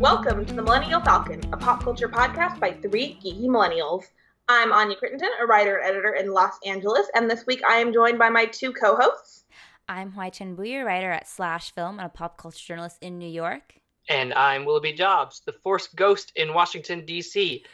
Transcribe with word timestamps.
Welcome 0.00 0.44
to 0.44 0.52
the 0.52 0.62
Millennial 0.62 1.00
Falcon, 1.00 1.40
a 1.54 1.56
pop 1.56 1.82
culture 1.82 2.08
podcast 2.08 2.60
by 2.60 2.72
three 2.72 3.18
geeky 3.24 3.46
millennials. 3.46 4.04
I'm 4.46 4.70
Anya 4.70 4.94
Crittenden, 4.94 5.30
a 5.40 5.46
writer 5.46 5.78
and 5.78 5.88
editor 5.88 6.12
in 6.12 6.32
Los 6.32 6.58
Angeles, 6.66 7.06
and 7.14 7.30
this 7.30 7.46
week 7.46 7.62
I 7.66 7.76
am 7.76 7.94
joined 7.94 8.18
by 8.18 8.28
my 8.28 8.44
two 8.44 8.74
co-hosts. 8.74 9.44
I'm 9.88 10.12
Hoai-Tran 10.12 10.54
Bui, 10.54 10.76
writer 10.76 11.10
at 11.10 11.26
Slash 11.26 11.72
Film 11.74 11.98
and 11.98 12.04
a 12.04 12.10
pop 12.10 12.36
culture 12.36 12.62
journalist 12.62 12.98
in 13.00 13.16
New 13.18 13.28
York. 13.28 13.72
And 14.10 14.34
I'm 14.34 14.66
Willoughby 14.66 14.92
Jobs, 14.92 15.40
the 15.46 15.54
Force 15.54 15.88
Ghost 15.88 16.30
in 16.36 16.52
Washington, 16.52 17.06
D.C. 17.06 17.64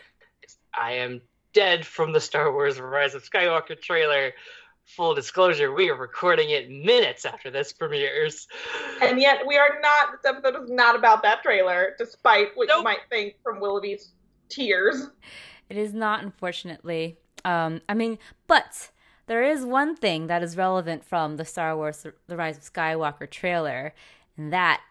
I 0.79 0.93
am 0.93 1.23
dead 1.53 1.85
from 1.85 2.13
the 2.13 2.21
Star 2.21 2.53
Wars 2.53 2.79
Rise 2.79 3.15
of 3.17 3.29
Skywalker 3.29 3.81
trailer. 3.81 4.31
Full 4.85 5.15
disclosure, 5.15 5.73
we 5.73 5.89
are 5.89 5.97
recording 5.97 6.51
it 6.51 6.71
minutes 6.71 7.25
after 7.25 7.51
this 7.51 7.73
premieres. 7.73 8.47
And 9.01 9.21
yet 9.21 9.47
we 9.47 9.57
are 9.57 9.81
not, 9.81 10.13
this 10.13 10.31
episode 10.31 10.65
is 10.65 10.71
not 10.71 10.97
about 10.97 11.23
that 11.23 11.43
trailer, 11.43 11.95
despite 11.99 12.49
what 12.55 12.69
nope. 12.69 12.79
you 12.79 12.85
might 12.85 13.01
think 13.09 13.37
from 13.43 13.61
Willoughby's 13.61 14.13
tears. 14.49 15.09
It 15.71 15.79
is 15.79 15.95
not, 15.95 16.23
unfortunately. 16.23 17.17
Um, 17.45 17.81
I 17.89 17.95
mean, 17.95 18.19
but 18.47 18.91
there 19.27 19.43
is 19.43 19.65
one 19.65 19.97
thing 19.97 20.27
that 20.27 20.43
is 20.43 20.57
relevant 20.57 21.05
from 21.05 21.37
the 21.37 21.45
Star 21.45 21.75
Wars 21.77 22.07
The 22.27 22.37
Rise 22.37 22.59
of 22.59 22.65
Skywalker 22.65 23.31
trailer, 23.31 23.95
and 24.37 24.53
that 24.53 24.83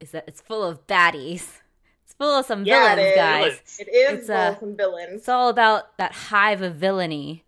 is 0.00 0.10
that 0.10 0.24
it's 0.26 0.40
full 0.40 0.64
of 0.64 0.86
baddies. 0.88 1.60
It's 2.04 2.14
full 2.14 2.38
of 2.38 2.46
some 2.46 2.64
yeah, 2.64 2.94
villains, 2.94 3.12
it 3.12 3.16
guys. 3.16 3.78
It 3.78 3.88
is 3.88 4.18
it's, 4.18 4.26
full 4.26 4.36
uh, 4.36 4.50
of 4.50 4.58
some 4.58 4.76
villains. 4.76 5.12
It's 5.20 5.28
all 5.28 5.48
about 5.48 5.96
that 5.98 6.12
hive 6.12 6.62
of 6.62 6.74
villainy. 6.74 7.44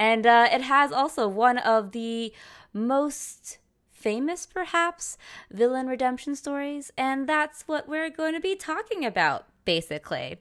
And 0.00 0.26
uh, 0.26 0.48
it 0.50 0.62
has 0.62 0.92
also 0.92 1.28
one 1.28 1.58
of 1.58 1.92
the 1.92 2.32
most 2.72 3.58
famous, 3.90 4.46
perhaps, 4.46 5.18
villain 5.52 5.86
redemption 5.86 6.34
stories. 6.34 6.90
And 6.96 7.28
that's 7.28 7.68
what 7.68 7.86
we're 7.86 8.08
going 8.08 8.32
to 8.32 8.40
be 8.40 8.56
talking 8.56 9.04
about, 9.04 9.46
basically. 9.66 10.38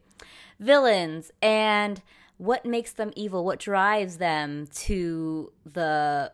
Villains 0.61 1.31
and 1.42 2.02
what 2.38 2.66
makes 2.66 2.94
them 2.94 3.11
evil, 3.17 3.44
what 3.44 3.59
drives 3.59 4.17
them 4.17 4.67
to 4.73 5.52
the 5.66 6.31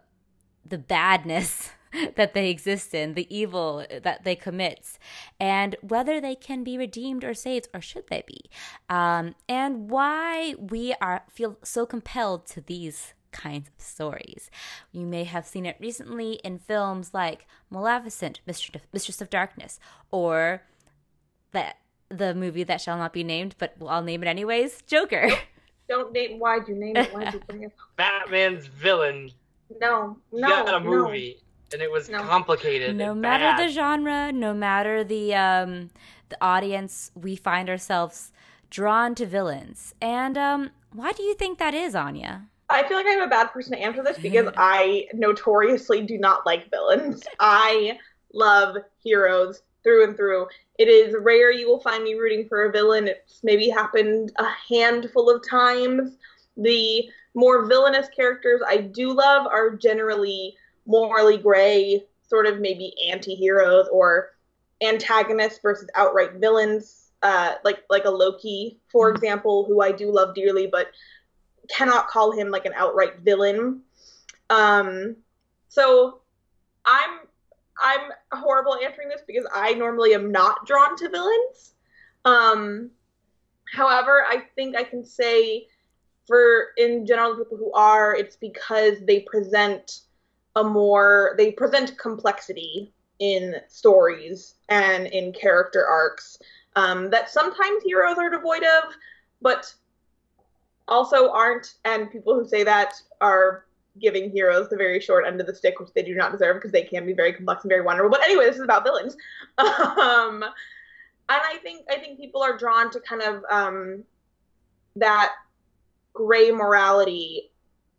the 0.68 0.78
badness 0.78 1.72
that 2.16 2.34
they 2.34 2.50
exist 2.50 2.94
in, 2.94 3.14
the 3.14 3.36
evil 3.36 3.86
that 4.04 4.24
they 4.24 4.36
commit, 4.36 5.00
and 5.40 5.76
whether 5.82 6.22
they 6.22 6.36
can 6.36 6.64
be 6.64 6.78
redeemed 6.78 7.24
or 7.24 7.34
saved, 7.34 7.68
or 7.74 7.82
should 7.82 8.08
they 8.08 8.24
be, 8.28 8.42
um, 8.90 9.34
and 9.50 9.90
why 9.90 10.54
we 10.60 10.94
are 11.02 11.24
feel 11.32 11.58
so 11.64 11.86
compelled 11.88 12.46
to 12.48 12.62
these 12.62 13.15
kinds 13.36 13.68
of 13.68 13.74
stories. 13.78 14.50
You 14.92 15.06
may 15.06 15.26
have 15.26 15.46
seen 15.46 15.66
it 15.66 15.78
recently 15.80 16.34
in 16.44 16.58
films 16.58 17.14
like 17.14 17.46
Maleficent, 17.70 18.40
Mistress 18.48 19.22
of 19.22 19.30
Darkness, 19.30 19.80
or 20.10 20.64
that 21.52 21.78
the 22.10 22.34
movie 22.34 22.64
that 22.64 22.82
shall 22.82 22.98
not 22.98 23.14
be 23.14 23.24
named, 23.24 23.56
but 23.58 23.76
I'll 23.86 24.02
name 24.02 24.24
it 24.24 24.28
anyways, 24.28 24.82
Joker. 24.84 25.30
Don't 25.90 26.12
name. 26.14 26.40
Why'd 26.40 26.68
you 26.68 26.76
name 26.76 26.96
it? 26.96 27.14
Why'd 27.14 27.34
you 27.34 27.42
bring 27.48 27.64
it? 27.64 27.72
Batman's 27.96 28.68
villain. 28.68 29.32
No, 29.82 30.18
no, 30.32 30.48
got 30.48 30.74
a 30.76 30.80
movie, 30.80 31.38
no. 31.40 31.76
and 31.76 31.82
it 31.82 31.92
was 31.92 32.10
no. 32.10 32.22
complicated. 32.24 32.96
No 32.96 33.14
matter 33.14 33.44
bad. 33.44 33.60
the 33.60 33.74
genre, 33.74 34.32
no 34.32 34.54
matter 34.54 35.04
the 35.04 35.36
um, 35.36 35.90
the 36.30 36.38
audience, 36.42 37.12
we 37.16 37.36
find 37.36 37.70
ourselves 37.70 38.32
drawn 38.70 39.16
to 39.16 39.26
villains. 39.26 39.94
And 40.02 40.38
um, 40.38 40.72
why 40.94 41.12
do 41.12 41.24
you 41.24 41.36
think 41.36 41.60
that 41.60 41.74
is, 41.74 41.96
Anya? 41.96 42.48
I 42.70 42.88
feel 42.88 42.98
like 42.98 43.06
I'm 43.08 43.22
a 43.22 43.28
bad 43.28 43.52
person 43.52 43.74
to 43.74 43.80
answer 43.80 44.04
this 44.04 44.18
because 44.22 44.52
I 44.58 45.08
notoriously 45.14 46.02
do 46.02 46.18
not 46.18 46.46
like 46.46 46.70
villains. 46.70 47.24
I 47.40 48.00
love 48.34 48.78
heroes 49.04 49.62
through 49.84 50.04
and 50.04 50.18
through. 50.18 50.48
It 50.78 50.88
is 50.88 51.16
rare 51.20 51.52
you 51.52 51.68
will 51.68 51.80
find 51.80 52.04
me 52.04 52.16
rooting 52.16 52.48
for 52.50 52.66
a 52.66 52.72
villain. 52.72 53.08
It's 53.08 53.42
maybe 53.44 53.70
happened 53.70 54.32
a 54.38 54.48
handful 54.68 55.30
of 55.30 55.48
times. 55.48 56.18
The 56.58 57.10
more 57.36 57.66
villainous 57.66 58.08
characters 58.10 58.62
I 58.68 58.78
do 58.78 59.14
love 59.14 59.46
are 59.46 59.76
generally 59.76 60.56
morally 60.88 61.38
gray, 61.38 62.04
sort 62.28 62.48
of 62.48 62.60
maybe 62.60 62.94
anti-heroes 63.10 63.88
or 63.92 64.32
antagonists 64.82 65.60
versus 65.62 65.90
outright 65.96 66.34
villains. 66.34 67.02
Uh, 67.24 67.56
like 67.64 67.84
like 67.90 68.06
a 68.06 68.10
Loki, 68.10 68.80
for 68.92 69.08
mm-hmm. 69.08 69.16
example, 69.16 69.66
who 69.66 69.82
I 69.82 69.92
do 69.92 70.12
love 70.12 70.36
dearly, 70.36 70.68
but 70.68 70.88
cannot 71.70 72.08
call 72.08 72.32
him 72.32 72.50
like 72.50 72.66
an 72.66 72.74
outright 72.76 73.20
villain. 73.20 73.82
Um, 74.50 75.16
so 75.68 76.22
I'm 76.86 77.20
I'm 77.84 78.12
horrible 78.32 78.78
answering 78.84 79.10
this 79.10 79.22
because 79.28 79.46
I 79.54 79.74
normally 79.74 80.14
am 80.14 80.32
not 80.32 80.66
drawn 80.66 80.96
to 80.98 81.10
villains. 81.10 81.74
Um, 82.24 82.92
however, 83.74 84.24
I 84.28 84.44
think 84.56 84.76
I 84.76 84.84
can 84.84 85.04
say 85.04 85.68
for 86.28 86.68
in 86.78 87.06
general 87.06 87.36
people 87.36 87.58
who 87.58 87.72
are, 87.74 88.16
it's 88.16 88.36
because 88.36 88.98
they 89.02 89.22
present 89.22 90.02
a 90.56 90.64
more 90.64 91.36
they 91.38 91.52
present 91.52 91.98
complexity 91.98 92.94
in 93.20 93.56
stories 93.68 94.56
and 94.70 95.08
in 95.08 95.34
character 95.34 95.86
arcs 95.86 96.38
um, 96.76 97.10
that 97.10 97.30
sometimes 97.30 97.84
heroes 97.84 98.18
are 98.18 98.30
devoid 98.30 98.64
of, 98.64 98.94
but 99.42 99.74
also 100.88 101.32
aren't. 101.32 101.76
And 101.86 102.12
people 102.12 102.36
who 102.36 102.48
say 102.48 102.64
that 102.64 102.94
are 103.22 103.66
giving 104.00 104.30
heroes 104.30 104.70
the 104.70 104.76
very 104.76 105.00
short 105.00 105.26
end 105.26 105.40
of 105.40 105.48
the 105.48 105.56
stick, 105.56 105.80
which 105.80 105.94
they 105.94 106.04
do 106.04 106.16
not 106.16 106.32
deserve 106.32 106.58
because 106.58 106.72
they 106.72 106.84
can 106.84 107.06
be 107.06 107.14
very 107.14 107.34
complex 107.34 107.64
and 107.64 107.70
very 107.70 107.82
wonderful. 107.82 108.10
But 108.10 108.24
anyway, 108.24 108.46
this 108.46 108.58
is 108.58 108.62
about 108.62 108.84
villains. 108.84 109.16
um, 109.58 110.44
and 111.28 111.42
I 111.42 111.58
think 111.64 111.86
I 111.90 111.98
think 111.98 112.20
people 112.20 112.44
are 112.44 112.58
drawn 112.58 112.92
to 112.92 113.00
kind 113.00 113.22
of 113.22 113.44
um, 113.50 114.04
that 114.96 115.34
gray 116.14 116.52
morality. 116.52 117.52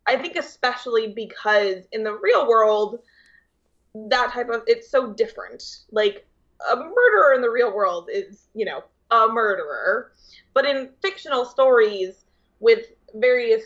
I 0.05 0.15
think 0.15 0.37
especially 0.37 1.07
because 1.07 1.83
in 1.91 2.03
the 2.03 2.13
real 2.13 2.47
world, 2.47 2.99
that 3.93 4.31
type 4.31 4.49
of 4.49 4.63
it's 4.67 4.89
so 4.89 5.11
different. 5.13 5.63
Like 5.91 6.25
a 6.71 6.75
murderer 6.75 7.33
in 7.35 7.41
the 7.41 7.49
real 7.49 7.75
world 7.75 8.09
is, 8.11 8.47
you 8.53 8.65
know, 8.65 8.83
a 9.11 9.27
murderer, 9.27 10.13
but 10.53 10.65
in 10.65 10.89
fictional 11.01 11.45
stories 11.45 12.25
with 12.59 12.85
various 13.15 13.63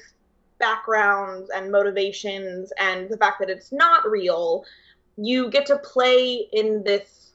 backgrounds 0.59 1.49
and 1.49 1.71
motivations 1.71 2.71
and 2.79 3.09
the 3.09 3.17
fact 3.17 3.39
that 3.39 3.49
it's 3.49 3.71
not 3.71 4.09
real, 4.09 4.63
you 5.17 5.49
get 5.49 5.65
to 5.65 5.77
play 5.79 6.47
in 6.53 6.83
this 6.83 7.31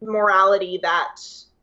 morality 0.00 0.78
that 0.82 1.16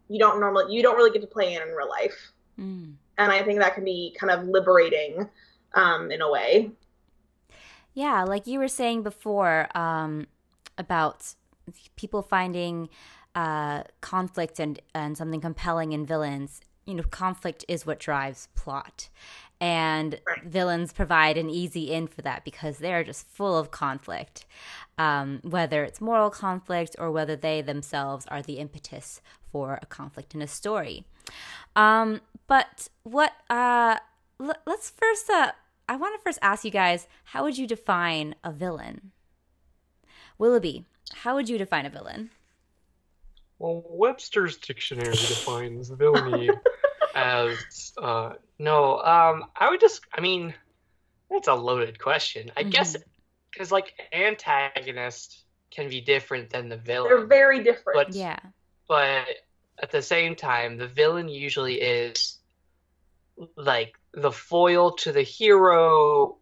you 0.10 0.20
don't 0.20 0.40
normally 0.40 0.74
you 0.76 0.84
don't 0.84 0.98
really 0.98 1.12
get 1.12 1.22
to 1.22 1.28
play 1.28 1.54
in 1.54 1.62
in 1.62 1.70
real 1.70 1.90
life. 1.90 2.32
Mm. 2.60 2.96
And 3.18 3.32
I 3.32 3.44
think 3.44 3.60
that 3.60 3.76
can 3.76 3.86
be 3.86 4.16
kind 4.20 4.32
of 4.32 4.48
liberating 4.48 5.30
um, 5.74 6.12
in 6.12 6.22
a 6.22 6.30
way. 6.30 6.72
Yeah, 7.94 8.24
like 8.24 8.46
you 8.46 8.60
were 8.60 8.68
saying 8.68 9.04
before 9.04 9.70
um, 9.76 10.28
about 10.78 11.34
people 11.96 12.22
finding 12.22 12.90
uh, 13.36 13.84
conflict 14.02 14.60
and, 14.60 14.82
and 14.94 15.18
something 15.18 15.42
compelling 15.42 15.94
in 15.94 16.06
villains. 16.06 16.62
You 16.86 16.96
know, 16.96 17.04
conflict 17.04 17.66
is 17.68 17.86
what 17.86 18.00
drives 18.00 18.48
plot. 18.56 19.10
And 19.62 20.20
right. 20.28 20.44
villains 20.44 20.92
provide 20.92 21.38
an 21.38 21.50
easy 21.50 21.92
in 21.92 22.08
for 22.08 22.22
that 22.22 22.44
because 22.44 22.78
they're 22.78 23.04
just 23.04 23.26
full 23.28 23.58
of 23.58 23.72
conflict 23.72 24.46
um, 24.98 25.40
whether 25.44 25.84
it's 25.84 26.00
moral 26.00 26.30
conflict 26.30 26.96
or 27.00 27.12
whether 27.12 27.36
they 27.36 27.62
themselves 27.62 28.26
are 28.28 28.42
the 28.42 28.60
impetus 28.60 29.22
for 29.52 29.80
a 29.82 29.86
conflict 29.86 30.34
in 30.34 30.42
a 30.42 30.48
story. 30.48 31.06
Um, 31.76 32.22
but 32.48 32.88
what 33.04 33.34
uh, 33.50 33.98
l- 34.40 34.56
let's 34.66 34.90
first 34.90 35.30
uh, 35.30 35.52
i 35.88 35.96
want 35.96 36.16
to 36.16 36.24
first 36.24 36.40
ask 36.42 36.64
you 36.64 36.72
guys 36.72 37.08
how 37.26 37.44
would 37.44 37.58
you 37.58 37.68
define 37.68 38.36
a 38.44 38.52
villain? 38.52 39.12
Willoughby 40.38 40.86
how 41.14 41.36
would 41.36 41.50
you 41.50 41.58
define 41.58 41.86
a 41.86 41.90
villain? 41.90 42.30
Well 43.60 43.84
webster's 43.90 44.58
dictionary 44.58 45.12
defines 45.12 45.90
villainy 45.90 46.52
as 47.16 47.94
uh, 47.98 48.34
no, 48.60 49.00
um, 49.00 49.46
I 49.56 49.70
would 49.70 49.80
just. 49.80 50.02
I 50.14 50.22
mean, 50.22 50.54
that's 51.32 51.48
a 51.48 51.54
loaded 51.54 52.00
question. 52.00 52.52
I 52.56 52.62
mm-hmm. 52.62 52.70
guess 52.70 52.96
because 53.52 53.72
like 53.72 53.94
antagonist 54.14 55.44
can 55.72 55.90
be 55.90 56.02
different 56.02 56.50
than 56.50 56.70
the 56.70 56.78
villain. 56.78 57.10
They're 57.10 57.26
very 57.26 57.64
different. 57.64 58.08
But, 58.08 58.16
yeah. 58.16 58.40
But 58.88 59.26
at 59.82 59.92
the 59.92 60.02
same 60.02 60.36
time, 60.36 60.78
the 60.78 60.88
villain 60.88 61.28
usually 61.28 61.82
is 61.82 62.38
like 63.58 63.96
the 64.14 64.32
foil 64.32 64.92
to 64.92 65.12
the 65.12 65.24
hero 65.24 66.38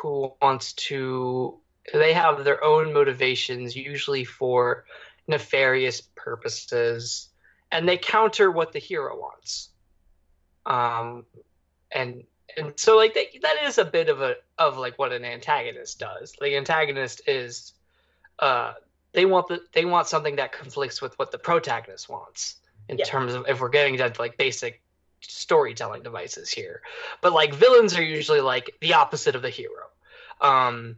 who 0.00 0.32
wants 0.42 0.72
to. 0.74 1.58
They 1.92 2.12
have 2.12 2.44
their 2.44 2.62
own 2.62 2.92
motivations, 2.92 3.74
usually 3.74 4.24
for 4.24 4.84
nefarious 5.26 6.02
purposes, 6.16 7.30
and 7.72 7.88
they 7.88 7.96
counter 7.96 8.50
what 8.50 8.72
the 8.72 8.78
hero 8.78 9.16
wants. 9.18 9.70
Um, 10.68 11.24
and 11.90 12.22
and 12.56 12.72
so 12.76 12.96
like 12.96 13.14
that, 13.14 13.26
that 13.42 13.56
is 13.64 13.78
a 13.78 13.84
bit 13.84 14.08
of 14.08 14.20
a 14.20 14.36
of 14.58 14.76
like 14.76 14.98
what 14.98 15.12
an 15.12 15.24
antagonist 15.24 15.98
does. 15.98 16.34
The 16.40 16.56
antagonist 16.56 17.22
is 17.26 17.72
uh 18.38 18.74
they 19.12 19.24
want 19.24 19.48
the 19.48 19.60
they 19.72 19.84
want 19.84 20.06
something 20.06 20.36
that 20.36 20.52
conflicts 20.52 21.00
with 21.02 21.18
what 21.18 21.30
the 21.32 21.38
protagonist 21.38 22.08
wants 22.08 22.56
in 22.88 22.98
Yeah. 22.98 23.04
terms 23.04 23.34
of 23.34 23.46
if 23.48 23.60
we're 23.60 23.68
getting 23.68 23.96
down 23.96 24.12
to 24.12 24.20
like 24.20 24.36
basic 24.36 24.80
storytelling 25.20 26.02
devices 26.02 26.50
here. 26.50 26.82
But 27.20 27.32
like 27.32 27.54
villains 27.54 27.96
are 27.96 28.02
usually 28.02 28.40
like 28.40 28.74
the 28.80 28.94
opposite 28.94 29.34
of 29.34 29.42
the 29.42 29.50
hero. 29.50 29.86
Um 30.40 30.96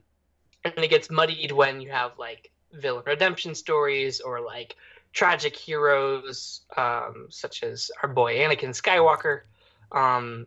and 0.65 0.75
it 0.77 0.89
gets 0.91 1.11
muddied 1.11 1.53
when 1.53 1.81
you 1.81 1.91
have 1.91 2.19
like 2.19 2.51
villain 2.73 3.05
redemption 3.07 3.55
stories 3.55 4.21
or 4.21 4.41
like 4.41 4.77
tragic 5.13 5.57
heroes 5.57 6.61
um 6.77 7.27
such 7.31 7.63
as 7.63 7.91
our 8.03 8.09
boy 8.09 8.37
Anakin 8.39 8.71
Skywalker 8.71 9.41
um 9.93 10.47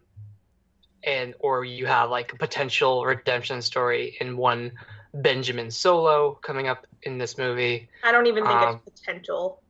and 1.04 1.34
or 1.40 1.66
you 1.66 1.86
have 1.86 2.10
like 2.10 2.32
a 2.34 2.38
potential 2.38 3.06
redemption 3.06 3.62
story 3.62 4.16
in 4.22 4.38
one 4.38 4.72
Benjamin 5.14 5.70
Solo 5.70 6.34
coming 6.42 6.68
up 6.68 6.88
in 7.04 7.18
this 7.18 7.38
movie. 7.38 7.90
I 8.04 8.12
don't 8.12 8.26
even 8.28 8.44
think 8.46 8.56
Um, 8.56 8.82
it's 8.88 9.02
potential. 9.02 9.62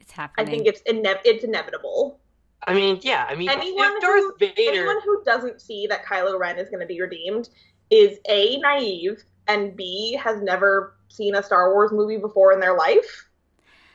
It's 0.00 0.12
happening. 0.12 0.46
I 0.46 0.50
think 0.50 0.66
it's 0.66 0.82
ine- 0.88 1.20
it's 1.24 1.44
inevitable. 1.44 2.20
I 2.64 2.74
mean, 2.74 3.00
yeah, 3.02 3.26
I 3.28 3.34
mean, 3.34 3.48
Anyone 3.50 3.98
Darth 4.00 4.20
who- 4.20 4.36
Vader, 4.38 4.54
Anyone 4.58 5.00
who 5.04 5.24
doesn't 5.24 5.60
see 5.60 5.86
that 5.88 6.04
Kylo 6.04 6.38
Ren 6.38 6.58
is 6.58 6.68
going 6.68 6.80
to 6.80 6.86
be 6.86 7.00
redeemed 7.00 7.48
is 7.90 8.18
a 8.28 8.58
naive 8.58 9.24
and 9.48 9.74
b 9.76 10.12
has 10.22 10.40
never 10.40 10.94
seen 11.08 11.34
a 11.34 11.42
Star 11.42 11.72
Wars 11.72 11.90
movie 11.90 12.18
before 12.18 12.52
in 12.52 12.60
their 12.60 12.76
life. 12.76 13.28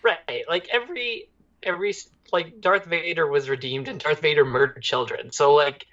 right? 0.04 0.44
Like 0.50 0.68
every 0.72 1.30
every 1.64 1.94
like 2.32 2.62
Darth 2.62 2.86
Vader 2.86 3.28
was 3.28 3.50
redeemed 3.50 3.88
and 3.88 4.00
Darth 4.00 4.22
Vader 4.22 4.46
murdered 4.46 4.82
children. 4.82 5.32
So 5.32 5.54
like, 5.54 5.86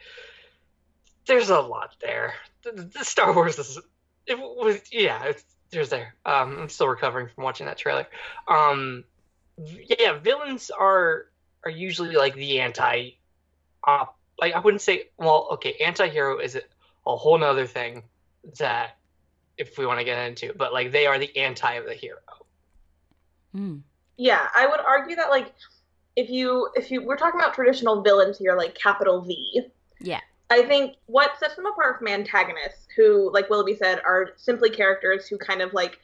there's 1.26 1.50
a 1.50 1.60
lot 1.60 1.96
there. 2.00 2.34
The, 2.62 2.72
the 2.82 3.04
Star 3.04 3.32
Wars 3.34 3.58
is 3.58 3.78
it 4.26 4.38
was 4.38 4.80
yeah, 4.90 5.24
it's, 5.24 5.44
there's 5.70 5.90
there. 5.90 6.14
Um, 6.24 6.58
I'm 6.60 6.68
still 6.68 6.88
recovering 6.88 7.28
from 7.34 7.44
watching 7.44 7.66
that 7.66 7.78
trailer. 7.78 8.06
Um, 8.48 9.04
yeah, 9.58 10.18
villains 10.18 10.70
are 10.70 11.26
are 11.64 11.70
usually 11.70 12.16
like 12.16 12.34
the 12.34 12.60
anti 12.60 13.10
op. 13.82 14.16
Like 14.40 14.54
I 14.54 14.60
wouldn't 14.60 14.82
say 14.82 15.08
well, 15.18 15.48
okay, 15.52 15.74
anti-hero 15.84 16.38
is 16.38 16.56
a 16.56 16.62
a 17.06 17.16
whole 17.16 17.38
nother 17.38 17.66
thing 17.66 18.04
that 18.58 18.96
if 19.56 19.78
we 19.78 19.86
want 19.86 20.00
to 20.00 20.04
get 20.04 20.26
into, 20.26 20.52
but 20.54 20.72
like 20.72 20.90
they 20.90 21.06
are 21.06 21.18
the 21.18 21.36
anti 21.36 21.74
of 21.74 21.84
the 21.84 21.94
hero. 21.94 22.18
Mm. 23.54 23.82
Yeah, 24.16 24.46
I 24.54 24.66
would 24.66 24.80
argue 24.80 25.16
that 25.16 25.30
like 25.30 25.52
if 26.16 26.30
you 26.30 26.68
if 26.74 26.90
you 26.90 27.04
we're 27.04 27.16
talking 27.16 27.40
about 27.40 27.54
traditional 27.54 28.02
villains 28.02 28.38
here, 28.38 28.56
like 28.56 28.74
capital 28.74 29.20
V. 29.22 29.62
Yeah. 30.00 30.20
I 30.50 30.62
think 30.62 30.96
what 31.06 31.38
sets 31.38 31.56
them 31.56 31.66
apart 31.66 31.98
from 31.98 32.08
antagonists, 32.08 32.86
who, 32.96 33.32
like 33.32 33.48
Willoughby 33.48 33.76
said, 33.76 34.00
are 34.04 34.32
simply 34.36 34.70
characters 34.70 35.26
who 35.26 35.38
kind 35.38 35.62
of 35.62 35.72
like 35.72 35.98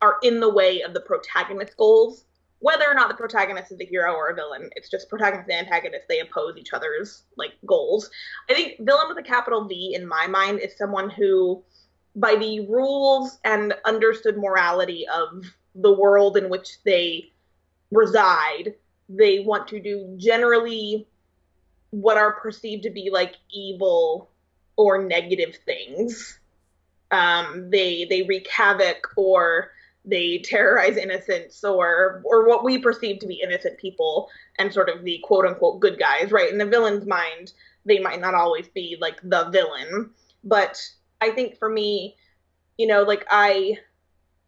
are 0.00 0.16
in 0.22 0.40
the 0.40 0.52
way 0.52 0.82
of 0.82 0.94
the 0.94 1.00
protagonist's 1.00 1.74
goals. 1.74 2.24
Whether 2.60 2.86
or 2.88 2.94
not 2.94 3.08
the 3.08 3.14
protagonist 3.14 3.72
is 3.72 3.80
a 3.80 3.84
hero 3.84 4.14
or 4.14 4.30
a 4.30 4.34
villain, 4.34 4.70
it's 4.74 4.88
just 4.88 5.10
protagonist 5.10 5.50
and 5.50 5.66
antagonist. 5.66 6.06
They 6.08 6.20
oppose 6.20 6.56
each 6.56 6.72
other's 6.72 7.24
like 7.36 7.52
goals. 7.66 8.10
I 8.48 8.54
think 8.54 8.78
villain 8.80 9.08
with 9.08 9.18
a 9.18 9.22
capital 9.22 9.66
V 9.66 9.94
in 9.94 10.06
my 10.06 10.26
mind 10.26 10.60
is 10.60 10.76
someone 10.76 11.10
who, 11.10 11.62
by 12.16 12.36
the 12.36 12.60
rules 12.60 13.38
and 13.44 13.74
understood 13.84 14.38
morality 14.38 15.06
of 15.08 15.44
the 15.74 15.92
world 15.92 16.38
in 16.38 16.48
which 16.48 16.78
they 16.84 17.32
reside, 17.90 18.74
they 19.08 19.40
want 19.40 19.68
to 19.68 19.80
do 19.80 20.14
generally 20.16 21.06
what 21.90 22.16
are 22.16 22.32
perceived 22.32 22.82
to 22.84 22.90
be 22.90 23.10
like 23.10 23.36
evil 23.52 24.30
or 24.76 25.02
negative 25.04 25.56
things. 25.64 26.38
Um, 27.10 27.70
they 27.70 28.06
they 28.08 28.22
wreak 28.22 28.48
havoc 28.48 29.06
or 29.16 29.70
they 30.04 30.38
terrorize 30.38 30.96
innocents 30.96 31.62
or 31.64 32.22
or 32.24 32.48
what 32.48 32.64
we 32.64 32.78
perceive 32.78 33.20
to 33.20 33.26
be 33.26 33.40
innocent 33.42 33.78
people 33.78 34.28
and 34.58 34.72
sort 34.72 34.88
of 34.88 35.04
the 35.04 35.20
quote 35.22 35.46
unquote 35.46 35.80
good 35.80 35.98
guys, 35.98 36.32
right? 36.32 36.50
In 36.50 36.58
the 36.58 36.66
villain's 36.66 37.06
mind, 37.06 37.52
they 37.84 37.98
might 37.98 38.20
not 38.20 38.34
always 38.34 38.68
be 38.68 38.96
like 39.00 39.20
the 39.22 39.48
villain, 39.50 40.10
but 40.42 40.80
I 41.20 41.30
think 41.30 41.58
for 41.58 41.68
me, 41.68 42.16
you 42.76 42.86
know, 42.86 43.02
like 43.02 43.26
I 43.30 43.78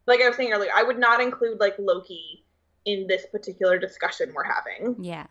like 0.05 0.21
I 0.21 0.27
was 0.27 0.37
saying 0.37 0.51
earlier, 0.51 0.71
I 0.75 0.83
would 0.83 0.99
not 0.99 1.21
include 1.21 1.59
like 1.59 1.75
Loki 1.79 2.43
in 2.87 3.05
this 3.05 3.25
particular 3.27 3.77
discussion 3.77 4.31
we're 4.33 4.43
having 4.43 4.95
Yeah. 5.03 5.27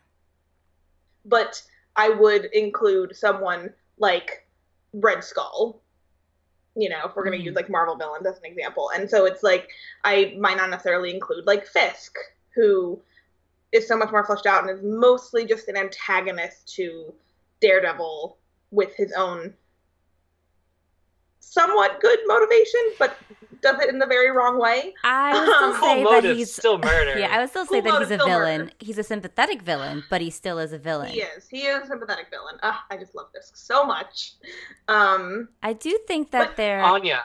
but 1.24 1.60
I 1.96 2.10
would 2.10 2.44
include 2.52 3.16
someone 3.16 3.72
like 3.98 4.46
Red 4.92 5.24
Skull. 5.24 5.82
You 6.74 6.90
know, 6.90 7.06
if 7.06 7.16
we're 7.16 7.24
gonna 7.24 7.38
Mhm. 7.38 7.44
use 7.44 7.56
like 7.56 7.70
Marvel 7.70 7.96
villains 7.96 8.26
as 8.26 8.38
an 8.38 8.44
example, 8.44 8.90
and 8.90 9.08
so 9.08 9.24
it's 9.24 9.42
like 9.42 9.70
I 10.04 10.36
might 10.38 10.58
not 10.58 10.68
necessarily 10.68 11.12
include 11.14 11.46
like 11.46 11.66
Fisk, 11.66 12.14
who 12.54 13.02
is 13.72 13.88
so 13.88 13.96
much 13.96 14.10
more 14.12 14.24
fleshed 14.24 14.44
out 14.46 14.62
and 14.62 14.70
is 14.70 14.84
mostly 14.84 15.46
just 15.46 15.68
an 15.68 15.76
antagonist 15.78 16.68
to 16.76 17.14
Daredevil 17.60 18.36
with 18.70 18.94
his 18.94 19.12
own 19.14 19.56
somewhat 21.50 22.00
good 22.00 22.18
motivation, 22.26 22.80
but 22.98 23.16
does 23.62 23.80
it 23.80 23.88
in 23.88 23.98
the 23.98 24.06
very 24.06 24.30
wrong 24.30 24.60
way. 24.60 24.92
I 25.04 25.32
would 25.32 25.48
still 25.48 25.72
Cool 25.72 26.04
Cool 26.04 26.10
say 26.12 26.20
that 26.28 26.36
he's 26.36 26.54
still 26.54 26.78
murder. 26.78 27.18
yeah. 27.18 27.28
I 27.34 27.40
would 27.40 27.48
still 27.50 27.64
say 27.66 27.80
Cool 27.80 27.92
that 27.92 28.00
he's 28.02 28.10
a 28.10 28.16
villain. 28.18 28.60
murder. 28.62 28.72
He's 28.80 28.98
a 28.98 29.02
sympathetic 29.02 29.62
villain, 29.62 30.04
but 30.10 30.20
he 30.20 30.30
still 30.30 30.58
is 30.58 30.72
a 30.72 30.78
villain. 30.78 31.10
He 31.10 31.20
is. 31.22 31.48
He 31.48 31.60
is 31.62 31.84
a 31.84 31.86
sympathetic 31.86 32.26
villain. 32.30 32.56
Ugh, 32.62 32.74
I 32.90 32.96
just 32.96 33.14
love 33.14 33.28
this 33.34 33.50
so 33.54 33.84
much. 33.84 34.34
Um, 34.88 35.48
I 35.62 35.72
do 35.72 35.98
think 36.06 36.30
that 36.32 36.48
But 36.48 36.56
they're. 36.56 36.82
Anya, 36.82 37.24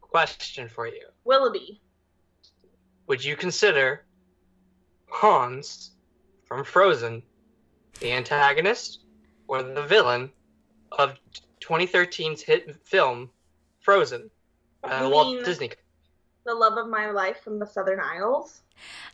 question 0.00 0.68
for 0.68 0.86
you: 0.86 1.06
Willoughby. 1.24 1.80
Would 3.06 3.24
you 3.24 3.36
consider 3.36 4.04
Hans 5.08 5.92
from 6.46 6.64
Frozen 6.64 7.22
the 8.00 8.12
antagonist 8.12 9.00
or 9.48 9.62
the 9.62 9.82
villain 9.82 10.30
of 10.92 11.14
2013's 11.60 12.42
hit 12.42 12.76
film 12.84 13.30
Frozen 13.80 14.30
by 14.82 15.02
You 15.04 15.10
Walt 15.10 15.34
mean- 15.36 15.44
Disney? 15.44 15.70
the 16.46 16.54
love 16.54 16.78
of 16.78 16.88
my 16.88 17.10
life 17.10 17.42
from 17.44 17.58
the 17.58 17.66
Southern 17.66 18.00
Isles. 18.00 18.62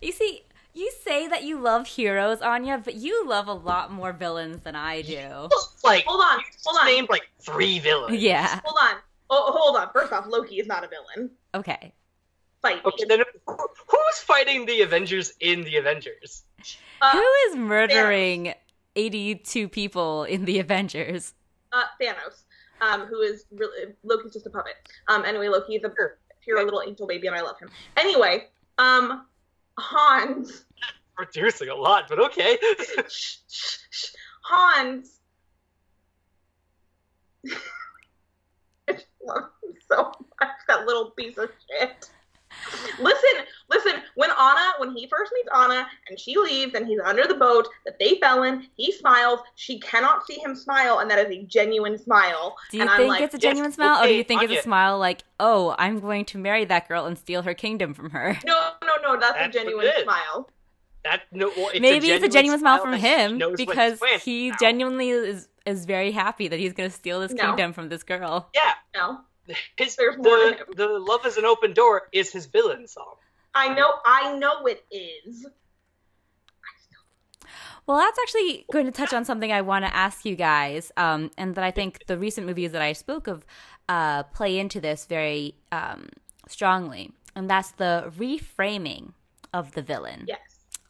You 0.00 0.12
see, 0.12 0.44
you 0.74 0.90
say 1.02 1.26
that 1.26 1.42
you 1.42 1.58
love 1.58 1.86
heroes, 1.88 2.40
Anya, 2.40 2.80
but 2.82 2.94
you 2.94 3.26
love 3.26 3.48
a 3.48 3.52
lot 3.52 3.90
more 3.90 4.12
villains 4.12 4.62
than 4.62 4.76
I 4.76 5.02
do. 5.02 5.48
Like, 5.84 6.04
Hold 6.06 6.20
on, 6.20 6.38
you 6.40 6.44
just 6.52 6.64
hold 6.66 6.78
on, 6.80 6.86
named 6.86 7.08
like 7.08 7.28
three 7.40 7.78
villains. 7.78 8.18
yeah. 8.20 8.60
hold 8.64 8.76
on. 8.82 8.96
Oh, 9.30 9.52
hold 9.56 9.76
on. 9.76 9.88
First 9.92 10.12
off, 10.12 10.26
Loki 10.26 10.56
is 10.58 10.66
not 10.66 10.82
a 10.84 10.88
villain. 10.88 11.30
Okay. 11.54 11.92
Fight. 12.62 12.76
me. 12.76 12.90
Okay, 12.92 13.04
then 13.04 13.20
who- 13.46 13.56
who's 13.88 14.18
fighting 14.18 14.66
the 14.66 14.82
Avengers 14.82 15.32
in 15.38 15.62
the 15.62 15.76
Avengers? 15.76 16.42
Uh, 17.00 17.12
Who 17.12 17.24
is 17.48 17.56
murdering 17.56 18.54
82 18.96 19.68
people 19.68 20.24
in 20.24 20.44
the 20.44 20.58
Avengers? 20.58 21.34
Uh, 21.76 21.84
Thanos, 22.00 22.44
um, 22.80 23.06
who 23.06 23.20
is 23.20 23.46
really 23.50 23.92
Loki's 24.02 24.32
just 24.32 24.46
a 24.46 24.50
puppet. 24.50 24.74
Um, 25.08 25.24
anyway, 25.24 25.48
Loki 25.48 25.76
is 25.76 25.84
a 25.84 25.92
pure 26.42 26.64
little 26.64 26.82
angel 26.86 27.06
baby, 27.06 27.26
and 27.26 27.36
I 27.36 27.42
love 27.42 27.58
him. 27.58 27.70
Anyway, 27.96 28.48
um, 28.78 29.26
Hans, 29.78 30.64
Producing 31.16 31.70
a 31.70 31.74
lot, 31.74 32.04
but 32.08 32.20
okay. 32.20 32.58
shh, 33.08 33.36
shh, 33.48 33.78
shh. 33.90 34.06
Hans. 34.42 35.18
I 38.88 38.92
just 38.92 39.06
love 39.26 39.44
him 39.62 39.72
so 39.90 40.12
much. 40.40 40.50
That 40.68 40.86
little 40.86 41.12
piece 41.12 41.38
of 41.38 41.50
shit. 41.70 42.10
Listen, 42.98 43.44
listen. 43.68 43.92
When 44.14 44.30
Anna, 44.30 44.72
when 44.78 44.92
he 44.96 45.06
first 45.06 45.32
meets 45.34 45.48
Anna, 45.54 45.86
and 46.08 46.18
she 46.18 46.36
leaves, 46.36 46.74
and 46.74 46.86
he's 46.86 47.00
under 47.04 47.26
the 47.26 47.34
boat 47.34 47.68
that 47.84 47.98
they 47.98 48.18
fell 48.20 48.42
in, 48.42 48.66
he 48.76 48.92
smiles. 48.92 49.40
She 49.54 49.78
cannot 49.80 50.26
see 50.26 50.38
him 50.38 50.54
smile, 50.54 50.98
and 51.00 51.10
that 51.10 51.18
is 51.18 51.30
a 51.30 51.42
genuine 51.44 51.98
smile. 51.98 52.56
Do 52.70 52.78
you 52.78 52.82
and 52.82 52.90
I'm 52.90 52.96
think 52.98 53.08
like, 53.10 53.22
it's 53.22 53.34
a 53.34 53.38
yes, 53.38 53.42
genuine 53.42 53.72
smile, 53.72 54.02
or 54.02 54.08
do 54.08 54.14
you 54.14 54.24
think 54.24 54.42
it's 54.42 54.50
Anya. 54.50 54.60
a 54.60 54.62
smile 54.62 54.98
like, 54.98 55.22
oh, 55.40 55.74
I'm 55.78 56.00
going 56.00 56.24
to 56.26 56.38
marry 56.38 56.64
that 56.64 56.88
girl 56.88 57.06
and 57.06 57.16
steal 57.18 57.42
her 57.42 57.54
kingdom 57.54 57.94
from 57.94 58.10
her? 58.10 58.38
No, 58.46 58.72
no, 58.84 58.94
no. 59.02 59.20
That's, 59.20 59.34
That's 59.34 59.54
a 59.54 59.58
genuine 59.58 59.88
smile. 60.02 60.50
That 61.04 61.22
no, 61.32 61.52
well, 61.56 61.68
it's 61.68 61.80
Maybe 61.80 62.10
a 62.10 62.16
it's 62.16 62.24
a 62.24 62.28
genuine 62.28 62.58
smile 62.58 62.80
from 62.82 62.94
him 62.94 63.38
knows 63.38 63.52
what 63.52 63.58
he's 63.60 63.66
because 63.66 64.00
he 64.22 64.50
now. 64.50 64.56
genuinely 64.58 65.10
is 65.10 65.48
is 65.64 65.84
very 65.84 66.10
happy 66.12 66.48
that 66.48 66.58
he's 66.58 66.72
going 66.72 66.88
to 66.88 66.94
steal 66.94 67.20
this 67.20 67.32
No. 67.32 67.44
kingdom 67.44 67.72
from 67.72 67.88
this 67.88 68.02
girl. 68.02 68.48
Yeah, 68.54 68.72
No, 68.94 69.20
his 69.76 69.96
There's 69.96 70.16
more 70.16 70.24
the, 70.24 70.64
the 70.74 70.88
"Love 70.98 71.26
Is 71.26 71.36
an 71.36 71.44
Open 71.44 71.72
Door" 71.72 72.08
is 72.12 72.32
his 72.32 72.46
villain 72.46 72.86
song. 72.86 73.14
I 73.54 73.74
know. 73.74 73.94
I 74.04 74.36
know 74.36 74.66
it 74.66 74.84
is. 74.90 75.46
Well, 77.86 77.98
that's 77.98 78.18
actually 78.18 78.66
going 78.72 78.86
to 78.86 78.92
touch 78.92 79.14
on 79.14 79.24
something 79.24 79.52
I 79.52 79.62
want 79.62 79.84
to 79.84 79.94
ask 79.94 80.24
you 80.24 80.34
guys, 80.34 80.90
um, 80.96 81.30
and 81.38 81.54
that 81.54 81.62
I 81.62 81.70
think 81.70 82.04
the 82.06 82.18
recent 82.18 82.46
movies 82.46 82.72
that 82.72 82.82
I 82.82 82.92
spoke 82.92 83.28
of 83.28 83.46
uh, 83.88 84.24
play 84.24 84.58
into 84.58 84.80
this 84.80 85.06
very 85.06 85.54
um, 85.70 86.08
strongly, 86.48 87.12
and 87.36 87.48
that's 87.48 87.70
the 87.72 88.12
reframing 88.18 89.12
of 89.54 89.72
the 89.72 89.82
villain. 89.82 90.24
Yes. 90.26 90.40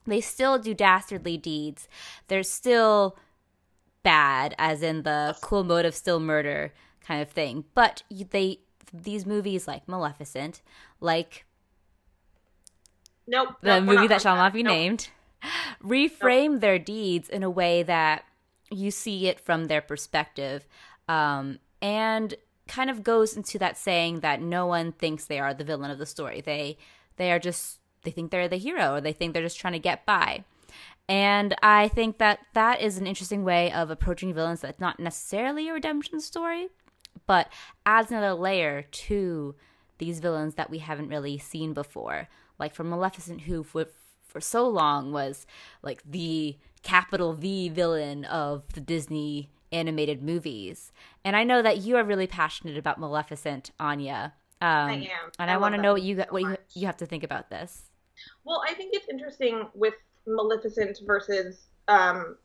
They 0.06 0.22
still 0.22 0.58
do 0.58 0.72
dastardly 0.72 1.36
deeds. 1.36 1.88
They're 2.28 2.42
still 2.42 3.16
bad, 4.02 4.54
as 4.56 4.82
in 4.82 5.02
the 5.02 5.36
cool 5.42 5.64
motive, 5.64 5.94
still 5.94 6.20
murder 6.20 6.72
kind 7.06 7.22
of 7.22 7.28
thing. 7.30 7.64
But 7.74 8.02
they 8.10 8.60
these 8.92 9.26
movies 9.26 9.66
like 9.66 9.88
Maleficent, 9.88 10.62
like 11.00 11.44
Nope. 13.26 13.56
the 13.60 13.80
nope, 13.80 13.84
movie 13.84 14.06
that 14.06 14.22
shall 14.22 14.36
not 14.36 14.52
be. 14.52 14.62
Nope. 14.62 14.72
named, 14.72 15.08
reframe 15.82 16.60
their 16.60 16.78
deeds 16.78 17.28
in 17.28 17.42
a 17.42 17.50
way 17.50 17.82
that 17.82 18.24
you 18.70 18.90
see 18.90 19.26
it 19.28 19.40
from 19.40 19.66
their 19.66 19.80
perspective, 19.80 20.66
um, 21.08 21.58
and 21.82 22.34
kind 22.68 22.90
of 22.90 23.02
goes 23.04 23.36
into 23.36 23.58
that 23.58 23.76
saying 23.76 24.20
that 24.20 24.40
no 24.40 24.66
one 24.66 24.92
thinks 24.92 25.24
they 25.24 25.38
are 25.38 25.54
the 25.54 25.64
villain 25.64 25.90
of 25.90 25.98
the 25.98 26.06
story. 26.06 26.40
They 26.40 26.78
they 27.16 27.32
are 27.32 27.38
just 27.38 27.78
they 28.02 28.10
think 28.10 28.30
they're 28.30 28.48
the 28.48 28.56
hero, 28.56 28.94
or 28.94 29.00
they 29.00 29.12
think 29.12 29.32
they're 29.34 29.42
just 29.42 29.58
trying 29.58 29.72
to 29.72 29.78
get 29.78 30.06
by. 30.06 30.44
And 31.08 31.54
I 31.62 31.88
think 31.88 32.18
that 32.18 32.40
that 32.54 32.80
is 32.80 32.98
an 32.98 33.06
interesting 33.06 33.44
way 33.44 33.70
of 33.72 33.90
approaching 33.90 34.34
villains 34.34 34.60
that's 34.60 34.80
not 34.80 34.98
necessarily 34.98 35.68
a 35.68 35.72
redemption 35.72 36.20
story, 36.20 36.68
but 37.26 37.48
adds 37.84 38.10
another 38.10 38.34
layer 38.34 38.82
to 38.82 39.54
these 39.98 40.20
villains 40.20 40.54
that 40.54 40.70
we 40.70 40.78
haven't 40.78 41.08
really 41.08 41.38
seen 41.38 41.72
before. 41.72 42.28
Like 42.58 42.74
for 42.74 42.84
Maleficent, 42.84 43.42
who 43.42 43.62
for, 43.62 43.86
for 44.26 44.40
so 44.40 44.68
long 44.68 45.12
was 45.12 45.46
like 45.82 46.02
the 46.04 46.56
capital 46.82 47.32
V 47.32 47.68
villain 47.68 48.24
of 48.24 48.72
the 48.74 48.80
Disney 48.80 49.50
animated 49.72 50.22
movies. 50.22 50.92
And 51.24 51.36
I 51.36 51.44
know 51.44 51.62
that 51.62 51.78
you 51.78 51.96
are 51.96 52.04
really 52.04 52.26
passionate 52.26 52.76
about 52.76 53.00
Maleficent, 53.00 53.70
Anya. 53.80 54.34
Um, 54.60 54.68
I 54.68 54.94
am. 54.94 55.30
And 55.38 55.50
I 55.50 55.54
I, 55.54 55.56
want 55.58 55.74
to 55.74 55.80
know 55.80 55.92
what 55.92 56.02
you 56.02 56.24
what 56.30 56.42
you, 56.42 56.56
you 56.74 56.86
have 56.86 56.96
to 56.98 57.06
think 57.06 57.24
about 57.24 57.50
this. 57.50 57.90
Well, 58.44 58.62
I 58.66 58.72
think 58.74 58.94
it's 58.94 59.08
interesting 59.08 59.68
with 59.74 59.94
Maleficent 60.26 60.98
versus 61.04 61.66
um, 61.88 62.36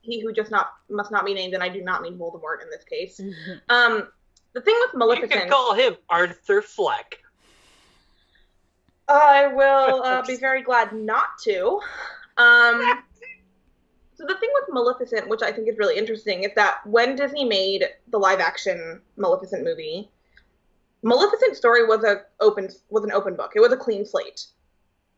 he 0.00 0.20
who 0.20 0.32
just 0.32 0.50
not 0.50 0.72
must 0.90 1.12
not 1.12 1.24
be 1.24 1.34
named, 1.34 1.54
and 1.54 1.62
I 1.62 1.68
do 1.68 1.82
not 1.82 2.02
mean 2.02 2.18
Voldemort 2.18 2.62
in 2.62 2.70
this 2.70 2.84
case. 2.84 3.20
Um, 3.68 4.08
the 4.52 4.60
thing 4.60 4.76
with 4.80 5.20
You 5.20 5.28
can 5.28 5.48
call 5.48 5.74
him 5.74 5.96
Arthur 6.08 6.62
Fleck. 6.62 7.18
I 9.08 9.48
will 9.48 10.02
uh, 10.04 10.22
be 10.22 10.36
very 10.36 10.62
glad 10.62 10.92
not 10.92 11.38
to. 11.44 11.80
Um, 12.36 13.02
so 14.14 14.24
the 14.26 14.36
thing 14.38 14.50
with 14.54 14.64
Maleficent, 14.70 15.28
which 15.28 15.42
I 15.42 15.52
think 15.52 15.68
is 15.68 15.78
really 15.78 15.96
interesting, 15.96 16.44
is 16.44 16.50
that 16.54 16.86
when 16.86 17.16
Disney 17.16 17.44
made 17.44 17.84
the 18.08 18.18
live-action 18.18 19.00
Maleficent 19.16 19.64
movie, 19.64 20.08
Maleficent's 21.02 21.58
story 21.58 21.84
was 21.84 22.04
a 22.04 22.22
open 22.40 22.68
was 22.90 23.04
an 23.04 23.12
open 23.12 23.34
book. 23.34 23.52
It 23.56 23.60
was 23.60 23.72
a 23.72 23.76
clean 23.76 24.06
slate. 24.06 24.46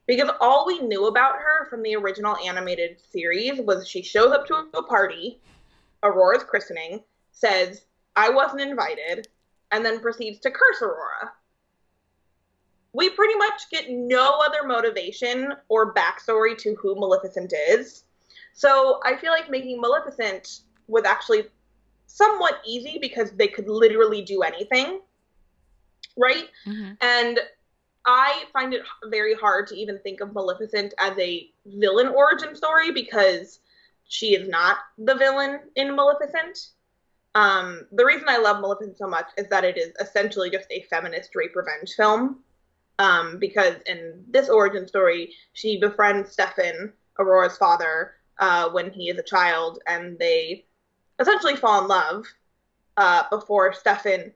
Because 0.06 0.30
all 0.40 0.66
we 0.66 0.80
knew 0.80 1.06
about 1.06 1.36
her 1.36 1.66
from 1.70 1.82
the 1.82 1.96
original 1.96 2.36
animated 2.36 2.98
series 3.10 3.58
was 3.60 3.88
she 3.88 4.02
shows 4.02 4.32
up 4.32 4.46
to 4.46 4.66
a 4.74 4.82
party, 4.82 5.40
Aurora's 6.02 6.44
christening, 6.44 7.02
says, 7.32 7.86
I 8.16 8.30
wasn't 8.30 8.62
invited, 8.62 9.28
and 9.70 9.84
then 9.84 10.00
proceeds 10.00 10.38
to 10.40 10.50
curse 10.50 10.82
Aurora. 10.82 11.32
We 12.92 13.10
pretty 13.10 13.34
much 13.34 13.68
get 13.70 13.90
no 13.90 14.38
other 14.44 14.62
motivation 14.64 15.52
or 15.68 15.92
backstory 15.92 16.56
to 16.58 16.76
who 16.76 16.94
Maleficent 16.94 17.52
is. 17.68 18.04
So 18.52 19.00
I 19.04 19.16
feel 19.16 19.32
like 19.32 19.50
making 19.50 19.80
Maleficent 19.80 20.60
was 20.86 21.04
actually 21.04 21.50
somewhat 22.06 22.60
easy 22.64 22.98
because 23.00 23.32
they 23.32 23.48
could 23.48 23.68
literally 23.68 24.22
do 24.22 24.42
anything. 24.42 25.00
Right? 26.16 26.48
Mhm. 26.64 26.96
And 27.00 27.40
I 28.06 28.44
find 28.52 28.74
it 28.74 28.82
very 29.06 29.34
hard 29.34 29.66
to 29.68 29.76
even 29.76 29.98
think 30.00 30.20
of 30.20 30.32
Maleficent 30.32 30.94
as 30.98 31.18
a 31.18 31.50
villain 31.66 32.08
origin 32.08 32.54
story 32.54 32.92
because 32.92 33.60
she 34.06 34.34
is 34.34 34.48
not 34.48 34.78
the 34.98 35.14
villain 35.14 35.60
in 35.74 35.96
Maleficent. 35.96 36.68
Um, 37.34 37.86
the 37.90 38.04
reason 38.04 38.28
I 38.28 38.38
love 38.38 38.60
Maleficent 38.60 38.96
so 38.96 39.08
much 39.08 39.26
is 39.36 39.48
that 39.48 39.64
it 39.64 39.76
is 39.76 39.92
essentially 40.00 40.50
just 40.50 40.70
a 40.70 40.82
feminist 40.82 41.34
rape 41.34 41.56
revenge 41.56 41.92
film. 41.96 42.40
Um, 43.00 43.38
because 43.38 43.74
in 43.86 44.24
this 44.30 44.48
origin 44.48 44.86
story, 44.86 45.34
she 45.52 45.80
befriends 45.80 46.30
Stefan, 46.30 46.92
Aurora's 47.18 47.56
father, 47.56 48.12
uh, 48.38 48.68
when 48.70 48.92
he 48.92 49.08
is 49.08 49.18
a 49.18 49.22
child, 49.22 49.80
and 49.88 50.16
they 50.18 50.64
essentially 51.18 51.56
fall 51.56 51.82
in 51.82 51.88
love 51.88 52.24
uh, 52.96 53.24
before 53.30 53.72
Stefan 53.72 54.32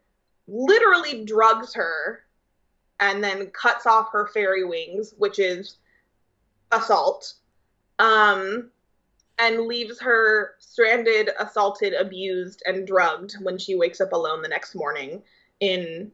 literally 0.49 1.25
drugs 1.25 1.75
her 1.75 2.25
and 3.01 3.23
then 3.23 3.47
cuts 3.51 3.87
off 3.87 4.11
her 4.13 4.27
fairy 4.27 4.65
wings, 4.65 5.15
which 5.19 5.39
is 5.39 5.77
assault, 6.73 7.35
um, 7.99 8.71
and 9.39 9.67
leaves 9.67 10.01
her 10.01 10.55
stranded, 10.59 11.31
assaulted, 11.39 11.95
abused, 11.95 12.63
and 12.67 12.87
drugged 12.87 13.37
when 13.43 13.59
she 13.59 13.77
wakes 13.77 14.01
up 14.01 14.13
alone 14.13 14.43
the 14.43 14.49
next 14.49 14.75
morning 14.75 15.23
in 15.61 16.11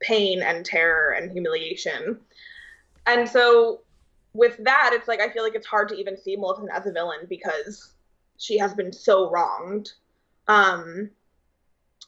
pain 0.00 0.42
and 0.42 0.64
terror 0.64 1.12
and 1.12 1.30
humiliation. 1.30 2.18
And 3.06 3.28
so, 3.28 3.80
with 4.32 4.56
that, 4.64 4.90
it's 4.92 5.06
like 5.06 5.20
I 5.20 5.28
feel 5.28 5.44
like 5.44 5.54
it's 5.54 5.66
hard 5.66 5.88
to 5.90 5.94
even 5.94 6.16
see 6.16 6.36
Maleficent 6.36 6.72
as 6.72 6.86
a 6.86 6.92
villain 6.92 7.26
because 7.28 7.92
she 8.38 8.58
has 8.58 8.74
been 8.74 8.92
so 8.92 9.30
wronged. 9.30 9.92
Um, 10.48 11.10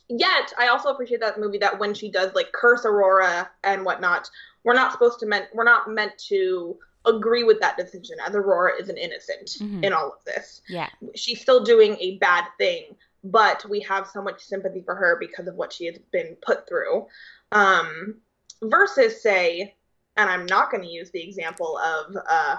yet 0.08 0.52
I 0.58 0.68
also 0.68 0.90
appreciate 0.90 1.20
that 1.20 1.38
movie 1.40 1.58
that 1.58 1.78
when 1.78 1.94
she 1.94 2.10
does 2.10 2.34
like 2.34 2.52
curse 2.52 2.84
Aurora 2.84 3.50
and 3.62 3.84
whatnot, 3.84 4.28
we're 4.64 4.74
not 4.74 4.92
supposed 4.92 5.20
to 5.20 5.26
meant 5.26 5.46
we're 5.54 5.64
not 5.64 5.88
meant 5.88 6.18
to 6.28 6.76
agree 7.06 7.44
with 7.44 7.60
that 7.60 7.76
decision 7.76 8.16
as 8.26 8.34
Aurora 8.34 8.72
is 8.80 8.88
an 8.88 8.96
innocent 8.96 9.48
Mhm. 9.60 9.84
in 9.84 9.92
all 9.92 10.12
of 10.12 10.24
this. 10.24 10.60
Yeah. 10.68 10.88
She's 11.14 11.40
still 11.40 11.62
doing 11.62 11.96
a 12.00 12.18
bad 12.18 12.44
thing, 12.58 12.96
but 13.24 13.64
we 13.68 13.80
have 13.80 14.08
so 14.08 14.20
much 14.22 14.42
sympathy 14.42 14.82
for 14.82 14.94
her 14.94 15.16
because 15.18 15.46
of 15.46 15.54
what 15.54 15.72
she 15.72 15.86
has 15.86 15.98
been 16.12 16.36
put 16.42 16.68
through. 16.68 17.06
Um, 17.52 18.20
versus 18.62 19.22
say, 19.22 19.74
and 20.16 20.30
I'm 20.30 20.46
not 20.46 20.70
going 20.70 20.82
to 20.82 20.90
use 20.90 21.10
the 21.10 21.22
example 21.22 21.78
of 21.78 22.16
uh, 22.28 22.56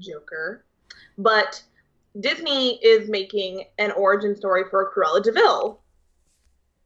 Joker, 0.00 0.64
but 1.18 1.62
Disney 2.20 2.76
is 2.84 3.08
making 3.08 3.64
an 3.78 3.92
origin 3.92 4.36
story 4.36 4.64
for 4.70 4.92
Cruella 4.92 5.22
de 5.22 5.32
Vil. 5.32 5.80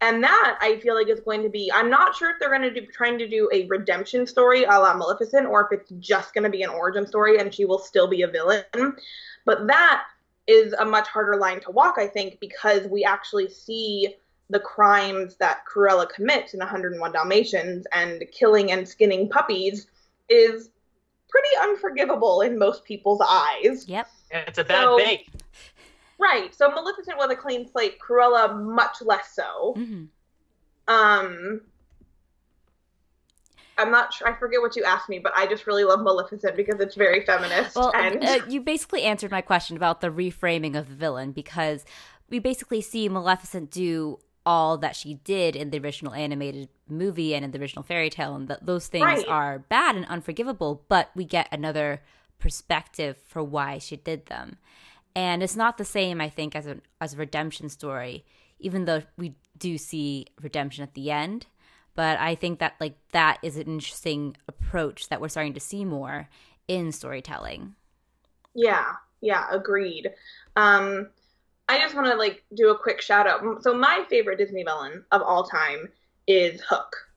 And 0.01 0.23
that 0.23 0.59
I 0.61 0.79
feel 0.79 0.95
like 0.95 1.09
is 1.09 1.21
going 1.21 1.43
to 1.43 1.49
be. 1.49 1.71
I'm 1.75 1.91
not 1.91 2.15
sure 2.15 2.31
if 2.31 2.37
they're 2.39 2.51
going 2.57 2.63
to 2.63 2.81
do 2.81 2.87
trying 2.87 3.19
to 3.19 3.29
do 3.29 3.49
a 3.53 3.67
redemption 3.67 4.27
story 4.27 4.63
a 4.65 4.69
la 4.69 4.95
Maleficent, 4.95 5.47
or 5.47 5.69
if 5.71 5.81
it's 5.81 5.91
just 5.99 6.35
going 6.35 6.45
to 6.45 6.51
be 6.51 6.63
an 6.63 6.71
origin 6.71 7.07
story 7.07 7.39
and 7.39 7.53
she 7.53 7.65
will 7.65 7.79
still 7.81 8.07
be 8.07 8.23
a 8.23 8.29
villain. 8.29 8.63
But 9.45 9.67
that 9.67 10.05
is 10.47 10.73
a 10.75 10.85
much 10.85 11.09
harder 11.09 11.37
line 11.37 11.61
to 11.61 11.71
walk, 11.73 11.97
I 11.99 12.07
think, 12.07 12.39
because 12.41 12.87
we 12.87 13.05
actually 13.05 13.49
see 13.51 14.15
the 14.51 14.61
crimes 14.61 15.37
that 15.37 15.65
Cruella 15.67 16.09
commits 16.09 16.55
in 16.55 16.61
101 16.61 17.13
Dalmatians, 17.13 17.87
and 17.93 18.23
killing 18.33 18.73
and 18.73 18.89
skinning 18.89 19.29
puppies 19.29 19.89
is 20.29 20.71
pretty 21.29 21.49
unforgivable 21.61 22.41
in 22.41 22.59
most 22.59 22.85
people's 22.85 23.21
eyes. 23.29 23.87
Yep. 23.89 24.09
It's 24.31 24.59
a 24.59 24.65
bad 24.65 24.85
So- 24.85 24.97
bake. 24.97 25.29
Right. 26.19 26.55
So 26.55 26.71
Maleficent 26.71 27.17
was 27.17 27.31
a 27.31 27.37
clean 27.37 27.69
slate. 27.71 27.99
Cruella 28.01 28.55
much 28.61 29.01
less 29.03 29.35
so. 29.35 29.75
hmm 29.75 30.05
Um, 30.89 31.61
I'm 33.77 33.93
not 33.93 34.13
sure. 34.13 34.27
I 34.29 34.37
forget 34.37 34.61
what 34.61 34.75
you 34.75 34.83
asked 34.83 35.09
me, 35.09 35.21
but 35.21 35.33
I 35.37 35.47
just 35.47 35.67
really 35.67 35.85
love 35.85 36.01
Maleficent 36.01 36.57
because 36.57 36.81
it's 36.81 36.97
very 36.97 37.25
feminist. 37.25 37.77
Well, 37.77 37.93
and 37.95 38.25
uh, 38.25 38.41
you 38.49 38.61
basically 38.61 39.05
answered 39.05 39.31
my 39.31 39.41
question 39.41 39.77
about 39.77 40.01
the 40.01 40.11
reframing 40.11 40.77
of 40.77 40.89
the 40.89 40.95
villain 40.97 41.31
because 41.31 41.85
we 42.29 42.41
basically 42.41 42.81
see 42.81 43.09
Maleficent 43.09 43.71
do 43.71 44.19
all 44.45 44.79
that 44.79 44.97
she 44.97 45.15
did 45.15 45.55
in 45.55 45.71
the 45.71 45.79
original 45.79 46.13
animated 46.15 46.69
movie 46.89 47.35
and 47.35 47.45
in 47.45 47.51
the 47.53 47.61
original 47.61 47.83
fairy 47.85 48.11
tale, 48.11 48.35
and 48.35 48.49
that 48.49 48.67
those 48.67 48.89
things 48.89 49.05
Right. 49.05 49.29
are 49.29 49.61
bad 49.61 49.95
and 49.95 50.07
unforgivable. 50.07 50.83
But 50.89 51.11
we 51.15 51.25
get 51.25 51.47
another 51.53 52.03
perspective 52.41 53.17
for 53.29 53.45
why 53.45 53.79
she 53.79 53.97
did 53.97 54.27
them, 54.27 54.57
and 55.19 55.43
it's 55.43 55.57
not 55.57 55.79
the 55.79 55.85
same, 55.85 56.21
I 56.21 56.29
think, 56.29 56.55
as 56.55 56.67
a 56.69 56.77
as 57.01 57.15
a 57.15 57.17
redemption 57.17 57.69
story. 57.69 58.25
Even 58.61 58.85
though 58.85 59.03
we 59.17 59.35
do 59.59 59.77
see 59.77 60.27
redemption 60.41 60.85
at 60.85 60.95
the 60.95 61.11
end, 61.11 61.47
but 61.97 62.21
I 62.21 62.37
think 62.37 62.61
that 62.61 62.75
like 62.79 62.97
that 63.11 63.39
is 63.43 63.57
an 63.57 63.67
interesting 63.67 64.37
approach 64.47 65.09
that 65.09 65.21
we're 65.21 65.29
starting 65.29 65.55
to 65.55 65.61
see 65.61 65.85
more 65.85 66.29
in 66.69 66.93
storytelling. 66.93 67.75
yeah, 68.55 68.93
yeah, 69.21 69.47
agreed. 69.51 70.11
Um, 70.57 71.09
I 71.69 71.79
just 71.79 71.97
want 71.97 72.07
to 72.07 72.15
like 72.15 72.45
do 72.55 72.71
a 72.71 72.79
quick 72.79 73.01
shout 73.01 73.27
out. 73.27 73.63
So 73.63 73.75
my 73.75 74.05
favorite 74.09 74.39
Disney 74.39 74.63
villain 74.63 75.05
of 75.11 75.23
all 75.23 75.45
time 75.45 75.89
is 76.29 76.61
Hook. 76.69 77.08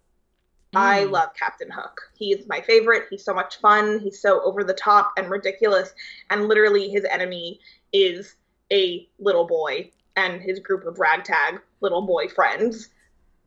I 0.73 1.03
Mm. 1.03 1.11
love 1.11 1.33
Captain 1.37 1.69
Hook. 1.69 2.01
He 2.15 2.31
is 2.31 2.47
my 2.47 2.61
favorite. 2.61 3.07
He's 3.09 3.23
so 3.23 3.33
much 3.33 3.57
fun. 3.57 3.99
He's 3.99 4.21
so 4.21 4.41
over 4.41 4.63
the 4.63 4.73
top 4.73 5.13
and 5.17 5.29
ridiculous. 5.29 5.93
And 6.29 6.47
literally, 6.47 6.89
his 6.89 7.03
enemy 7.05 7.59
is 7.91 8.35
a 8.71 9.07
little 9.19 9.45
boy 9.45 9.91
and 10.15 10.41
his 10.41 10.59
group 10.59 10.85
of 10.85 10.99
ragtag 10.99 11.61
little 11.81 12.01
boy 12.01 12.27
friends. 12.29 12.89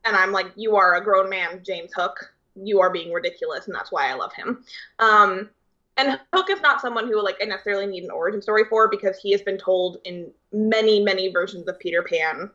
And 0.04 0.16
I'm 0.16 0.32
like, 0.32 0.52
you 0.54 0.76
are 0.76 0.96
a 0.96 1.04
grown 1.04 1.30
man, 1.30 1.62
James 1.64 1.92
Hook. 1.94 2.34
You 2.56 2.80
are 2.80 2.90
being 2.90 3.12
ridiculous, 3.12 3.66
and 3.66 3.74
that's 3.74 3.90
why 3.90 4.10
I 4.10 4.14
love 4.14 4.32
him. 4.34 4.64
Um, 4.98 5.50
and 5.96 6.20
Hook 6.34 6.50
is 6.50 6.60
not 6.60 6.80
someone 6.80 7.06
who 7.08 7.22
like 7.22 7.36
I 7.40 7.46
necessarily 7.46 7.86
need 7.86 8.04
an 8.04 8.10
origin 8.10 8.42
story 8.42 8.64
for 8.68 8.88
because 8.88 9.18
he 9.18 9.32
has 9.32 9.42
been 9.42 9.58
told 9.58 9.98
in 10.04 10.30
many, 10.52 11.00
many 11.00 11.28
versions 11.32 11.68
of 11.68 11.78
Peter 11.78 12.02
Pan 12.02 12.50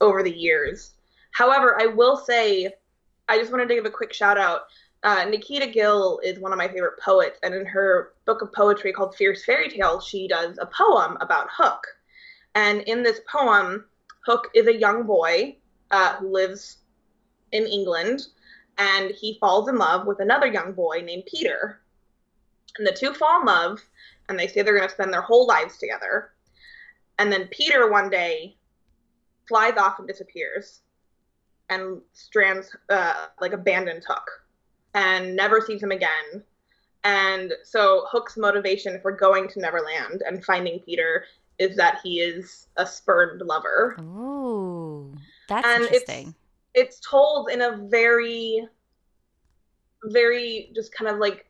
over 0.00 0.22
the 0.22 0.30
years. 0.36 0.92
However, 1.32 1.80
I 1.80 1.86
will 1.86 2.16
say 2.16 2.72
I 3.28 3.38
just 3.38 3.50
wanted 3.50 3.68
to 3.68 3.74
give 3.74 3.86
a 3.86 3.90
quick 3.90 4.12
shout 4.12 4.38
out. 4.38 4.62
uh, 5.04 5.24
Nikita 5.24 5.66
Gill 5.66 6.20
is 6.22 6.38
one 6.38 6.52
of 6.52 6.58
my 6.58 6.68
favorite 6.68 6.98
poets, 7.00 7.38
and 7.42 7.54
in 7.54 7.66
her 7.66 8.12
book 8.24 8.42
of 8.42 8.52
poetry 8.52 8.92
called 8.92 9.16
Fierce 9.16 9.44
Fairy 9.44 9.68
Tale, 9.68 10.00
she 10.00 10.28
does 10.28 10.58
a 10.58 10.66
poem 10.66 11.16
about 11.20 11.48
Hook. 11.50 11.84
And 12.54 12.82
in 12.82 13.02
this 13.02 13.20
poem, 13.30 13.84
Hook 14.26 14.48
is 14.54 14.66
a 14.66 14.78
young 14.78 15.04
boy 15.04 15.56
uh, 15.90 16.16
who 16.16 16.32
lives 16.32 16.78
in 17.50 17.66
England, 17.66 18.26
and 18.78 19.10
he 19.10 19.38
falls 19.40 19.68
in 19.68 19.76
love 19.76 20.06
with 20.06 20.20
another 20.20 20.46
young 20.46 20.72
boy 20.72 21.02
named 21.04 21.24
Peter. 21.26 21.80
And 22.78 22.86
the 22.86 22.92
two 22.92 23.12
fall 23.12 23.40
in 23.40 23.46
love, 23.46 23.80
and 24.28 24.38
they 24.38 24.46
say 24.46 24.62
they're 24.62 24.76
going 24.76 24.88
to 24.88 24.94
spend 24.94 25.12
their 25.12 25.20
whole 25.20 25.46
lives 25.46 25.78
together. 25.78 26.30
And 27.18 27.32
then 27.32 27.48
Peter 27.48 27.90
one 27.90 28.08
day 28.08 28.56
flies 29.48 29.76
off 29.76 29.98
and 29.98 30.08
disappears 30.08 30.80
and 31.72 32.00
strands, 32.12 32.74
uh, 32.88 33.26
like 33.40 33.52
abandons 33.52 34.04
Hook 34.06 34.28
and 34.94 35.34
never 35.34 35.60
sees 35.60 35.82
him 35.82 35.90
again. 35.90 36.42
And 37.04 37.52
so 37.64 38.06
Hook's 38.10 38.36
motivation 38.36 39.00
for 39.00 39.10
going 39.12 39.48
to 39.48 39.60
Neverland 39.60 40.22
and 40.26 40.44
finding 40.44 40.80
Peter 40.80 41.24
is 41.58 41.76
that 41.76 41.98
he 42.02 42.20
is 42.20 42.68
a 42.76 42.86
spurned 42.86 43.40
lover. 43.40 43.96
Ooh, 44.00 45.14
that's 45.48 45.66
And 45.66 45.82
it's- 45.84 46.02
interesting. 46.02 46.34
It's 46.74 47.00
told 47.00 47.50
in 47.50 47.60
a 47.60 47.76
very, 47.90 48.66
very 50.04 50.70
just 50.74 50.94
kind 50.94 51.10
of 51.10 51.18
like 51.18 51.46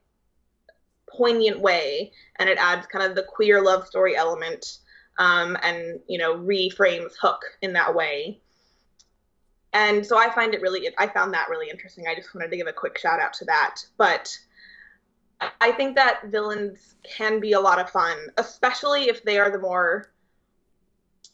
poignant 1.08 1.60
way, 1.60 2.10
and 2.36 2.48
it 2.48 2.58
adds 2.58 2.86
kind 2.88 3.04
of 3.08 3.14
the 3.14 3.22
queer 3.22 3.62
love 3.62 3.86
story 3.86 4.16
element, 4.16 4.78
um, 5.18 5.56
and 5.62 6.00
you 6.08 6.18
know 6.18 6.34
reframes 6.36 7.12
Hook 7.20 7.40
in 7.60 7.72
that 7.74 7.94
way. 7.94 8.41
And 9.72 10.04
so 10.04 10.18
I 10.18 10.30
find 10.34 10.54
it 10.54 10.60
really, 10.60 10.88
I 10.98 11.06
found 11.06 11.32
that 11.32 11.48
really 11.48 11.70
interesting. 11.70 12.06
I 12.06 12.14
just 12.14 12.34
wanted 12.34 12.50
to 12.50 12.56
give 12.56 12.66
a 12.66 12.72
quick 12.72 12.98
shout 12.98 13.20
out 13.20 13.32
to 13.34 13.44
that. 13.46 13.76
But 13.96 14.36
I 15.60 15.72
think 15.72 15.96
that 15.96 16.26
villains 16.26 16.94
can 17.02 17.40
be 17.40 17.52
a 17.52 17.60
lot 17.60 17.80
of 17.80 17.90
fun, 17.90 18.16
especially 18.36 19.08
if 19.08 19.24
they 19.24 19.38
are 19.38 19.50
the 19.50 19.58
more 19.58 20.12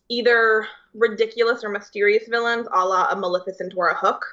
either 0.08 0.66
ridiculous 0.94 1.64
or 1.64 1.68
mysterious 1.68 2.28
villains, 2.28 2.66
a 2.72 2.84
la 2.84 3.08
a 3.10 3.16
Maleficent 3.16 3.74
or 3.76 3.88
a 3.88 3.96
Hook, 3.96 4.24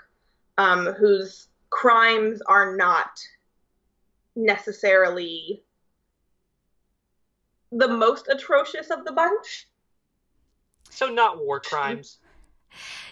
um, 0.57 0.93
whose 0.93 1.47
crimes 1.69 2.41
are 2.47 2.75
not 2.75 3.19
necessarily 4.35 5.63
the 7.71 7.88
most 7.88 8.27
atrocious 8.29 8.89
of 8.89 9.03
the 9.03 9.12
bunch. 9.12 9.67
So 10.89 11.07
not 11.07 11.43
war 11.43 11.59
crimes. 11.59 12.19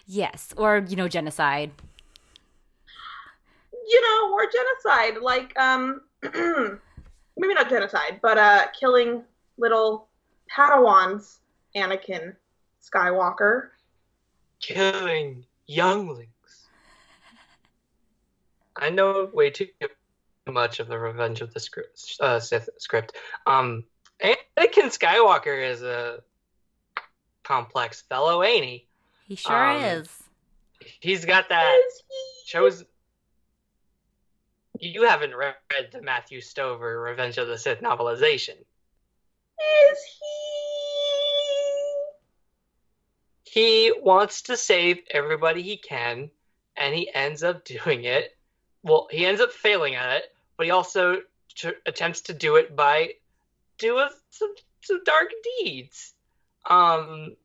Yes, 0.05 0.53
or 0.58 0.86
you 0.88 0.96
know, 0.96 1.08
genocide. 1.08 1.72
you 3.88 4.01
know, 4.01 4.34
or 4.34 4.48
genocide, 4.51 5.22
like 5.22 5.58
um 5.60 6.01
maybe 7.38 7.53
not 7.53 7.70
genocide, 7.70 8.20
but 8.22 8.38
uh 8.38 8.67
killing 8.79 9.24
little 9.58 10.08
Padawans, 10.55 11.38
Anakin 11.75 12.36
Skywalker. 12.82 13.70
Killing 14.60 15.46
younglings. 15.65 16.29
I 18.75 18.89
know 18.89 19.29
way 19.34 19.50
too 19.50 19.67
much 20.48 20.79
of 20.79 20.88
the 20.88 20.98
Revenge 20.98 21.41
of 21.41 21.53
the 21.53 21.60
script, 21.60 22.17
uh, 22.20 22.39
Sith 22.39 22.70
script. 22.77 23.15
Um, 23.46 23.84
Anakin 24.22 24.89
Skywalker 24.89 25.70
is 25.70 25.84
a 25.84 26.22
complex 27.43 28.01
fellow, 28.01 28.43
ain't 28.43 28.65
he? 28.65 28.88
He 29.27 29.36
sure 29.36 29.72
Um, 29.72 29.84
is. 29.84 30.10
He's 31.00 31.25
got 31.25 31.50
that 31.50 31.80
he? 32.10 32.46
chose. 32.46 32.84
You 34.79 35.03
haven't 35.03 35.36
read 35.36 35.55
the 35.92 36.01
Matthew 36.01 36.42
Stover 36.42 37.00
Revenge 37.00 37.38
of 37.38 37.48
the 37.48 37.57
Sith 37.57 37.79
novelization. 37.79 38.57
Is 39.59 40.00
he? 40.20 40.25
He 43.62 43.94
wants 44.01 44.42
to 44.44 44.57
save 44.57 45.00
everybody 45.12 45.62
he 45.62 45.77
can, 45.77 46.31
and 46.75 46.94
he 46.94 47.14
ends 47.14 47.44
up 47.44 47.64
doing 47.66 48.03
it. 48.03 48.36
Well, 48.81 49.07
he 49.12 49.25
ends 49.25 49.40
up 49.40 49.51
failing 49.51 49.96
at 49.96 50.18
it, 50.18 50.24
but 50.57 50.66
he 50.66 50.72
also 50.72 51.22
tr- 51.55 51.70
attempts 51.86 52.22
to 52.22 52.33
do 52.33 52.55
it 52.57 52.75
by 52.75 53.14
doing 53.77 54.09
some 54.31 54.53
some 54.81 55.01
dark 55.05 55.29
deeds. 55.62 56.14
Um, 56.70 57.38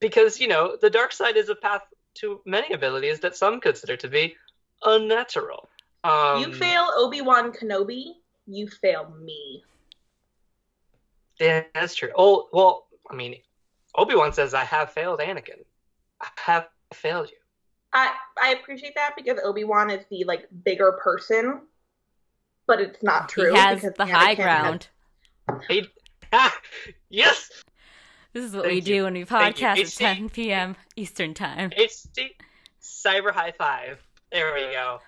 because 0.00 0.40
you 0.40 0.48
know 0.48 0.76
the 0.80 0.90
dark 0.90 1.12
side 1.12 1.36
is 1.36 1.48
a 1.48 1.54
path 1.54 1.82
to 2.14 2.40
many 2.44 2.74
abilities 2.74 3.20
that 3.20 3.36
some 3.36 3.60
consider 3.60 3.96
to 3.96 4.08
be 4.08 4.36
unnatural. 4.84 5.68
Um, 6.04 6.40
you 6.40 6.52
fail 6.52 6.88
Obi 6.96 7.20
Wan 7.20 7.52
Kenobi, 7.52 8.12
you 8.46 8.68
fail 8.68 9.14
me. 9.22 9.62
Yeah, 11.40 11.64
that's 11.74 11.94
true. 11.94 12.10
Oh, 12.16 12.48
well, 12.52 12.86
I 13.10 13.14
mean, 13.14 13.36
Obi 13.94 14.14
Wan 14.14 14.32
says, 14.32 14.54
"I 14.54 14.64
have 14.64 14.90
failed 14.92 15.20
Anakin. 15.20 15.64
I 16.20 16.28
have 16.36 16.68
failed 16.92 17.30
you." 17.30 17.36
I 17.92 18.14
I 18.40 18.50
appreciate 18.50 18.94
that 18.96 19.14
because 19.16 19.38
Obi 19.44 19.64
Wan 19.64 19.90
is 19.90 20.04
the 20.10 20.24
like 20.24 20.46
bigger 20.64 20.92
person, 20.92 21.62
but 22.66 22.80
it's 22.80 23.02
not 23.02 23.28
true. 23.28 23.52
he 23.52 23.56
has 23.56 23.80
because 23.80 23.96
the 23.96 24.06
high 24.06 24.34
Anakin 24.34 24.36
ground. 24.36 24.88
He, 25.68 25.88
ah, 26.32 26.54
yes, 27.08 27.50
This 28.32 28.44
is 28.44 28.54
what 28.54 28.64
Thank 28.64 28.72
we 28.84 28.90
you. 28.92 28.98
do 28.98 29.04
when 29.04 29.14
we 29.14 29.24
podcast 29.24 29.78
at 30.00 30.16
10 30.16 30.28
p.m. 30.30 30.76
Eastern 30.96 31.34
Time. 31.34 31.70
HC, 31.76 32.36
cyber 32.82 33.32
high 33.32 33.52
five. 33.56 33.98
There 34.30 34.52
we 34.54 34.60
go. 34.72 35.00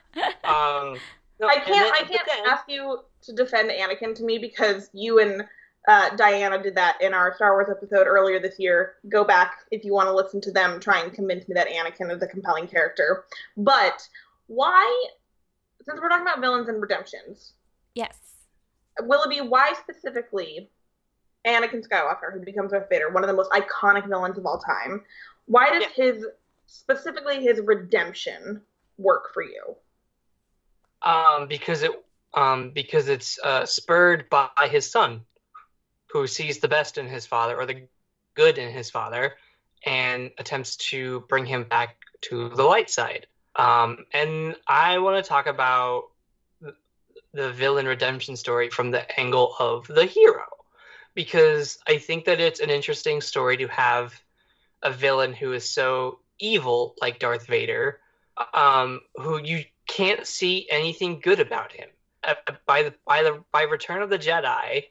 Um, 0.44 0.96
no, 1.38 1.46
I 1.46 1.56
can't 1.56 1.66
then- 1.66 1.92
I 1.94 2.02
can't 2.08 2.26
then- 2.26 2.46
ask 2.46 2.64
you 2.68 3.00
to 3.22 3.32
defend 3.34 3.70
Anakin 3.70 4.14
to 4.16 4.24
me 4.24 4.38
because 4.38 4.88
you 4.94 5.18
and 5.20 5.44
uh, 5.88 6.14
Diana 6.16 6.62
did 6.62 6.74
that 6.76 7.00
in 7.02 7.12
our 7.14 7.34
Star 7.34 7.52
Wars 7.52 7.68
episode 7.70 8.06
earlier 8.06 8.38
this 8.40 8.58
year. 8.58 8.94
Go 9.08 9.24
back 9.24 9.58
if 9.70 9.84
you 9.84 9.92
want 9.92 10.08
to 10.08 10.14
listen 10.14 10.40
to 10.42 10.52
them 10.52 10.80
try 10.80 11.02
and 11.02 11.12
convince 11.12 11.46
me 11.48 11.54
that 11.54 11.68
Anakin 11.68 12.14
is 12.14 12.22
a 12.22 12.26
compelling 12.26 12.66
character. 12.66 13.24
But 13.56 14.06
why 14.46 15.06
since 15.82 16.00
we're 16.00 16.08
talking 16.08 16.26
about 16.26 16.40
villains 16.40 16.68
and 16.68 16.80
redemptions, 16.80 17.52
Yes. 17.94 18.16
Willoughby, 19.00 19.40
why 19.40 19.72
specifically 19.74 20.70
Anakin 21.46 21.86
Skywalker, 21.86 22.32
who 22.32 22.40
becomes 22.44 22.72
Darth 22.72 22.88
Vader, 22.90 23.10
one 23.10 23.24
of 23.24 23.28
the 23.28 23.34
most 23.34 23.50
iconic 23.50 24.08
villains 24.08 24.38
of 24.38 24.46
all 24.46 24.58
time, 24.58 25.02
why 25.46 25.70
does 25.70 25.84
his 25.94 26.26
specifically 26.66 27.42
his 27.42 27.60
redemption 27.60 28.60
work 28.98 29.32
for 29.32 29.42
you? 29.42 29.76
Um, 31.02 31.48
because 31.48 31.82
it 31.82 31.90
um 32.34 32.70
because 32.70 33.08
it's 33.08 33.38
uh, 33.42 33.66
spurred 33.66 34.28
by 34.30 34.48
his 34.70 34.90
son, 34.90 35.22
who 36.08 36.26
sees 36.26 36.58
the 36.58 36.68
best 36.68 36.98
in 36.98 37.08
his 37.08 37.26
father 37.26 37.56
or 37.56 37.66
the 37.66 37.86
good 38.34 38.58
in 38.58 38.72
his 38.72 38.90
father, 38.90 39.34
and 39.84 40.30
attempts 40.38 40.76
to 40.76 41.20
bring 41.28 41.46
him 41.46 41.64
back 41.64 41.96
to 42.22 42.50
the 42.50 42.62
light 42.62 42.90
side. 42.90 43.26
Um, 43.56 44.04
and 44.12 44.54
I 44.68 44.98
want 44.98 45.22
to 45.22 45.28
talk 45.28 45.46
about 45.46 46.04
the 47.32 47.52
villain 47.52 47.86
redemption 47.86 48.36
story 48.36 48.70
from 48.70 48.90
the 48.90 49.18
angle 49.18 49.54
of 49.58 49.86
the 49.86 50.04
hero, 50.04 50.44
because 51.14 51.78
I 51.86 51.98
think 51.98 52.24
that 52.24 52.40
it's 52.40 52.60
an 52.60 52.70
interesting 52.70 53.20
story 53.20 53.56
to 53.58 53.68
have 53.68 54.20
a 54.82 54.92
villain 54.92 55.32
who 55.32 55.52
is 55.52 55.68
so 55.68 56.20
evil 56.38 56.94
like 57.00 57.18
Darth 57.18 57.46
Vader, 57.46 58.00
um, 58.54 59.00
who 59.16 59.42
you 59.42 59.64
can't 59.86 60.26
see 60.26 60.66
anything 60.70 61.20
good 61.20 61.40
about 61.40 61.72
him. 61.72 61.88
Uh, 62.22 62.34
by 62.66 62.82
the 62.82 62.94
by 63.06 63.22
the 63.22 63.42
by 63.52 63.62
Return 63.62 64.02
of 64.02 64.10
the 64.10 64.18
Jedi, 64.18 64.84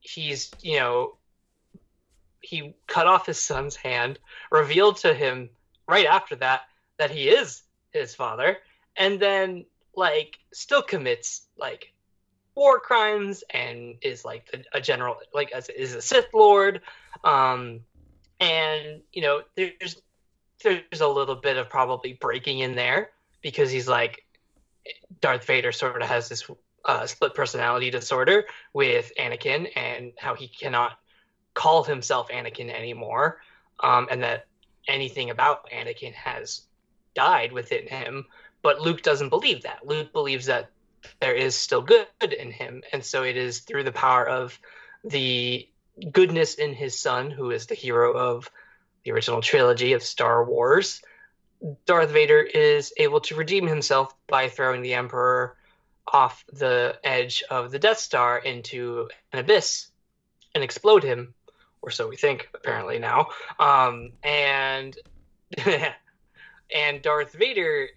he's 0.00 0.50
you 0.60 0.78
know 0.78 1.16
he 2.40 2.74
cut 2.86 3.06
off 3.06 3.26
his 3.26 3.38
son's 3.38 3.76
hand, 3.76 4.18
revealed 4.50 4.96
to 4.98 5.14
him 5.14 5.50
right 5.88 6.06
after 6.06 6.36
that 6.36 6.62
that 6.98 7.10
he 7.10 7.28
is 7.28 7.62
his 7.92 8.14
father, 8.14 8.58
and 8.96 9.20
then 9.20 9.64
like 9.94 10.38
still 10.52 10.82
commits 10.82 11.42
like 11.56 11.92
war 12.54 12.78
crimes 12.78 13.42
and 13.50 13.96
is 14.02 14.24
like 14.24 14.48
a, 14.52 14.78
a 14.78 14.80
general 14.80 15.16
like 15.34 15.52
as 15.52 15.68
is 15.68 15.94
a 15.94 16.02
Sith 16.02 16.28
Lord, 16.34 16.80
um, 17.24 17.80
and 18.40 19.00
you 19.12 19.22
know 19.22 19.42
there's 19.56 20.00
there's 20.62 21.00
a 21.00 21.08
little 21.08 21.34
bit 21.36 21.56
of 21.56 21.68
probably 21.68 22.14
breaking 22.14 22.60
in 22.60 22.74
there 22.74 23.10
because 23.40 23.70
he's 23.70 23.88
like 23.88 24.24
Darth 25.20 25.44
Vader 25.44 25.72
sort 25.72 26.02
of 26.02 26.08
has 26.08 26.28
this 26.28 26.48
uh, 26.84 27.06
split 27.06 27.34
personality 27.34 27.90
disorder 27.90 28.44
with 28.72 29.12
Anakin 29.18 29.68
and 29.76 30.12
how 30.18 30.34
he 30.34 30.48
cannot 30.48 30.98
call 31.54 31.84
himself 31.84 32.28
Anakin 32.28 32.70
anymore, 32.70 33.40
um, 33.80 34.08
and 34.10 34.22
that 34.22 34.46
anything 34.88 35.30
about 35.30 35.70
Anakin 35.70 36.12
has 36.14 36.62
died 37.14 37.52
within 37.52 37.86
him. 37.86 38.24
But 38.62 38.80
Luke 38.80 39.02
doesn't 39.02 39.28
believe 39.28 39.62
that. 39.62 39.86
Luke 39.86 40.12
believes 40.12 40.46
that 40.46 40.70
there 41.20 41.34
is 41.34 41.54
still 41.54 41.82
good 41.82 42.06
in 42.22 42.50
him, 42.50 42.82
and 42.92 43.04
so 43.04 43.22
it 43.22 43.36
is 43.36 43.60
through 43.60 43.84
the 43.84 43.92
power 43.92 44.28
of 44.28 44.58
the 45.04 45.68
goodness 46.10 46.54
in 46.54 46.74
his 46.74 46.98
son, 46.98 47.30
who 47.30 47.50
is 47.50 47.66
the 47.66 47.74
hero 47.74 48.12
of 48.12 48.50
the 49.04 49.12
original 49.12 49.40
trilogy 49.40 49.94
of 49.94 50.02
Star 50.02 50.44
Wars, 50.44 51.02
Darth 51.86 52.10
Vader 52.10 52.40
is 52.40 52.92
able 52.96 53.20
to 53.20 53.36
redeem 53.36 53.66
himself 53.66 54.14
by 54.26 54.48
throwing 54.48 54.82
the 54.82 54.94
Emperor 54.94 55.56
off 56.06 56.44
the 56.52 56.98
edge 57.04 57.44
of 57.50 57.70
the 57.70 57.78
Death 57.78 57.98
Star 57.98 58.38
into 58.38 59.08
an 59.32 59.38
abyss 59.38 59.88
and 60.54 60.64
explode 60.64 61.04
him, 61.04 61.34
or 61.80 61.90
so 61.90 62.08
we 62.08 62.16
think, 62.16 62.48
apparently 62.54 62.98
now. 62.98 63.28
Um, 63.58 64.12
and 64.22 64.96
and 66.74 67.02
Darth 67.02 67.32
Vader, 67.32 67.88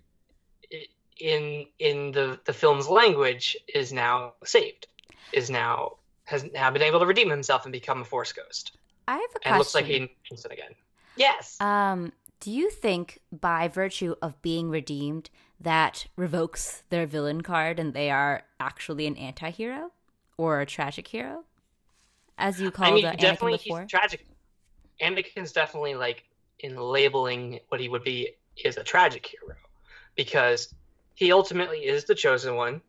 in 1.19 1.65
in 1.79 2.11
the 2.11 2.39
the 2.45 2.53
film's 2.53 2.87
language, 2.87 3.55
is 3.73 3.93
now 3.93 4.33
saved, 4.43 4.87
is 5.33 5.49
now 5.49 5.97
has 6.25 6.43
now 6.53 6.71
been 6.71 6.81
able 6.81 6.99
to 6.99 7.05
redeem 7.05 7.29
himself 7.29 7.65
and 7.65 7.71
become 7.71 8.01
a 8.01 8.05
Force 8.05 8.33
ghost, 8.33 8.77
I 9.07 9.13
have 9.13 9.21
a 9.21 9.27
question. 9.27 9.51
and 9.51 9.57
looks 9.59 9.75
like 9.75 9.85
Hayden 9.85 10.09
Christensen 10.27 10.51
again. 10.51 10.71
Yes. 11.15 11.59
Um, 11.61 12.11
do 12.39 12.51
you 12.51 12.69
think 12.69 13.19
by 13.31 13.67
virtue 13.67 14.15
of 14.21 14.41
being 14.41 14.69
redeemed 14.69 15.29
that 15.59 16.07
revokes 16.15 16.83
their 16.89 17.05
villain 17.05 17.41
card 17.41 17.79
and 17.79 17.93
they 17.93 18.09
are 18.11 18.43
actually 18.59 19.07
an 19.07 19.15
anti-hero 19.15 19.91
or 20.37 20.59
a 20.61 20.65
tragic 20.65 21.07
hero? 21.07 21.43
As 22.37 22.59
you 22.59 22.67
I 22.67 22.71
called 22.71 22.95
mean, 22.95 23.05
uh, 23.05 23.13
Anakin 23.13 23.19
definitely 23.19 23.57
before? 23.57 23.81
he's 23.81 23.89
tragic. 23.89 24.25
Anakin's 25.01 25.53
definitely 25.53 25.95
like 25.95 26.23
in 26.59 26.75
labeling 26.75 27.59
what 27.69 27.79
he 27.79 27.87
would 27.87 28.03
be 28.03 28.31
is 28.63 28.77
a 28.77 28.83
tragic 28.83 29.25
hero 29.25 29.55
because 30.15 30.73
he 31.15 31.31
ultimately 31.31 31.85
is 31.85 32.05
the 32.05 32.15
chosen 32.15 32.55
one. 32.55 32.81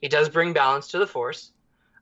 He 0.00 0.08
does 0.08 0.28
bring 0.28 0.52
balance 0.52 0.88
to 0.88 0.98
the 0.98 1.06
Force. 1.06 1.52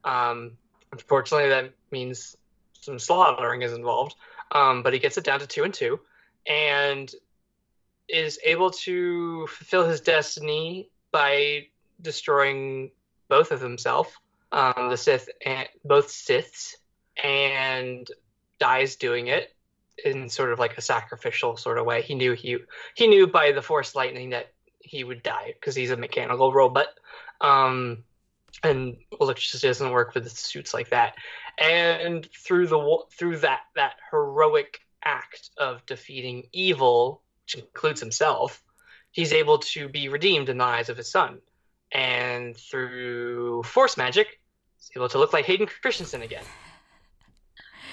Um, 0.04 0.52
unfortunately, 0.92 1.48
that 1.48 1.72
means 1.90 2.36
some 2.72 2.98
slaughtering 2.98 3.62
is 3.62 3.72
involved, 3.72 4.14
um, 4.52 4.82
but 4.82 4.92
he 4.92 4.98
gets 4.98 5.18
it 5.18 5.24
down 5.24 5.40
to 5.40 5.46
two 5.46 5.64
and 5.64 5.74
two, 5.74 6.00
and 6.46 7.12
is 8.08 8.38
able 8.44 8.70
to 8.70 9.46
fulfill 9.46 9.88
his 9.88 10.00
destiny 10.00 10.88
by 11.12 11.66
destroying 12.00 12.90
both 13.28 13.52
of 13.52 13.60
himself, 13.60 14.16
um, 14.52 14.88
the 14.90 14.96
Sith 14.96 15.28
and 15.44 15.68
both 15.84 16.08
Siths, 16.08 16.74
and 17.22 18.08
dies 18.58 18.96
doing 18.96 19.28
it 19.28 19.54
in 20.04 20.28
sort 20.28 20.52
of 20.52 20.58
like 20.58 20.78
a 20.78 20.82
sacrificial 20.82 21.56
sort 21.56 21.78
of 21.78 21.84
way. 21.84 22.02
He 22.02 22.14
knew 22.14 22.32
he 22.32 22.58
he 22.94 23.06
knew 23.06 23.26
by 23.26 23.52
the 23.52 23.62
Force 23.62 23.94
lightning 23.94 24.30
that 24.30 24.52
he 24.80 25.04
would 25.04 25.22
die 25.22 25.54
because 25.54 25.74
he's 25.74 25.90
a 25.90 25.96
mechanical 25.96 26.52
robot, 26.52 26.88
um, 27.40 28.04
and 28.62 28.96
electricity 29.20 29.68
doesn't 29.68 29.90
work 29.92 30.14
with 30.14 30.30
suits 30.30 30.74
like 30.74 30.90
that. 30.90 31.14
And 31.58 32.26
through 32.36 32.66
the 32.66 32.98
through 33.12 33.38
that 33.38 33.60
that 33.76 33.94
heroic 34.10 34.80
act 35.04 35.50
of 35.56 35.84
defeating 35.86 36.44
evil, 36.52 37.22
which 37.44 37.62
includes 37.62 38.00
himself, 38.00 38.62
he's 39.10 39.32
able 39.32 39.58
to 39.58 39.88
be 39.88 40.08
redeemed 40.08 40.48
in 40.48 40.58
the 40.58 40.64
eyes 40.64 40.88
of 40.88 40.96
his 40.96 41.10
son. 41.10 41.40
And 41.92 42.56
through 42.56 43.62
Force 43.64 43.96
magic, 43.96 44.40
he's 44.78 44.90
able 44.96 45.08
to 45.08 45.18
look 45.18 45.32
like 45.32 45.44
Hayden 45.46 45.66
Christensen 45.82 46.22
again. 46.22 46.44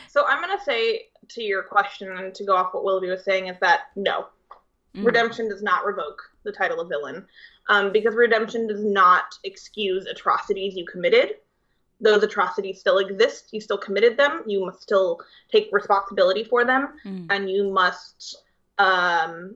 So 0.10 0.26
I'm 0.28 0.42
gonna 0.42 0.62
say 0.64 1.10
to 1.30 1.44
your 1.44 1.64
question 1.64 2.12
and 2.12 2.34
to 2.36 2.44
go 2.44 2.56
off 2.56 2.74
what 2.74 2.84
Willoughby 2.84 3.10
was 3.10 3.24
saying 3.24 3.48
is 3.48 3.58
that 3.60 3.90
no, 3.96 4.28
Mm. 4.98 5.06
redemption 5.06 5.50
does 5.50 5.62
not 5.62 5.86
revoke 5.86 6.22
the 6.44 6.52
title 6.52 6.80
of 6.80 6.90
villain, 6.90 7.26
um, 7.70 7.92
because 7.92 8.16
redemption 8.16 8.68
does 8.68 8.84
not 8.84 9.26
excuse 9.44 10.06
atrocities 10.06 10.76
you 10.76 10.86
committed. 10.86 11.36
Those 12.00 12.24
atrocities 12.24 12.80
still 12.80 13.00
exist. 13.00 13.50
You 13.52 13.60
still 13.62 13.78
committed 13.78 14.18
them. 14.18 14.44
You 14.46 14.66
must 14.66 14.82
still 14.82 15.20
take 15.52 15.70
responsibility 15.72 16.44
for 16.44 16.64
them, 16.66 16.94
Mm. 17.06 17.28
and 17.30 17.50
you 17.50 17.70
must. 17.72 18.44
Um, 18.78 19.56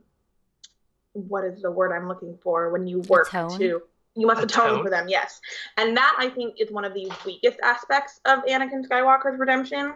what 1.14 1.44
is 1.44 1.62
the 1.62 1.70
word 1.72 1.92
I'm 1.92 2.08
looking 2.08 2.38
for 2.42 2.70
when 2.72 2.88
you 2.88 3.00
work 3.02 3.28
Atone? 3.28 3.58
to? 3.60 3.82
You 4.16 4.28
must 4.28 4.44
atone. 4.44 4.68
Atone. 4.68 4.84
for 4.84 4.90
them. 4.90 5.08
Yes, 5.08 5.40
and 5.78 5.96
that 5.96 6.16
I 6.18 6.30
think 6.30 6.56
is 6.60 6.72
one 6.72 6.84
of 6.86 6.94
the 6.94 7.10
weakest 7.26 7.60
aspects 7.62 8.20
of 8.26 8.40
Anakin 8.46 8.86
Skywalker's 8.88 9.40
redemption. 9.40 9.94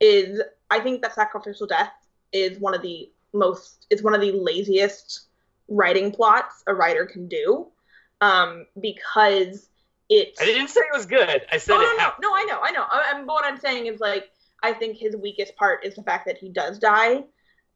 Is 0.00 0.40
I 0.70 0.80
think 0.80 1.02
that 1.02 1.14
sacrificial 1.14 1.66
death 1.66 1.92
is 2.32 2.58
one 2.58 2.74
of 2.74 2.82
the 2.82 3.10
most 3.32 3.86
it's 3.90 4.02
one 4.02 4.14
of 4.14 4.20
the 4.20 4.32
laziest 4.32 5.26
writing 5.68 6.10
plots 6.12 6.62
a 6.66 6.74
writer 6.74 7.06
can 7.06 7.28
do 7.28 7.66
um 8.20 8.66
because 8.80 9.68
it 10.12 10.34
I 10.40 10.44
didn't 10.44 10.68
say 10.68 10.80
it 10.80 10.96
was 10.96 11.06
good. 11.06 11.46
I 11.50 11.56
said 11.56 11.74
oh, 11.74 11.80
it 11.80 11.84
no, 11.84 11.92
no, 11.92 11.98
happened. 11.98 12.22
no, 12.22 12.34
I 12.34 12.44
know, 12.44 12.60
I 12.62 12.70
know. 12.70 12.84
I, 12.90 13.12
I'm, 13.14 13.26
but 13.26 13.32
what 13.32 13.44
I'm 13.44 13.58
saying 13.58 13.86
is 13.86 14.00
like 14.00 14.30
I 14.62 14.72
think 14.72 14.96
his 14.96 15.16
weakest 15.16 15.56
part 15.56 15.84
is 15.84 15.94
the 15.94 16.02
fact 16.02 16.26
that 16.26 16.38
he 16.38 16.48
does 16.48 16.78
die, 16.78 17.24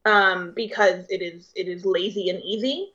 um, 0.05 0.53
because 0.55 1.07
it 1.09 1.23
is 1.23 1.51
it 1.57 1.67
is 1.69 1.85
lazy 1.85 2.31
and 2.31 2.43
easy. 2.43 2.93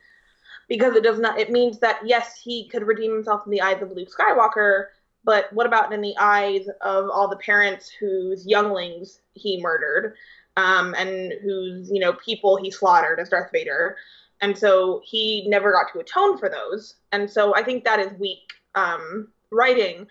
Because 0.70 0.96
it 0.96 1.04
does 1.04 1.20
not. 1.20 1.38
It 1.38 1.52
means 1.52 1.80
that 1.80 2.00
yes, 2.06 2.40
he 2.42 2.70
could 2.70 2.84
redeem 2.84 3.14
himself 3.14 3.42
in 3.46 3.52
the 3.52 3.62
eyes 3.62 3.82
of 3.82 3.92
Luke 3.92 4.10
Skywalker, 4.10 4.86
but 5.24 5.52
what 5.52 5.66
about 5.66 5.92
in 5.92 6.02
the 6.02 6.16
eyes 6.18 6.68
of 6.82 7.10
all 7.10 7.28
the 7.28 7.36
parents 7.38 7.90
whose 7.90 8.48
younglings 8.48 9.20
he 9.34 9.60
murdered, 9.62 10.16
um, 10.58 10.94
and 10.98 11.34
whose 11.44 11.90
you 11.92 12.00
know 12.00 12.14
people 12.14 12.58
he 12.58 12.72
slaughtered 12.72 13.20
as 13.20 13.30
Darth 13.30 13.52
Vader, 13.52 13.98
and 14.42 14.58
so 14.58 15.02
he 15.04 15.48
never 15.48 15.72
got 15.72 15.92
to 15.94 16.00
atone 16.00 16.38
for 16.38 16.50
those, 16.50 16.96
and 17.12 17.30
so 17.30 17.56
I 17.56 17.64
think 17.64 17.84
that 17.84 18.00
is 18.00 18.12
weak 18.20 18.52
um, 18.76 19.28
writing 19.52 20.08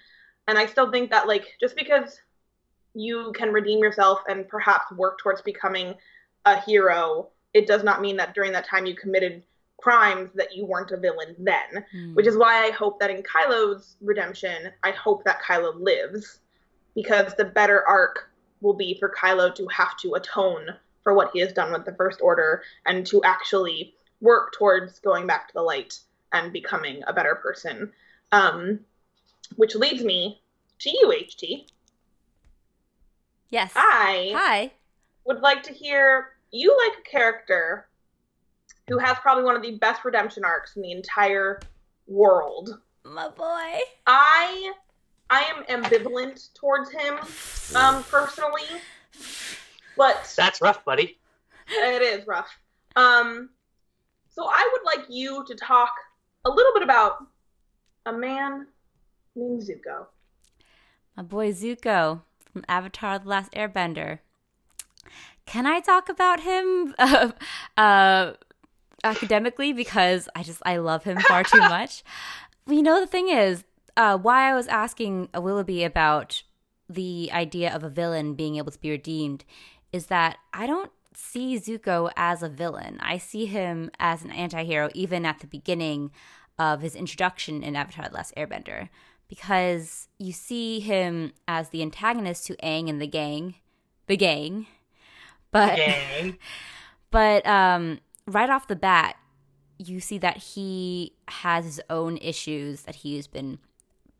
and 0.50 0.58
I 0.58 0.66
still 0.66 0.90
think 0.90 1.10
that 1.10 1.28
like 1.28 1.56
just 1.60 1.76
because 1.76 2.20
you 2.94 3.32
can 3.36 3.52
redeem 3.52 3.78
yourself 3.78 4.20
and 4.28 4.48
perhaps 4.48 4.90
work 4.92 5.20
towards 5.20 5.40
becoming 5.42 5.94
a 6.44 6.60
hero, 6.60 7.28
it 7.54 7.68
does 7.68 7.84
not 7.84 8.00
mean 8.00 8.16
that 8.16 8.34
during 8.34 8.50
that 8.52 8.66
time 8.66 8.84
you 8.84 8.96
committed 8.96 9.44
crimes 9.80 10.28
that 10.34 10.54
you 10.54 10.66
weren't 10.66 10.90
a 10.90 10.96
villain 10.96 11.36
then. 11.38 11.84
Mm. 11.94 12.14
Which 12.16 12.26
is 12.26 12.36
why 12.36 12.66
I 12.66 12.70
hope 12.72 12.98
that 12.98 13.10
in 13.10 13.22
Kylo's 13.22 13.96
redemption, 14.00 14.72
I 14.82 14.90
hope 14.90 15.22
that 15.24 15.40
Kylo 15.40 15.80
lives 15.80 16.40
because 16.96 17.32
the 17.34 17.44
better 17.44 17.86
arc 17.86 18.29
will 18.60 18.74
be 18.74 18.96
for 18.98 19.12
Kylo 19.14 19.54
to 19.54 19.66
have 19.68 19.96
to 19.98 20.14
atone 20.14 20.68
for 21.02 21.14
what 21.14 21.30
he 21.32 21.40
has 21.40 21.52
done 21.52 21.72
with 21.72 21.84
the 21.84 21.94
First 21.94 22.20
Order 22.20 22.62
and 22.86 23.06
to 23.06 23.22
actually 23.24 23.94
work 24.20 24.52
towards 24.52 24.98
going 24.98 25.26
back 25.26 25.48
to 25.48 25.54
the 25.54 25.62
light 25.62 25.98
and 26.32 26.52
becoming 26.52 27.02
a 27.06 27.12
better 27.12 27.34
person. 27.36 27.92
Um, 28.32 28.80
which 29.56 29.74
leads 29.74 30.04
me 30.04 30.40
to 30.80 30.90
you, 30.90 31.08
HT. 31.08 31.66
yes. 33.48 33.72
I 33.74 34.32
Hi. 34.34 34.72
would 35.24 35.40
like 35.40 35.62
to 35.64 35.72
hear 35.72 36.28
you 36.52 36.76
like 36.86 36.98
a 36.98 37.08
character 37.10 37.88
who 38.88 38.98
has 38.98 39.16
probably 39.18 39.44
one 39.44 39.56
of 39.56 39.62
the 39.62 39.76
best 39.78 40.04
redemption 40.04 40.44
arcs 40.44 40.76
in 40.76 40.82
the 40.82 40.92
entire 40.92 41.60
world. 42.06 42.78
My 43.04 43.28
boy. 43.28 43.78
I 44.06 44.72
I 45.30 45.42
am 45.42 45.82
ambivalent 45.82 46.52
towards 46.54 46.90
him, 46.90 47.18
um, 47.76 48.02
personally, 48.04 48.64
but 49.96 50.32
That's 50.36 50.60
rough, 50.60 50.84
buddy. 50.84 51.18
it 51.68 52.02
is 52.02 52.26
rough. 52.26 52.48
Um, 52.96 53.50
so 54.28 54.46
I 54.46 54.68
would 54.72 54.82
like 54.84 55.06
you 55.08 55.44
to 55.46 55.54
talk 55.54 55.92
a 56.44 56.50
little 56.50 56.72
bit 56.74 56.82
about 56.82 57.24
a 58.06 58.12
man 58.12 58.66
named 59.36 59.62
Zuko. 59.62 60.06
My 61.16 61.22
boy 61.22 61.52
Zuko 61.52 62.22
from 62.52 62.64
Avatar 62.68 63.18
The 63.18 63.28
Last 63.28 63.52
Airbender. 63.52 64.18
Can 65.46 65.66
I 65.66 65.80
talk 65.80 66.08
about 66.08 66.40
him 66.40 66.94
uh, 66.98 67.30
uh, 67.76 68.32
academically? 69.04 69.72
Because 69.72 70.28
I 70.34 70.42
just, 70.42 70.62
I 70.64 70.78
love 70.78 71.04
him 71.04 71.18
far 71.20 71.44
too 71.44 71.58
much. 71.68 72.02
Well, 72.66 72.76
you 72.76 72.82
know, 72.82 73.00
the 73.00 73.06
thing 73.06 73.28
is, 73.28 73.64
uh, 74.00 74.16
why 74.16 74.50
I 74.50 74.54
was 74.54 74.66
asking 74.66 75.28
Willoughby 75.34 75.84
about 75.84 76.42
the 76.88 77.28
idea 77.34 77.72
of 77.72 77.84
a 77.84 77.90
villain 77.90 78.32
being 78.32 78.56
able 78.56 78.72
to 78.72 78.80
be 78.80 78.90
redeemed 78.90 79.44
is 79.92 80.06
that 80.06 80.38
I 80.54 80.66
don't 80.66 80.90
see 81.12 81.56
Zuko 81.58 82.10
as 82.16 82.42
a 82.42 82.48
villain. 82.48 82.98
I 83.02 83.18
see 83.18 83.44
him 83.44 83.90
as 84.00 84.22
an 84.24 84.30
anti 84.30 84.64
hero, 84.64 84.88
even 84.94 85.26
at 85.26 85.40
the 85.40 85.46
beginning 85.46 86.12
of 86.58 86.80
his 86.80 86.96
introduction 86.96 87.62
in 87.62 87.76
Avatar 87.76 88.08
The 88.08 88.14
Last 88.14 88.34
Airbender 88.36 88.88
because 89.28 90.08
you 90.18 90.32
see 90.32 90.80
him 90.80 91.32
as 91.46 91.68
the 91.68 91.82
antagonist 91.82 92.46
to 92.46 92.56
Aang 92.56 92.88
and 92.88 93.02
the 93.02 93.06
gang, 93.06 93.56
the 94.06 94.16
gang. 94.16 94.66
But 95.50 95.76
Gang. 95.76 96.38
but 97.10 97.46
um, 97.46 98.00
right 98.26 98.48
off 98.48 98.66
the 98.66 98.76
bat, 98.76 99.16
you 99.76 100.00
see 100.00 100.16
that 100.16 100.38
he 100.38 101.12
has 101.28 101.66
his 101.66 101.82
own 101.90 102.16
issues 102.16 102.82
that 102.82 102.96
he 102.96 103.16
has 103.16 103.26
been 103.26 103.58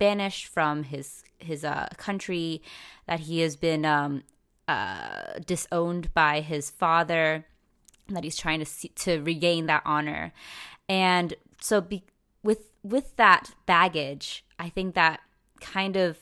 banished 0.01 0.47
from 0.49 0.83
his 0.83 1.23
his 1.39 1.65
uh, 1.65 1.89
country, 1.97 2.61
that 3.07 3.21
he 3.21 3.41
has 3.41 3.55
been 3.57 3.85
um, 3.85 4.23
uh, 4.67 5.39
disowned 5.47 6.13
by 6.13 6.41
his 6.41 6.71
father, 6.71 7.47
that 8.09 8.25
he's 8.25 8.37
trying 8.37 8.59
to 8.59 8.67
see, 8.67 8.89
to 8.89 9.21
regain 9.23 9.67
that 9.67 9.83
honor, 9.85 10.33
and 10.89 11.35
so 11.61 11.81
be, 11.81 12.03
with 12.43 12.63
with 12.83 13.15
that 13.17 13.55
baggage, 13.67 14.45
I 14.59 14.69
think 14.71 14.95
that 14.95 15.21
kind 15.61 15.97
of 15.97 16.19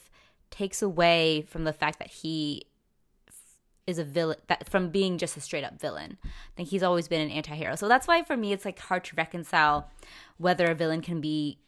takes 0.51 0.83
away 0.83 1.47
from 1.49 1.64
the 1.64 1.73
fact 1.73 1.99
that 1.99 2.11
he 2.23 2.64
is 3.87 3.99
a 3.99 4.05
villain 4.05 4.37
that 4.49 4.69
from 4.69 4.91
being 4.91 5.17
just 5.19 5.37
a 5.37 5.41
straight 5.41 5.64
up 5.64 5.81
villain. 5.81 6.19
I 6.25 6.29
think 6.57 6.69
he's 6.69 6.83
always 6.83 7.09
been 7.09 7.23
an 7.23 7.31
anti-hero. 7.31 7.77
So 7.77 7.88
that's 7.88 8.07
why 8.07 8.23
for 8.23 8.37
me 8.37 8.53
it's 8.53 8.64
like 8.64 8.79
hard 8.79 9.05
to 9.05 9.17
reconcile 9.17 9.88
whether 10.37 10.67
a 10.67 10.75
villain 10.75 11.01
can 11.01 11.21
be 11.21 11.59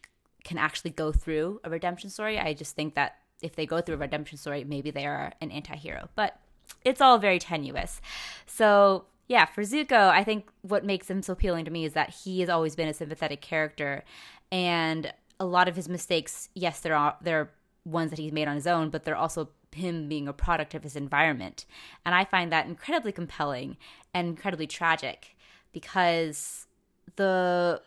can 0.45 0.59
actually 0.59 0.91
go 0.91 1.13
through 1.13 1.61
a 1.65 1.71
redemption 1.71 2.11
story. 2.11 2.39
I 2.39 2.55
just 2.55 2.75
think 2.75 2.95
that 2.95 3.17
if 3.43 3.57
they 3.57 3.67
go 3.67 3.81
through 3.81 3.97
a 3.97 3.99
redemption 3.99 4.39
story, 4.39 4.65
maybe 4.65 4.91
they 4.91 5.07
are 5.07 5.33
an 5.41 5.51
anti-hero. 5.51 6.09
But 6.15 6.39
it's 6.85 7.01
all 7.01 7.19
very 7.19 7.39
tenuous. 7.39 8.01
So 8.47 9.07
yeah, 9.29 9.45
for 9.45 9.63
Zuko, 9.63 10.11
I 10.11 10.25
think 10.25 10.51
what 10.63 10.85
makes 10.85 11.09
him 11.09 11.23
so 11.23 11.35
appealing 11.35 11.65
to 11.67 11.71
me 11.71 11.85
is 11.85 11.93
that 11.93 12.11
he 12.11 12.41
has 12.41 12.49
always 12.49 12.75
been 12.75 12.89
a 12.89 12.95
sympathetic 12.95 13.41
character, 13.41 14.03
and 14.51 15.13
a 15.39 15.47
lot 15.47 15.69
of 15.69 15.77
his 15.77 15.89
mistakes, 15.89 16.49
yes, 16.55 16.81
there 16.81 16.97
are 16.97 17.17
there 17.23 17.41
are 17.41 17.51
ones 17.85 18.11
that 18.11 18.19
he's 18.19 18.33
made 18.33 18.49
on 18.49 18.57
his 18.57 18.67
own, 18.67 18.91
but 18.91 19.05
they're 19.05 19.17
also 19.17 19.51
him 19.73 20.09
being 20.09 20.27
a 20.27 20.33
product 20.33 20.75
of 20.75 20.83
his 20.83 20.97
environment, 20.97 21.65
and 22.05 22.13
I 22.13 22.25
find 22.25 22.51
that 22.51 22.67
incredibly 22.67 23.13
compelling 23.13 23.77
and 24.13 24.27
incredibly 24.27 24.67
tragic 24.67 25.37
because 25.73 26.67
the 27.15 27.81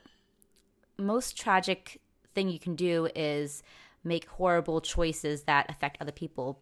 most 0.97 1.35
tragic 1.35 1.99
thing 2.33 2.49
you 2.49 2.59
can 2.59 2.75
do 2.75 3.09
is 3.15 3.63
make 4.03 4.25
horrible 4.25 4.81
choices 4.81 5.43
that 5.43 5.69
affect 5.69 5.97
other 6.01 6.11
people. 6.11 6.61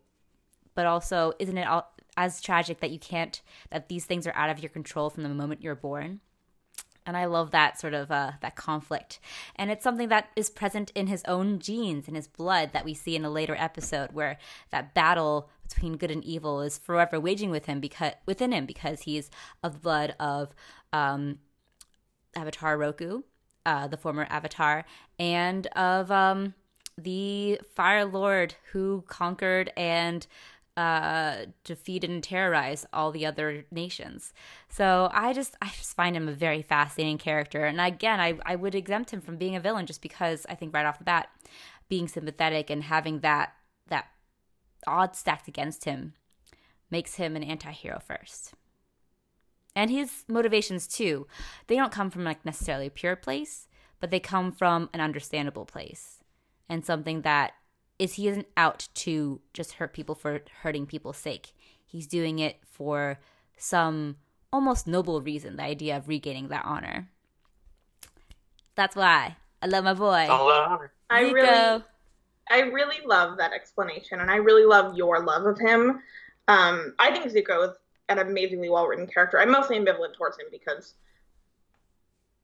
But 0.75 0.85
also 0.85 1.33
isn't 1.39 1.57
it 1.57 1.67
all, 1.67 1.93
as 2.17 2.41
tragic 2.41 2.79
that 2.81 2.91
you 2.91 2.99
can't 2.99 3.41
that 3.69 3.89
these 3.89 4.05
things 4.05 4.27
are 4.27 4.35
out 4.35 4.49
of 4.49 4.59
your 4.59 4.69
control 4.69 5.09
from 5.09 5.23
the 5.23 5.29
moment 5.29 5.63
you're 5.63 5.75
born? 5.75 6.21
And 7.03 7.17
i 7.17 7.25
love 7.25 7.49
that 7.49 7.79
sort 7.79 7.95
of 7.95 8.11
uh, 8.11 8.33
that 8.41 8.55
conflict. 8.55 9.19
And 9.55 9.71
it's 9.71 9.83
something 9.83 10.09
that 10.09 10.29
is 10.35 10.49
present 10.49 10.91
in 10.93 11.07
his 11.07 11.23
own 11.27 11.59
genes 11.59 12.07
in 12.07 12.15
his 12.15 12.27
blood 12.27 12.71
that 12.73 12.85
we 12.85 12.93
see 12.93 13.15
in 13.15 13.25
a 13.25 13.29
later 13.29 13.55
episode 13.57 14.11
where 14.11 14.37
that 14.69 14.93
battle 14.93 15.49
between 15.67 15.97
good 15.97 16.11
and 16.11 16.23
evil 16.23 16.61
is 16.61 16.77
forever 16.77 17.19
waging 17.19 17.49
with 17.49 17.65
him 17.65 17.79
because 17.79 18.13
within 18.25 18.51
him 18.51 18.65
because 18.65 19.01
he's 19.01 19.31
of 19.63 19.73
the 19.73 19.79
blood 19.79 20.15
of 20.19 20.53
um, 20.93 21.39
avatar 22.35 22.77
roku 22.77 23.23
uh, 23.65 23.87
the 23.87 23.97
former 23.97 24.27
avatar 24.29 24.85
and 25.19 25.67
of 25.67 26.11
um, 26.11 26.53
the 26.97 27.59
fire 27.75 28.05
lord 28.05 28.55
who 28.71 29.03
conquered 29.07 29.71
and 29.77 30.27
uh, 30.77 31.45
defeat 31.63 32.03
and 32.03 32.23
terrorized 32.23 32.85
all 32.93 33.11
the 33.11 33.25
other 33.25 33.65
nations. 33.71 34.33
So 34.69 35.09
I 35.13 35.33
just 35.33 35.55
I 35.61 35.67
just 35.67 35.95
find 35.95 36.15
him 36.15 36.29
a 36.29 36.33
very 36.33 36.61
fascinating 36.61 37.17
character. 37.17 37.65
And 37.65 37.79
again, 37.81 38.19
I, 38.19 38.37
I 38.45 38.55
would 38.55 38.73
exempt 38.73 39.11
him 39.11 39.21
from 39.21 39.37
being 39.37 39.55
a 39.55 39.59
villain 39.59 39.85
just 39.85 40.01
because 40.01 40.45
I 40.49 40.55
think 40.55 40.73
right 40.73 40.85
off 40.85 40.97
the 40.97 41.03
bat, 41.03 41.29
being 41.89 42.07
sympathetic 42.07 42.69
and 42.69 42.83
having 42.83 43.19
that 43.19 43.53
that 43.87 44.07
odds 44.87 45.19
stacked 45.19 45.47
against 45.47 45.83
him 45.85 46.13
makes 46.89 47.15
him 47.15 47.35
an 47.35 47.43
anti-hero 47.43 47.99
first. 47.99 48.53
And 49.75 49.89
his 49.89 50.23
motivations 50.27 50.87
too, 50.87 51.27
they 51.67 51.75
don't 51.75 51.91
come 51.91 52.09
from 52.09 52.23
like 52.23 52.45
necessarily 52.45 52.87
a 52.87 52.91
pure 52.91 53.15
place, 53.15 53.67
but 53.99 54.11
they 54.11 54.19
come 54.19 54.51
from 54.51 54.89
an 54.93 54.99
understandable 54.99 55.65
place 55.65 56.19
and 56.69 56.85
something 56.85 57.21
that 57.21 57.53
is 57.99 58.13
he 58.13 58.27
isn't 58.27 58.47
out 58.57 58.87
to 58.95 59.41
just 59.53 59.73
hurt 59.73 59.93
people 59.93 60.15
for 60.15 60.41
hurting 60.63 60.87
people's 60.87 61.17
sake. 61.17 61.53
He's 61.85 62.07
doing 62.07 62.39
it 62.39 62.57
for 62.65 63.19
some 63.57 64.17
almost 64.51 64.87
noble 64.87 65.21
reason, 65.21 65.55
the 65.55 65.63
idea 65.63 65.97
of 65.97 66.07
regaining 66.07 66.47
that 66.47 66.65
honor. 66.65 67.09
That's 68.75 68.95
why 68.95 69.37
I 69.61 69.67
love 69.67 69.83
my 69.83 69.93
boy. 69.93 70.27
I 71.09 71.21
really 71.21 71.83
I 72.49 72.59
really 72.61 73.05
love 73.05 73.37
that 73.37 73.53
explanation 73.53 74.19
and 74.19 74.31
I 74.31 74.37
really 74.37 74.65
love 74.65 74.97
your 74.97 75.23
love 75.23 75.45
of 75.45 75.59
him. 75.59 76.01
Um, 76.47 76.95
I 76.99 77.11
think 77.11 77.31
Zuko 77.31 77.69
is 77.69 77.77
an 78.11 78.19
amazingly 78.19 78.69
well 78.69 78.87
written 78.87 79.07
character. 79.07 79.39
I'm 79.39 79.51
mostly 79.51 79.77
ambivalent 79.77 80.15
towards 80.15 80.37
him 80.37 80.47
because 80.51 80.93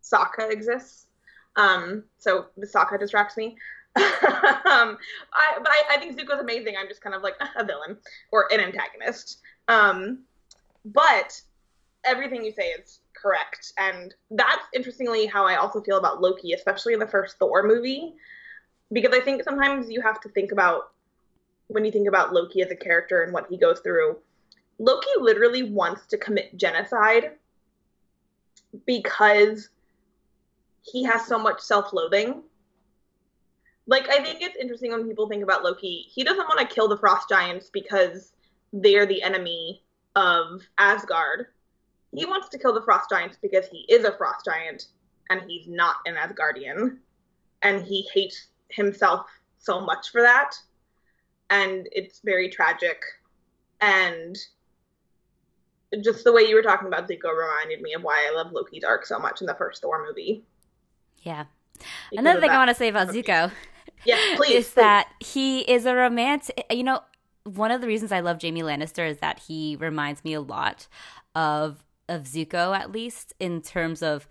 Sokka 0.03 0.51
exists. 0.51 1.08
Um, 1.56 2.03
so 2.17 2.45
Sokka 2.60 2.99
distracts 2.99 3.38
me. 3.38 3.58
um, 3.97 4.97
I, 5.34 5.58
but 5.58 5.69
I, 5.69 5.84
I 5.91 5.97
think 5.97 6.17
Zuko's 6.17 6.39
amazing. 6.39 6.75
I'm 6.80 6.88
just 6.88 7.01
kind 7.01 7.15
of 7.15 7.23
like 7.23 7.36
a 7.58 7.65
villain 7.65 7.97
or 8.32 8.51
an 8.51 8.60
antagonist. 8.60 9.39
Um, 9.67 10.19
but 10.86 11.41
everything 12.06 12.43
you 12.43 12.51
say 12.51 12.69
is 12.69 12.99
correct, 13.13 13.73
and 13.77 14.13
that's 14.32 14.63
interestingly 14.73 15.25
how 15.25 15.45
I 15.45 15.56
also 15.56 15.82
feel 15.82 15.97
about 15.97 16.21
Loki, 16.21 16.53
especially 16.53 16.93
in 16.93 16.99
the 16.99 17.08
first 17.08 17.38
Thor 17.39 17.63
movie, 17.63 18.13
because 18.93 19.13
I 19.13 19.19
think 19.19 19.43
sometimes 19.43 19.89
you 19.89 20.01
have 20.01 20.21
to 20.21 20.30
think 20.30 20.51
about 20.51 20.91
when 21.67 21.84
you 21.84 21.91
think 21.91 22.08
about 22.08 22.34
Loki 22.34 22.62
as 22.62 22.71
a 22.71 22.75
character 22.75 23.23
and 23.23 23.34
what 23.34 23.47
he 23.49 23.58
goes 23.58 23.80
through. 23.80 24.17
Loki 24.79 25.09
literally 25.19 25.63
wants 25.63 26.05
to 26.07 26.17
commit 26.17 26.55
genocide 26.57 27.31
because 28.85 29.69
he 30.81 31.03
has 31.03 31.25
so 31.25 31.39
much 31.39 31.59
self-loathing 31.59 32.43
like 33.87 34.09
I 34.09 34.21
think 34.21 34.41
it's 34.41 34.57
interesting 34.57 34.91
when 34.91 35.07
people 35.07 35.27
think 35.27 35.43
about 35.43 35.63
Loki. 35.63 36.05
He 36.09 36.23
doesn't 36.23 36.47
want 36.47 36.59
to 36.59 36.73
kill 36.73 36.89
the 36.89 36.97
frost 36.97 37.29
giants 37.29 37.69
because 37.71 38.33
they're 38.73 39.05
the 39.05 39.23
enemy 39.23 39.81
of 40.15 40.61
Asgard. 40.77 41.47
He 42.13 42.25
wants 42.25 42.49
to 42.49 42.59
kill 42.59 42.73
the 42.73 42.81
frost 42.81 43.09
giants 43.09 43.37
because 43.41 43.67
he 43.67 43.85
is 43.89 44.03
a 44.03 44.15
frost 44.17 44.45
giant 44.45 44.87
and 45.29 45.41
he's 45.47 45.67
not 45.67 45.95
an 46.05 46.15
Asgardian. 46.15 46.97
And 47.61 47.83
he 47.83 48.07
hates 48.13 48.47
himself 48.69 49.25
so 49.57 49.79
much 49.79 50.09
for 50.09 50.21
that. 50.21 50.55
And 51.49 51.87
it's 51.93 52.19
very 52.23 52.49
tragic. 52.49 53.01
And 53.79 54.37
just 56.04 56.23
the 56.23 56.34
way 56.34 56.43
you 56.43 56.56
were 56.56 56.62
talking 56.62 56.88
about 56.88 57.08
Zuko 57.08 57.36
reminded 57.38 57.82
me 57.82 57.93
of 57.93 58.04
why 58.04 58.28
I 58.30 58.36
love 58.36 58.52
Loki's 58.52 58.84
arc 58.84 59.06
so 59.06 59.19
much 59.19 59.41
in 59.41 59.47
the 59.47 59.56
first 59.56 59.82
Thor 59.82 60.06
movie. 60.06 60.43
Yeah. 61.23 61.45
Because 61.73 62.19
Another 62.26 62.41
thing 62.41 62.50
I 62.50 62.58
want 62.58 62.69
to 62.69 62.76
say 62.76 62.88
about 62.88 63.10
Zuko 63.10 63.52
yeah, 64.06 64.17
please. 64.36 64.56
Is 64.56 64.69
please. 64.69 64.73
that 64.76 65.08
he 65.19 65.62
is 65.62 65.86
a 65.86 65.95
romantic, 65.95 66.65
you 66.71 66.84
know, 66.84 67.02
one 67.43 67.71
of 67.71 67.82
the 67.82 67.88
reasons 67.88 68.12
I 68.12 68.19
love 68.19 68.39
Jamie 68.39 68.62
Lannister 68.62 69.10
is 69.10 69.19
that 69.19 69.39
he 69.39 69.78
reminds 69.80 70.23
me 70.23 70.34
a 70.34 70.41
lot 70.41 70.88
of 71.36 71.84
of 72.10 72.23
Zuko 72.23 72.76
at 72.78 72.91
least 72.91 73.34
in 73.39 73.62
terms 73.62 74.02
of 74.02 74.28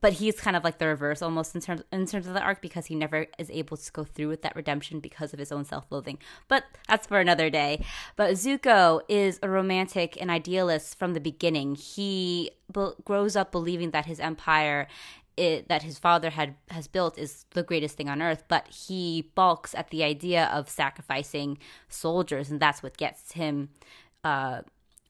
but 0.00 0.14
he's 0.14 0.40
kind 0.40 0.56
of 0.56 0.64
like 0.64 0.78
the 0.78 0.86
reverse 0.86 1.22
almost 1.22 1.54
in 1.54 1.60
terms 1.60 1.82
in 1.92 2.06
terms 2.06 2.26
of 2.26 2.34
the 2.34 2.42
arc 2.42 2.60
because 2.60 2.86
he 2.86 2.94
never 2.94 3.26
is 3.38 3.50
able 3.50 3.76
to 3.76 3.92
go 3.92 4.04
through 4.04 4.28
with 4.28 4.42
that 4.42 4.56
redemption 4.56 5.00
because 5.00 5.32
of 5.32 5.38
his 5.38 5.52
own 5.52 5.64
self-loathing. 5.64 6.18
But 6.48 6.64
that's 6.88 7.06
for 7.06 7.20
another 7.20 7.50
day. 7.50 7.84
But 8.16 8.32
Zuko 8.32 9.00
is 9.08 9.38
a 9.42 9.48
romantic 9.48 10.20
and 10.20 10.30
idealist 10.30 10.98
from 10.98 11.14
the 11.14 11.20
beginning. 11.20 11.74
He 11.74 12.50
be- 12.72 12.92
grows 13.04 13.36
up 13.36 13.52
believing 13.52 13.90
that 13.90 14.06
his 14.06 14.20
empire 14.20 14.88
it, 15.38 15.68
that 15.68 15.82
his 15.82 15.98
father 15.98 16.30
had 16.30 16.56
has 16.70 16.88
built 16.88 17.16
is 17.16 17.46
the 17.50 17.62
greatest 17.62 17.96
thing 17.96 18.08
on 18.08 18.20
earth, 18.20 18.44
but 18.48 18.66
he 18.68 19.30
balks 19.34 19.74
at 19.74 19.90
the 19.90 20.02
idea 20.02 20.46
of 20.46 20.68
sacrificing 20.68 21.58
soldiers, 21.88 22.50
and 22.50 22.58
that's 22.58 22.82
what 22.82 22.96
gets 22.96 23.32
him 23.32 23.68
uh, 24.24 24.62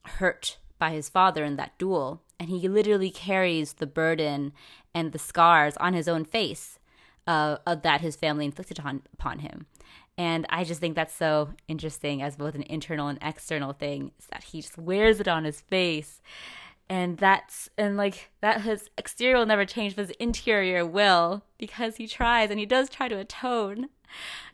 hurt 0.05 0.57
by 0.77 0.91
his 0.91 1.09
father 1.09 1.43
in 1.43 1.55
that 1.55 1.77
duel. 1.77 2.21
And 2.39 2.49
he 2.49 2.67
literally 2.67 3.11
carries 3.11 3.73
the 3.73 3.87
burden 3.87 4.53
and 4.93 5.11
the 5.11 5.19
scars 5.19 5.75
on 5.77 5.93
his 5.93 6.07
own 6.07 6.23
face 6.25 6.79
uh, 7.27 7.57
that 7.75 8.01
his 8.01 8.15
family 8.15 8.45
inflicted 8.45 8.79
on, 8.79 9.03
upon 9.13 9.39
him. 9.39 9.67
And 10.17 10.45
I 10.49 10.63
just 10.63 10.81
think 10.81 10.95
that's 10.95 11.15
so 11.15 11.49
interesting 11.67 12.21
as 12.21 12.35
both 12.35 12.55
an 12.55 12.63
internal 12.63 13.07
and 13.07 13.19
external 13.21 13.71
thing, 13.71 14.11
is 14.19 14.25
that 14.31 14.43
he 14.45 14.61
just 14.61 14.77
wears 14.77 15.19
it 15.19 15.27
on 15.27 15.45
his 15.45 15.61
face. 15.61 16.21
And 16.89 17.17
that's 17.17 17.69
and 17.77 17.95
like 17.95 18.31
that 18.41 18.61
his 18.61 18.89
exterior 18.97 19.37
will 19.37 19.45
never 19.45 19.63
change 19.63 19.95
but 19.95 20.07
his 20.07 20.15
interior 20.19 20.85
will 20.85 21.43
because 21.59 21.97
he 21.97 22.07
tries 22.07 22.49
and 22.49 22.59
he 22.59 22.65
does 22.65 22.89
try 22.89 23.07
to 23.07 23.19
atone. 23.19 23.89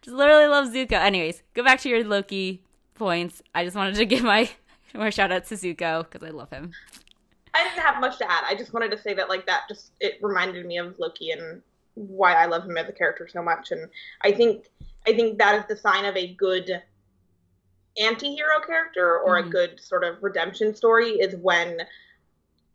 Just 0.02 0.16
literally 0.16 0.48
love 0.48 0.68
zuko. 0.68 1.00
Anyways 1.00 1.44
go 1.54 1.64
back 1.64 1.80
to 1.80 1.90
your 1.90 2.04
loki 2.04 2.62
points. 2.94 3.42
I 3.56 3.64
just 3.64 3.78
wanted 3.78 3.96
to 3.96 4.06
give 4.06 4.24
my 4.24 4.50
more 4.94 5.12
shout 5.12 5.32
out 5.32 5.46
to 5.46 5.56
zuko 5.56 6.04
because 6.04 6.26
i 6.26 6.32
love 6.32 6.50
him 6.50 6.72
i 7.56 7.64
didn't 7.64 7.84
have 7.84 8.00
much 8.00 8.18
to 8.18 8.32
add 8.32 8.44
i 8.48 8.56
just 8.56 8.74
wanted 8.74 8.92
to 8.92 8.98
say 8.98 9.14
that 9.14 9.30
like 9.30 9.46
that 9.46 9.64
just 9.68 9.92
it 10.00 10.20
reminded 10.22 10.66
me 10.66 10.78
of 10.78 10.98
loki 11.00 11.32
and 11.32 11.62
why 11.96 12.34
i 12.34 12.46
love 12.46 12.64
him 12.64 12.78
as 12.78 12.90
a 12.90 12.94
character 12.94 13.28
so 13.28 13.42
much 13.42 13.72
and 13.72 13.90
i 14.22 14.32
think 14.32 14.70
i 15.08 15.14
think 15.14 15.38
that 15.38 15.60
is 15.60 15.66
the 15.68 15.76
sign 15.76 16.06
of 16.06 16.16
a 16.16 16.34
good 16.36 16.82
anti-hero 17.98 18.60
character 18.66 19.20
or 19.20 19.38
mm-hmm. 19.38 19.48
a 19.48 19.52
good 19.52 19.80
sort 19.80 20.04
of 20.04 20.22
redemption 20.22 20.76
story 20.76 21.12
is 21.12 21.36
when 21.38 21.80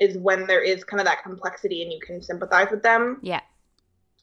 is 0.00 0.16
when 0.16 0.46
there 0.46 0.62
is 0.62 0.82
kind 0.82 1.00
of 1.00 1.06
that 1.06 1.22
complexity 1.22 1.82
and 1.82 1.92
you 1.92 2.00
can 2.00 2.22
sympathize 2.22 2.70
with 2.70 2.82
them. 2.82 3.18
Yeah. 3.22 3.40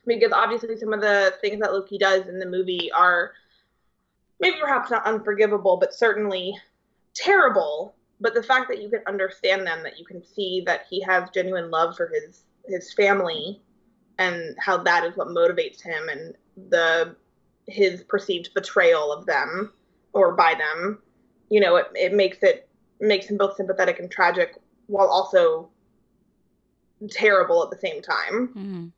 Because 0.05 0.31
obviously 0.31 0.75
some 0.77 0.91
of 0.91 1.01
the 1.01 1.35
things 1.39 1.59
that 1.59 1.71
Loki 1.71 1.99
does 1.99 2.27
in 2.27 2.39
the 2.39 2.47
movie 2.47 2.91
are 2.91 3.33
maybe 4.39 4.57
perhaps 4.59 4.89
not 4.89 5.05
unforgivable, 5.05 5.77
but 5.77 5.93
certainly 5.93 6.57
terrible. 7.13 7.93
But 8.19 8.33
the 8.33 8.43
fact 8.43 8.67
that 8.69 8.81
you 8.81 8.89
can 8.89 9.01
understand 9.07 9.65
them, 9.65 9.83
that 9.83 9.99
you 9.99 10.05
can 10.05 10.23
see 10.23 10.63
that 10.65 10.85
he 10.89 11.01
has 11.01 11.29
genuine 11.29 11.69
love 11.69 11.95
for 11.95 12.07
his 12.07 12.43
his 12.67 12.93
family 12.93 13.61
and 14.17 14.55
how 14.59 14.77
that 14.77 15.03
is 15.05 15.15
what 15.15 15.27
motivates 15.27 15.81
him 15.81 16.09
and 16.09 16.35
the 16.69 17.15
his 17.67 18.03
perceived 18.03 18.53
betrayal 18.53 19.11
of 19.11 19.25
them 19.25 19.71
or 20.13 20.33
by 20.33 20.55
them, 20.55 20.99
you 21.49 21.59
know, 21.59 21.75
it, 21.75 21.87
it 21.95 22.13
makes 22.13 22.37
it 22.41 22.67
makes 22.99 23.27
him 23.27 23.37
both 23.37 23.55
sympathetic 23.55 23.99
and 23.99 24.09
tragic 24.09 24.55
while 24.87 25.07
also 25.07 25.69
terrible 27.09 27.63
at 27.63 27.69
the 27.69 27.77
same 27.77 28.01
time. 28.01 28.47
Mhm. 28.55 28.91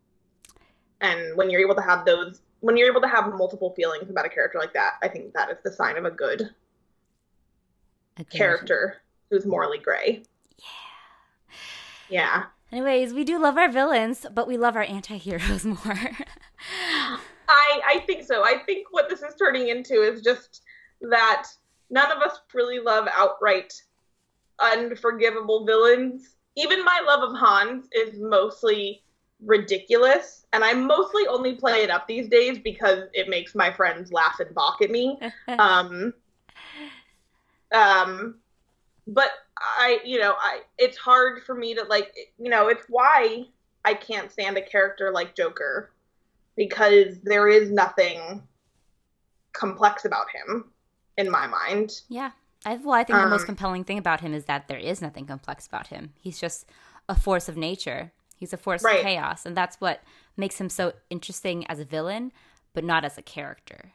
And 1.02 1.36
when 1.38 1.50
you're 1.50 1.62
able 1.62 1.76
to 1.76 1.82
have 1.82 2.06
those, 2.06 2.42
when 2.62 2.78
you're 2.78 2.90
able 2.90 3.02
to 3.02 3.08
have 3.08 3.34
multiple 3.34 3.72
feelings 3.72 4.10
about 4.10 4.26
a 4.26 4.30
character 4.30 4.60
like 4.60 4.74
that, 4.74 4.94
I 5.02 5.08
think 5.08 5.34
that 5.34 5.50
is 5.50 5.58
the 5.64 5.72
sign 5.72 5.98
of 5.98 6.06
a 6.06 6.12
good 6.12 6.54
Agreed. 8.18 8.38
character 8.38 9.02
who's 9.30 9.46
morally 9.46 9.78
gray. 9.80 10.24
Yeah. 10.58 10.66
Yeah. 12.10 12.44
Anyways, 12.72 13.14
we 13.14 13.24
do 13.24 13.40
love 13.40 13.58
our 13.58 13.72
villains, 13.72 14.26
but 14.34 14.48
we 14.48 14.58
love 14.58 14.76
our 14.76 14.84
anti-heroes 14.84 15.66
more. 15.66 16.12
I 17.48 17.82
I 17.88 18.04
think 18.06 18.24
so. 18.26 18.44
I 18.44 18.60
think 18.66 18.88
what 18.92 19.10
this 19.10 19.24
is 19.24 19.36
turning 19.36 19.70
into 19.70 20.02
is 20.02 20.22
just 20.22 20.62
that 21.02 21.48
none 21.90 22.12
of 22.12 22.20
us 22.22 22.40
really 22.54 22.80
love 22.80 23.08
outright 23.16 23.74
unforgivable 24.60 25.66
villains. 25.66 26.36
Even 26.56 26.84
my 26.84 27.02
love 27.08 27.28
of 27.28 27.36
Hans 27.38 27.88
is 27.92 28.20
mostly 28.20 29.04
ridiculous, 29.44 30.46
and 30.54 30.64
I 30.64 30.74
mostly 30.74 31.26
only 31.28 31.56
play 31.56 31.82
it 31.84 31.90
up 31.90 32.08
these 32.08 32.28
days 32.28 32.60
because 32.60 33.06
it 33.14 33.30
makes 33.30 33.56
my 33.56 33.72
friends 33.72 34.12
laugh 34.12 34.40
and 34.40 34.54
balk 34.54 34.82
at 34.82 34.92
me. 34.92 35.18
um 35.48 36.14
um 37.72 38.36
but 39.10 39.32
i 39.60 40.00
you 40.06 40.20
know 40.20 40.36
i 40.40 40.62
it's 40.80 40.98
hard 40.98 41.44
for 41.44 41.56
me 41.56 41.76
to 41.76 41.84
like 41.86 42.14
you 42.40 42.50
know 42.50 42.70
it's 42.70 42.86
why 42.90 43.46
i 43.86 43.94
can't 43.94 44.32
stand 44.32 44.58
a 44.58 44.64
character 44.64 45.12
like 45.14 45.36
joker 45.36 45.92
because 46.58 47.20
there 47.24 47.50
is 47.50 47.72
nothing 47.72 48.44
complex 49.54 50.06
about 50.06 50.28
him 50.32 50.72
in 51.18 51.30
my 51.30 51.48
mind 51.48 52.02
yeah. 52.08 52.32
I, 52.66 52.76
well, 52.76 52.94
I 52.94 53.04
think 53.04 53.22
the 53.22 53.28
most 53.28 53.46
Um, 53.46 53.46
compelling 53.46 53.84
thing 53.84 53.98
about 53.98 54.22
him 54.22 54.34
is 54.34 54.46
that 54.46 54.68
there 54.68 54.78
is 54.78 55.02
nothing 55.02 55.26
complex 55.26 55.66
about 55.66 55.88
him. 55.88 56.14
He's 56.20 56.40
just 56.40 56.66
a 57.08 57.16
force 57.16 57.48
of 57.48 57.56
nature. 57.56 58.12
He's 58.36 58.54
a 58.54 58.58
force 58.58 58.84
Right. 58.84 59.00
of 59.00 59.02
chaos, 59.02 59.46
and 59.46 59.56
that's 59.56 59.80
what 59.80 60.02
makes 60.38 60.60
him 60.60 60.70
so 60.70 60.94
interesting 61.10 61.66
as 61.68 61.80
a 61.80 61.86
villain, 61.86 62.32
but 62.74 62.84
not 62.84 63.06
as 63.06 63.18
a 63.18 63.22
character. 63.22 63.92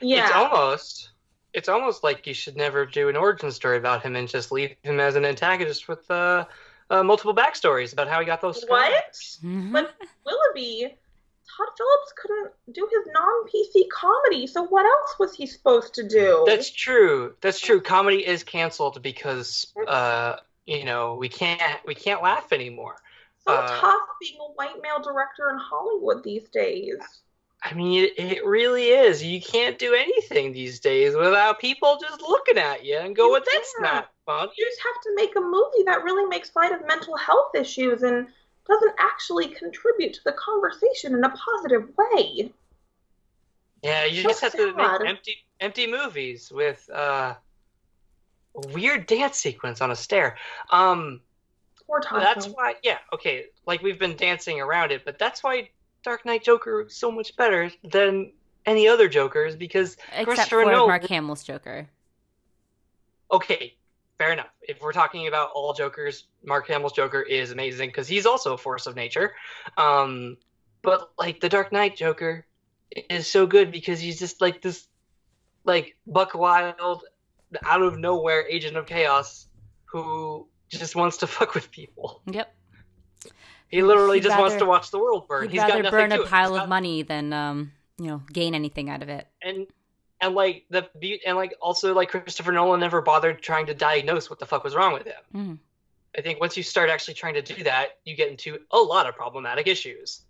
yeah 0.00 0.28
It's 0.28 0.30
almost 0.30 1.09
it's 1.52 1.68
almost 1.68 2.02
like 2.04 2.26
you 2.26 2.34
should 2.34 2.56
never 2.56 2.86
do 2.86 3.08
an 3.08 3.16
origin 3.16 3.50
story 3.50 3.76
about 3.76 4.02
him 4.02 4.16
and 4.16 4.28
just 4.28 4.52
leave 4.52 4.74
him 4.82 5.00
as 5.00 5.16
an 5.16 5.24
antagonist 5.24 5.88
with 5.88 6.08
uh, 6.10 6.44
uh, 6.90 7.02
multiple 7.02 7.34
backstories 7.34 7.92
about 7.92 8.08
how 8.08 8.20
he 8.20 8.26
got 8.26 8.40
those 8.40 8.60
scars. 8.60 8.90
what 8.90 9.50
Mhm. 9.50 9.72
but 9.72 9.94
willoughby 10.24 10.96
todd 11.56 11.68
phillips 11.76 12.12
couldn't 12.16 12.50
do 12.72 12.88
his 12.92 13.06
non-pc 13.12 13.88
comedy 13.92 14.46
so 14.46 14.62
what 14.64 14.84
else 14.84 15.18
was 15.18 15.34
he 15.34 15.46
supposed 15.46 15.94
to 15.94 16.06
do 16.08 16.44
That's 16.46 16.70
true. 16.70 17.34
That's 17.40 17.58
true. 17.60 17.80
Comedy 17.80 18.24
is 18.26 18.44
canceled 18.44 19.02
because 19.02 19.72
uh, 19.88 20.36
you 20.66 20.84
know 20.84 21.16
we 21.16 21.28
can't 21.28 21.80
we 21.86 21.94
can't 21.94 22.22
laugh 22.22 22.52
anymore. 22.52 22.96
so 23.46 23.52
uh, 23.54 23.80
tough 23.80 24.00
being 24.20 24.38
a 24.40 24.52
white 24.52 24.80
male 24.82 25.00
director 25.02 25.50
in 25.50 25.58
hollywood 25.58 26.22
these 26.22 26.48
days 26.50 26.98
I 27.62 27.74
mean, 27.74 28.04
it, 28.04 28.18
it 28.18 28.44
really 28.44 28.88
is. 28.88 29.22
You 29.22 29.40
can't 29.40 29.78
do 29.78 29.94
anything 29.94 30.52
these 30.52 30.80
days 30.80 31.14
without 31.14 31.60
people 31.60 31.98
just 32.00 32.22
looking 32.22 32.56
at 32.56 32.84
you 32.84 32.96
and 32.96 33.14
go, 33.14 33.30
"Well, 33.30 33.40
that's 33.40 33.74
can't. 33.78 33.94
not 33.94 34.10
fun." 34.24 34.48
you 34.56 34.66
just 34.66 34.80
have 34.80 35.02
to 35.02 35.14
make 35.14 35.36
a 35.36 35.40
movie 35.40 35.84
that 35.86 36.02
really 36.02 36.26
makes 36.26 36.56
light 36.56 36.72
of 36.72 36.86
mental 36.86 37.16
health 37.16 37.54
issues 37.54 38.02
and 38.02 38.28
doesn't 38.66 38.94
actually 38.98 39.48
contribute 39.48 40.14
to 40.14 40.20
the 40.24 40.32
conversation 40.32 41.14
in 41.14 41.22
a 41.22 41.30
positive 41.30 41.88
way. 41.96 42.52
Yeah, 43.82 44.04
you 44.04 44.22
So 44.22 44.28
just 44.28 44.40
have 44.42 44.52
to 44.52 44.74
make 44.74 45.08
empty 45.08 45.36
empty 45.60 45.86
movies 45.86 46.50
with 46.50 46.88
uh, 46.92 47.34
a 48.56 48.68
weird 48.68 49.06
dance 49.06 49.36
sequence 49.36 49.80
on 49.80 49.90
a 49.90 49.96
stair. 49.96 50.38
Um, 50.70 51.20
that's 52.12 52.46
why. 52.46 52.76
Yeah, 52.82 52.98
okay. 53.12 53.46
Like 53.66 53.82
we've 53.82 53.98
been 53.98 54.16
dancing 54.16 54.60
around 54.60 54.92
it, 54.92 55.04
but 55.04 55.18
that's 55.18 55.42
why 55.42 55.70
Dark 56.02 56.24
Knight 56.24 56.42
Joker 56.44 56.86
so 56.88 57.10
much 57.10 57.36
better 57.36 57.70
than 57.84 58.32
any 58.66 58.88
other 58.88 59.08
Jokers 59.08 59.56
because 59.56 59.96
Except 60.08 60.24
Christopher 60.26 60.62
for 60.64 60.70
Nolan- 60.70 60.88
Mark 60.88 61.04
Hamill's 61.04 61.42
Joker. 61.42 61.88
okay, 63.30 63.74
fair 64.18 64.32
enough. 64.32 64.50
If 64.62 64.80
we're 64.82 64.92
talking 64.92 65.26
about 65.28 65.50
all 65.54 65.72
Jokers, 65.72 66.24
Mark 66.44 66.66
Hamill's 66.68 66.92
Joker 66.92 67.22
is 67.22 67.52
amazing 67.52 67.88
because 67.90 68.08
he's 68.08 68.26
also 68.26 68.54
a 68.54 68.58
force 68.58 68.86
of 68.86 68.96
nature. 68.96 69.34
Um, 69.76 70.36
but 70.82 71.10
like 71.18 71.40
the 71.40 71.48
Dark 71.48 71.72
Knight 71.72 71.96
Joker 71.96 72.46
is 73.08 73.26
so 73.26 73.46
good 73.46 73.70
because 73.70 74.00
he's 74.00 74.18
just 74.18 74.40
like 74.40 74.62
this, 74.62 74.86
like 75.64 75.96
buck 76.06 76.34
wild, 76.34 77.04
out 77.64 77.82
of 77.82 77.98
nowhere 77.98 78.46
agent 78.48 78.76
of 78.76 78.86
chaos 78.86 79.48
who 79.86 80.46
just 80.68 80.94
wants 80.96 81.18
to 81.18 81.26
fuck 81.26 81.54
with 81.54 81.70
people. 81.70 82.22
Yep. 82.26 82.54
He 83.70 83.82
literally 83.82 84.18
He'd 84.18 84.24
just 84.24 84.38
wants 84.38 84.56
to 84.56 84.64
watch 84.66 84.90
the 84.90 84.98
world 84.98 85.26
burn. 85.28 85.44
He'd 85.44 85.52
He's 85.52 85.60
got 85.60 85.70
rather 85.70 85.82
nothing 85.84 86.08
burn 86.10 86.12
a 86.12 86.26
pile 86.26 86.56
of 86.56 86.68
money 86.68 87.02
than 87.02 87.32
um, 87.32 87.72
you 87.98 88.06
know, 88.08 88.22
gain 88.32 88.54
anything 88.54 88.90
out 88.90 89.02
of 89.02 89.08
it. 89.08 89.26
and 89.42 89.66
and 90.20 90.34
like 90.34 90.64
the 90.68 90.88
be- 90.98 91.20
and 91.26 91.36
like 91.36 91.54
also 91.62 91.94
like 91.94 92.10
Christopher 92.10 92.52
Nolan 92.52 92.80
never 92.80 93.00
bothered 93.00 93.40
trying 93.40 93.64
to 93.66 93.74
diagnose 93.74 94.28
what 94.28 94.38
the 94.38 94.44
fuck 94.46 94.64
was 94.64 94.74
wrong 94.74 94.92
with 94.92 95.06
him. 95.06 95.22
Mhm. 95.34 95.58
I 96.18 96.20
think 96.20 96.40
once 96.40 96.56
you 96.56 96.62
start 96.62 96.90
actually 96.90 97.14
trying 97.14 97.34
to 97.34 97.42
do 97.42 97.62
that, 97.64 97.98
you 98.04 98.16
get 98.16 98.28
into 98.28 98.58
a 98.72 98.78
lot 98.78 99.06
of 99.08 99.14
problematic 99.14 99.66
issues. 99.68 100.22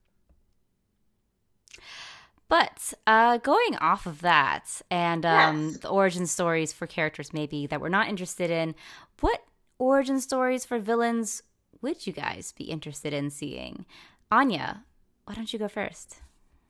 But 2.48 2.92
uh, 3.06 3.38
going 3.38 3.76
off 3.80 4.06
of 4.06 4.22
that 4.22 4.82
and 4.90 5.24
um, 5.24 5.68
Yes. 5.70 5.78
the 5.78 5.88
origin 5.88 6.26
stories 6.26 6.72
for 6.72 6.86
characters 6.86 7.32
maybe 7.32 7.66
that 7.68 7.80
we're 7.80 7.88
not 7.88 8.08
interested 8.08 8.50
in, 8.50 8.74
what 9.20 9.42
origin 9.78 10.20
stories 10.20 10.64
for 10.64 10.78
villains 10.78 11.42
would 11.82 12.06
you 12.06 12.12
guys 12.12 12.52
be 12.52 12.64
interested 12.64 13.12
in 13.12 13.30
seeing? 13.30 13.86
Anya, 14.30 14.84
why 15.24 15.34
don't 15.34 15.52
you 15.52 15.58
go 15.58 15.68
first? 15.68 16.18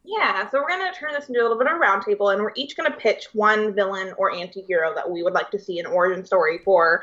Yeah, 0.03 0.49
so 0.49 0.61
we're 0.61 0.69
going 0.69 0.93
to 0.93 0.99
turn 0.99 1.13
this 1.13 1.29
into 1.29 1.41
a 1.41 1.43
little 1.43 1.59
bit 1.59 1.67
of 1.67 1.77
a 1.77 1.81
roundtable, 1.81 2.33
and 2.33 2.43
we're 2.43 2.53
each 2.57 2.77
going 2.77 2.91
to 2.91 2.97
pitch 2.97 3.29
one 3.33 3.75
villain 3.75 4.15
or 4.17 4.35
anti 4.35 4.63
hero 4.63 4.95
that 4.95 5.09
we 5.09 5.23
would 5.23 5.35
like 5.35 5.51
to 5.51 5.59
see 5.59 5.79
an 5.79 5.87
origin 5.87 6.25
story 6.25 6.59
for 6.65 7.03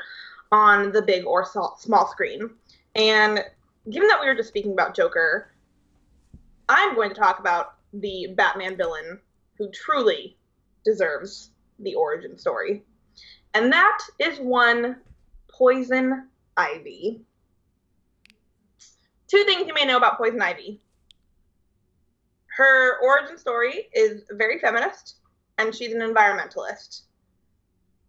on 0.50 0.90
the 0.92 1.02
big 1.02 1.24
or 1.24 1.44
small 1.44 2.08
screen. 2.08 2.50
And 2.94 3.44
given 3.90 4.08
that 4.08 4.20
we 4.20 4.26
were 4.26 4.34
just 4.34 4.48
speaking 4.48 4.72
about 4.72 4.96
Joker, 4.96 5.52
I'm 6.68 6.94
going 6.94 7.10
to 7.10 7.14
talk 7.14 7.38
about 7.38 7.74
the 7.92 8.34
Batman 8.36 8.76
villain 8.76 9.20
who 9.56 9.70
truly 9.70 10.36
deserves 10.84 11.50
the 11.78 11.94
origin 11.94 12.36
story. 12.36 12.82
And 13.54 13.72
that 13.72 13.98
is 14.18 14.38
one 14.38 14.96
Poison 15.48 16.28
Ivy. 16.56 17.22
Two 19.28 19.44
things 19.44 19.66
you 19.66 19.74
may 19.74 19.84
know 19.84 19.96
about 19.96 20.18
Poison 20.18 20.40
Ivy 20.40 20.80
her 22.58 22.98
origin 22.98 23.38
story 23.38 23.88
is 23.94 24.24
very 24.32 24.58
feminist 24.58 25.18
and 25.58 25.72
she's 25.72 25.94
an 25.94 26.00
environmentalist. 26.00 27.02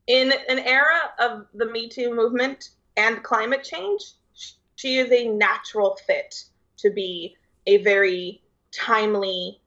In 0.08 0.34
an 0.50 0.58
era 0.58 1.14
of 1.20 1.46
the 1.54 1.68
Me 1.68 1.88
Too 1.88 2.16
movement 2.16 2.72
and 2.98 3.22
climate 3.22 3.64
change, 3.64 4.02
she 4.76 4.98
is 4.98 5.12
a 5.12 5.28
natural 5.28 6.00
fit 6.08 6.46
to 6.78 6.90
be 6.90 7.36
a 7.68 7.78
very 7.84 8.42
timely 8.72 9.62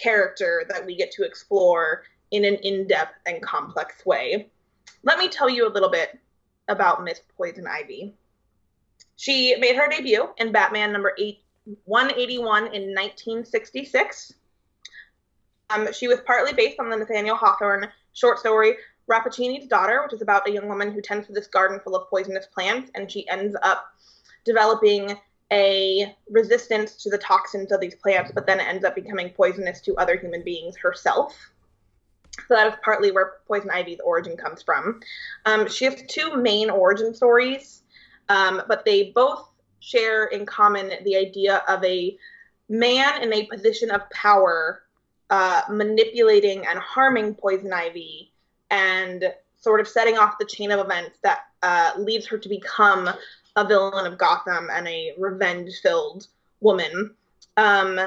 character 0.00 0.64
that 0.68 0.86
we 0.86 0.94
get 0.94 1.10
to 1.12 1.24
explore 1.24 2.04
in 2.30 2.44
an 2.44 2.54
in 2.62 2.86
depth 2.86 3.16
and 3.26 3.42
complex 3.42 4.06
way. 4.06 4.48
Let 5.02 5.18
me 5.18 5.28
tell 5.28 5.50
you 5.50 5.66
a 5.66 5.74
little 5.74 5.90
bit 5.90 6.20
about 6.68 7.02
Miss 7.02 7.20
Poison 7.36 7.66
Ivy. 7.66 8.14
She 9.20 9.54
made 9.56 9.76
her 9.76 9.86
debut 9.86 10.30
in 10.38 10.50
Batman 10.50 10.92
number 10.92 11.12
eight, 11.18 11.40
181 11.84 12.68
in 12.68 12.94
1966. 12.94 14.32
Um, 15.68 15.92
she 15.92 16.08
was 16.08 16.20
partly 16.22 16.54
based 16.54 16.80
on 16.80 16.88
the 16.88 16.96
Nathaniel 16.96 17.36
Hawthorne 17.36 17.88
short 18.14 18.38
story 18.38 18.76
Rappaccini's 19.10 19.66
Daughter, 19.66 20.02
which 20.02 20.14
is 20.14 20.22
about 20.22 20.48
a 20.48 20.50
young 20.50 20.68
woman 20.68 20.90
who 20.90 21.02
tends 21.02 21.26
to 21.26 21.34
this 21.34 21.48
garden 21.48 21.80
full 21.84 21.96
of 21.96 22.08
poisonous 22.08 22.46
plants, 22.46 22.90
and 22.94 23.12
she 23.12 23.28
ends 23.28 23.54
up 23.62 23.92
developing 24.46 25.14
a 25.52 26.16
resistance 26.30 26.96
to 27.02 27.10
the 27.10 27.18
toxins 27.18 27.72
of 27.72 27.80
these 27.80 27.96
plants, 27.96 28.32
but 28.34 28.46
then 28.46 28.58
ends 28.58 28.86
up 28.86 28.94
becoming 28.94 29.28
poisonous 29.34 29.82
to 29.82 29.94
other 29.96 30.16
human 30.16 30.42
beings 30.42 30.78
herself. 30.78 31.50
So 32.48 32.54
that 32.54 32.68
is 32.68 32.78
partly 32.82 33.12
where 33.12 33.32
Poison 33.46 33.68
Ivy's 33.70 34.00
origin 34.00 34.38
comes 34.38 34.62
from. 34.62 35.00
Um, 35.44 35.68
she 35.68 35.84
has 35.84 36.02
two 36.08 36.38
main 36.38 36.70
origin 36.70 37.14
stories, 37.14 37.82
um, 38.30 38.62
but 38.68 38.84
they 38.84 39.10
both 39.10 39.50
share 39.80 40.26
in 40.26 40.46
common 40.46 40.92
the 41.04 41.16
idea 41.16 41.62
of 41.68 41.84
a 41.84 42.16
man 42.68 43.22
in 43.22 43.32
a 43.32 43.46
position 43.46 43.90
of 43.90 44.08
power 44.10 44.82
uh, 45.30 45.62
manipulating 45.68 46.64
and 46.66 46.78
harming 46.78 47.34
Poison 47.34 47.72
Ivy 47.72 48.32
and 48.70 49.34
sort 49.58 49.80
of 49.80 49.88
setting 49.88 50.16
off 50.16 50.38
the 50.38 50.46
chain 50.46 50.70
of 50.70 50.80
events 50.80 51.18
that 51.22 51.40
uh, 51.62 51.92
leads 51.98 52.26
her 52.28 52.38
to 52.38 52.48
become 52.48 53.10
a 53.56 53.66
villain 53.66 54.06
of 54.06 54.16
Gotham 54.16 54.68
and 54.72 54.86
a 54.86 55.12
revenge 55.18 55.80
filled 55.82 56.28
woman. 56.60 57.14
Um, 57.56 57.98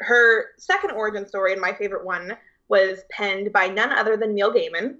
her 0.00 0.46
second 0.58 0.90
origin 0.90 1.26
story, 1.26 1.52
and 1.52 1.60
my 1.60 1.72
favorite 1.72 2.04
one, 2.04 2.36
was 2.68 3.00
penned 3.10 3.52
by 3.52 3.68
none 3.68 3.90
other 3.90 4.16
than 4.18 4.34
Neil 4.34 4.52
Gaiman. 4.52 4.96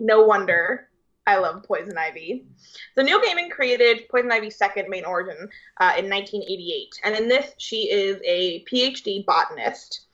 No 0.00 0.24
wonder. 0.24 0.85
I 1.26 1.38
love 1.38 1.64
Poison 1.64 1.98
Ivy. 1.98 2.46
So 2.94 3.02
Neil 3.02 3.20
Gaiman 3.20 3.50
created 3.50 4.08
Poison 4.08 4.30
Ivy's 4.30 4.56
second 4.56 4.88
main 4.88 5.04
origin 5.04 5.48
uh, 5.80 5.94
in 5.98 6.08
1988, 6.08 7.00
and 7.04 7.16
in 7.16 7.28
this 7.28 7.52
she 7.58 7.90
is 7.90 8.20
a 8.24 8.64
PhD 8.64 9.24
botanist, 9.26 10.06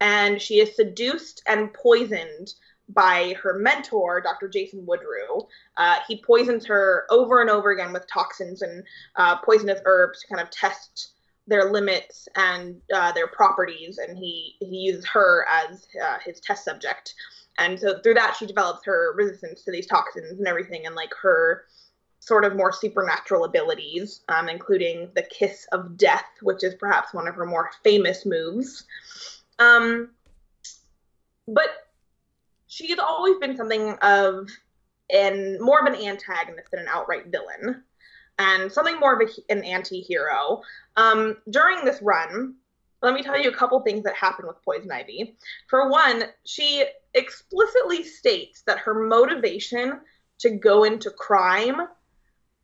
and 0.00 0.40
she 0.40 0.60
is 0.60 0.76
seduced 0.76 1.42
and 1.46 1.72
poisoned 1.74 2.54
by 2.88 3.34
her 3.42 3.58
mentor, 3.58 4.20
Dr. 4.20 4.48
Jason 4.48 4.84
Woodrue. 4.86 5.46
Uh, 5.76 5.98
he 6.08 6.22
poisons 6.22 6.66
her 6.66 7.04
over 7.10 7.40
and 7.40 7.50
over 7.50 7.70
again 7.70 7.92
with 7.92 8.06
toxins 8.08 8.62
and 8.62 8.84
uh, 9.16 9.36
poisonous 9.38 9.80
herbs 9.84 10.20
to 10.20 10.28
kind 10.28 10.40
of 10.40 10.50
test 10.50 11.12
their 11.46 11.70
limits 11.70 12.28
and 12.36 12.80
uh, 12.94 13.12
their 13.12 13.26
properties, 13.26 13.98
and 13.98 14.16
he 14.16 14.56
he 14.60 14.76
uses 14.76 15.06
her 15.06 15.46
as 15.50 15.86
uh, 16.02 16.18
his 16.24 16.40
test 16.40 16.64
subject. 16.64 17.14
And 17.58 17.78
so 17.78 17.98
through 18.00 18.14
that, 18.14 18.36
she 18.38 18.46
develops 18.46 18.84
her 18.86 19.12
resistance 19.14 19.62
to 19.64 19.70
these 19.70 19.86
toxins 19.86 20.38
and 20.38 20.48
everything, 20.48 20.86
and 20.86 20.94
like 20.94 21.12
her 21.20 21.64
sort 22.20 22.44
of 22.44 22.54
more 22.54 22.72
supernatural 22.72 23.44
abilities, 23.44 24.20
um, 24.28 24.48
including 24.48 25.10
the 25.14 25.22
kiss 25.22 25.66
of 25.72 25.96
death, 25.96 26.26
which 26.42 26.62
is 26.62 26.74
perhaps 26.74 27.14
one 27.14 27.26
of 27.26 27.34
her 27.34 27.46
more 27.46 27.70
famous 27.82 28.24
moves. 28.26 28.84
Um, 29.58 30.10
but 31.48 31.68
she 32.66 32.88
has 32.90 32.98
always 32.98 33.38
been 33.38 33.56
something 33.56 33.96
of 34.02 34.48
an 35.12 35.58
more 35.60 35.80
of 35.80 35.92
an 35.92 36.00
antagonist 36.00 36.70
than 36.70 36.80
an 36.80 36.88
outright 36.88 37.26
villain, 37.26 37.82
and 38.38 38.70
something 38.70 38.98
more 39.00 39.20
of 39.20 39.28
a, 39.28 39.52
an 39.52 39.64
anti-hero. 39.64 40.62
Um, 40.96 41.36
during 41.50 41.84
this 41.84 42.00
run, 42.00 42.54
let 43.02 43.14
me 43.14 43.22
tell 43.22 43.40
you 43.40 43.50
a 43.50 43.54
couple 43.54 43.80
things 43.80 44.04
that 44.04 44.14
happen 44.14 44.46
with 44.46 44.62
Poison 44.64 44.90
Ivy. 44.90 45.36
For 45.68 45.88
one, 45.88 46.24
she 46.44 46.84
explicitly 47.14 48.04
states 48.04 48.62
that 48.66 48.78
her 48.78 48.94
motivation 48.94 50.00
to 50.40 50.50
go 50.50 50.84
into 50.84 51.10
crime 51.10 51.80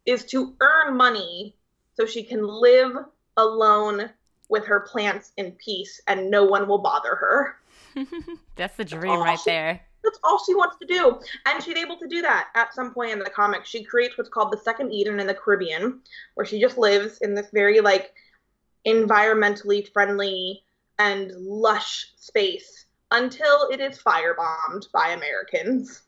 is 0.05 0.25
to 0.27 0.55
earn 0.61 0.97
money 0.97 1.57
so 1.95 2.07
she 2.07 2.23
can 2.23 2.47
live 2.47 2.97
alone 3.37 4.11
with 4.49 4.65
her 4.67 4.81
plants 4.81 5.33
in 5.37 5.53
peace 5.53 6.01
and 6.07 6.31
no 6.31 6.45
one 6.45 6.69
will 6.69 6.79
bother 6.79 7.15
her. 7.15 7.57
That's 8.57 8.77
the 8.77 8.85
dream 8.85 9.21
right 9.21 9.39
she, 9.39 9.51
there. 9.51 9.81
That's 10.05 10.19
all 10.23 10.41
she 10.45 10.55
wants 10.55 10.77
to 10.81 10.87
do. 10.87 11.19
And 11.47 11.63
she's 11.63 11.77
able 11.77 11.99
to 11.99 12.07
do 12.07 12.23
that 12.23 12.49
at 12.55 12.75
some 12.75 12.95
point 12.95 13.13
in 13.13 13.19
the 13.19 13.31
comic. 13.31 13.65
She 13.65 13.83
creates 13.83 14.17
what's 14.17 14.31
called 14.31 14.53
the 14.53 14.59
Second 14.59 14.93
Eden 14.93 15.19
in 15.19 15.27
the 15.27 15.35
Caribbean, 15.35 16.01
where 16.35 16.47
she 16.47 16.61
just 16.61 16.79
lives 16.79 17.19
in 17.19 17.35
this 17.35 17.49
very 17.53 17.81
like 17.81 18.15
environmentally 18.87 19.91
friendly 19.93 20.63
and 20.99 21.33
lush 21.33 22.13
space 22.17 22.87
until 23.11 23.69
it 23.71 23.81
is 23.81 23.99
firebombed 23.99 24.91
by 24.93 25.09
Americans. 25.11 26.03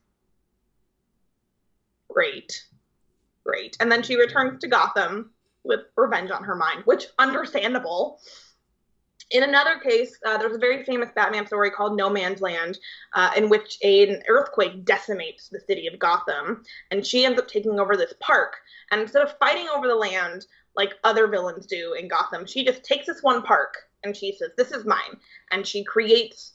Great. 2.09 2.65
Great. 3.45 3.77
And 3.81 3.91
then 3.91 4.03
she 4.03 4.17
returns 4.17 4.61
to 4.61 4.69
Gotham 4.69 5.31
with 5.65 5.81
revenge 5.97 6.31
on 6.31 6.45
her 6.45 6.55
mind, 6.57 6.83
which 6.85 7.07
understandable. 7.19 8.21
In 9.31 9.43
another 9.43 9.79
case, 9.79 10.19
uh, 10.25 10.39
there's 10.39 10.55
a 10.55 10.59
very 10.59 10.85
famous 10.85 11.11
Batman 11.15 11.47
story 11.47 11.71
called 11.71 11.97
No 11.97 12.09
Man's 12.09 12.41
Land, 12.41 12.79
uh, 13.13 13.31
in 13.37 13.51
which 13.51 13.79
an 13.83 14.23
earthquake 14.29 14.87
decimates 14.87 15.49
the 15.49 15.61
city 15.61 15.87
of 15.87 15.99
Gotham, 15.99 16.65
and 16.91 17.07
she 17.07 17.27
ends 17.27 17.39
up 17.39 17.47
taking 17.47 17.79
over 17.79 17.97
this 17.97 18.15
park. 18.21 18.57
And 18.91 19.03
instead 19.03 19.23
of 19.23 19.37
fighting 19.39 19.69
over 19.69 19.87
the 19.87 19.95
land 19.95 20.47
like 20.79 20.95
other 21.05 21.27
villains 21.27 21.67
do 21.67 21.93
in 21.93 22.09
Gotham, 22.09 22.47
she 22.47 22.65
just 22.65 22.83
takes 22.83 23.07
this 23.07 23.23
one 23.23 23.43
park 23.43 23.75
and 24.03 24.17
she 24.17 24.33
says, 24.33 24.51
"This 24.57 24.73
is 24.73 24.87
mine," 24.87 25.21
and 25.51 25.67
she 25.67 25.85
creates 25.85 26.53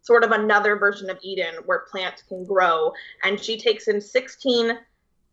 sort 0.00 0.24
of 0.24 0.30
another 0.30 0.76
version 0.76 1.10
of 1.10 1.18
Eden 1.20 1.56
where 1.66 1.80
plants 1.80 2.22
can 2.22 2.42
grow. 2.44 2.94
And 3.24 3.38
she 3.38 3.58
takes 3.58 3.88
in 3.88 4.00
16 4.00 4.78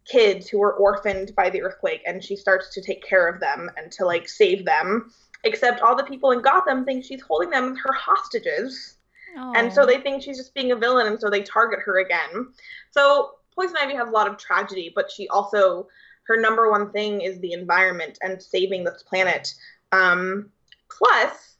kids 0.03 0.49
who 0.49 0.59
were 0.59 0.73
orphaned 0.73 1.33
by 1.33 1.49
the 1.49 1.61
earthquake 1.61 2.01
and 2.05 2.21
she 2.23 2.35
starts 2.35 2.73
to 2.73 2.81
take 2.81 3.01
care 3.01 3.27
of 3.27 3.39
them 3.39 3.71
and 3.77 3.91
to 3.93 4.05
like 4.05 4.27
save 4.27 4.65
them 4.65 5.11
except 5.45 5.81
all 5.81 5.95
the 5.95 6.03
people 6.03 6.31
in 6.31 6.41
Gotham 6.41 6.83
think 6.83 7.05
she's 7.05 7.21
holding 7.21 7.49
them 7.49 7.71
as 7.71 7.77
her 7.77 7.93
hostages. 7.93 8.97
Aww. 9.37 9.53
And 9.55 9.73
so 9.73 9.85
they 9.85 9.99
think 9.99 10.21
she's 10.21 10.37
just 10.37 10.53
being 10.53 10.71
a 10.71 10.75
villain, 10.75 11.07
and 11.07 11.19
so 11.19 11.29
they 11.29 11.43
target 11.43 11.79
her 11.85 11.99
again. 11.99 12.47
So 12.91 13.35
Poison 13.53 13.75
Ivy 13.79 13.95
has 13.95 14.07
a 14.07 14.11
lot 14.11 14.27
of 14.27 14.37
tragedy, 14.37 14.91
but 14.93 15.11
she 15.11 15.27
also, 15.29 15.87
her 16.27 16.39
number 16.39 16.69
one 16.69 16.91
thing 16.91 17.21
is 17.21 17.39
the 17.39 17.53
environment 17.53 18.17
and 18.21 18.41
saving 18.41 18.83
this 18.83 19.03
planet. 19.03 19.53
Um, 19.91 20.49
plus, 20.89 21.55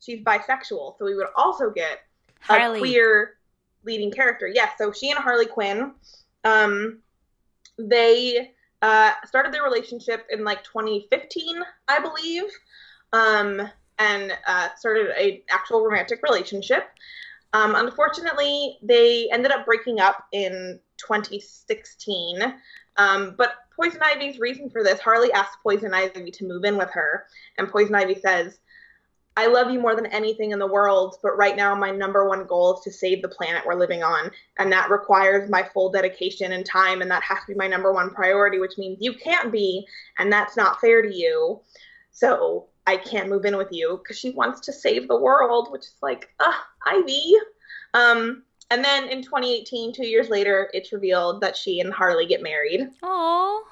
she's 0.00 0.22
bisexual, 0.22 0.98
so 0.98 1.04
we 1.04 1.14
would 1.14 1.28
also 1.36 1.70
get 1.70 2.00
Harley. 2.40 2.78
a 2.78 2.80
queer 2.80 3.34
leading 3.84 4.10
character. 4.10 4.46
Yes, 4.46 4.72
so 4.78 4.92
she 4.92 5.10
and 5.10 5.18
Harley 5.18 5.46
Quinn, 5.46 5.92
um, 6.44 6.98
they 7.78 8.52
uh, 8.82 9.12
started 9.26 9.52
their 9.52 9.62
relationship 9.62 10.26
in 10.30 10.44
like 10.44 10.64
2015, 10.64 11.62
I 11.88 12.00
believe 12.00 12.44
um, 13.12 13.68
and 13.98 14.32
uh, 14.46 14.68
started 14.76 15.08
a 15.16 15.42
actual 15.50 15.84
romantic 15.84 16.22
relationship. 16.22 16.84
Um, 17.52 17.74
unfortunately, 17.74 18.78
they 18.82 19.28
ended 19.32 19.52
up 19.52 19.64
breaking 19.64 20.00
up 20.00 20.26
in 20.32 20.78
2016. 20.98 22.54
Um, 22.96 23.34
but 23.36 23.52
Poison 23.80 24.00
Ivy's 24.02 24.40
reason 24.40 24.68
for 24.70 24.82
this, 24.82 25.00
Harley 25.00 25.32
asks 25.32 25.56
Poison 25.62 25.94
Ivy 25.94 26.30
to 26.32 26.46
move 26.46 26.64
in 26.64 26.76
with 26.76 26.90
her, 26.90 27.26
and 27.58 27.68
Poison 27.68 27.94
Ivy 27.94 28.16
says, 28.16 28.58
I 29.36 29.46
love 29.46 29.70
you 29.70 29.78
more 29.78 29.94
than 29.94 30.06
anything 30.06 30.50
in 30.50 30.58
the 30.58 30.66
world, 30.66 31.14
but 31.22 31.36
right 31.36 31.54
now 31.54 31.72
my 31.76 31.92
number 31.92 32.28
one 32.28 32.44
goal 32.44 32.76
is 32.76 32.82
to 32.82 32.90
save 32.90 33.22
the 33.22 33.28
planet 33.28 33.62
we're 33.64 33.76
living 33.76 34.02
on. 34.02 34.32
And 34.58 34.72
that 34.72 34.90
requires 34.90 35.48
my 35.48 35.62
full 35.62 35.92
dedication 35.92 36.50
and 36.50 36.66
time, 36.66 37.02
and 37.02 37.10
that 37.12 37.22
has 37.22 37.38
to 37.42 37.52
be 37.52 37.54
my 37.54 37.68
number 37.68 37.92
one 37.92 38.10
priority, 38.10 38.58
which 38.58 38.78
means 38.78 38.98
you 39.00 39.14
can't 39.14 39.52
be, 39.52 39.86
and 40.18 40.32
that's 40.32 40.56
not 40.56 40.80
fair 40.80 41.02
to 41.02 41.14
you. 41.14 41.60
So 42.10 42.66
I 42.84 42.96
can't 42.96 43.28
move 43.28 43.44
in 43.44 43.56
with 43.56 43.68
you 43.70 44.00
because 44.02 44.18
she 44.18 44.30
wants 44.30 44.58
to 44.62 44.72
save 44.72 45.06
the 45.06 45.20
world, 45.20 45.68
which 45.70 45.82
is 45.82 45.94
like, 46.02 46.30
ah, 46.40 46.66
Ivy. 46.84 47.34
Um, 47.94 48.42
and 48.70 48.84
then 48.84 49.08
in 49.08 49.22
2018, 49.22 49.92
two 49.92 50.06
years 50.06 50.28
later, 50.28 50.70
it's 50.72 50.92
revealed 50.92 51.40
that 51.40 51.56
she 51.56 51.80
and 51.80 51.92
Harley 51.92 52.26
get 52.26 52.42
married. 52.42 52.88
Oh. 53.02 53.64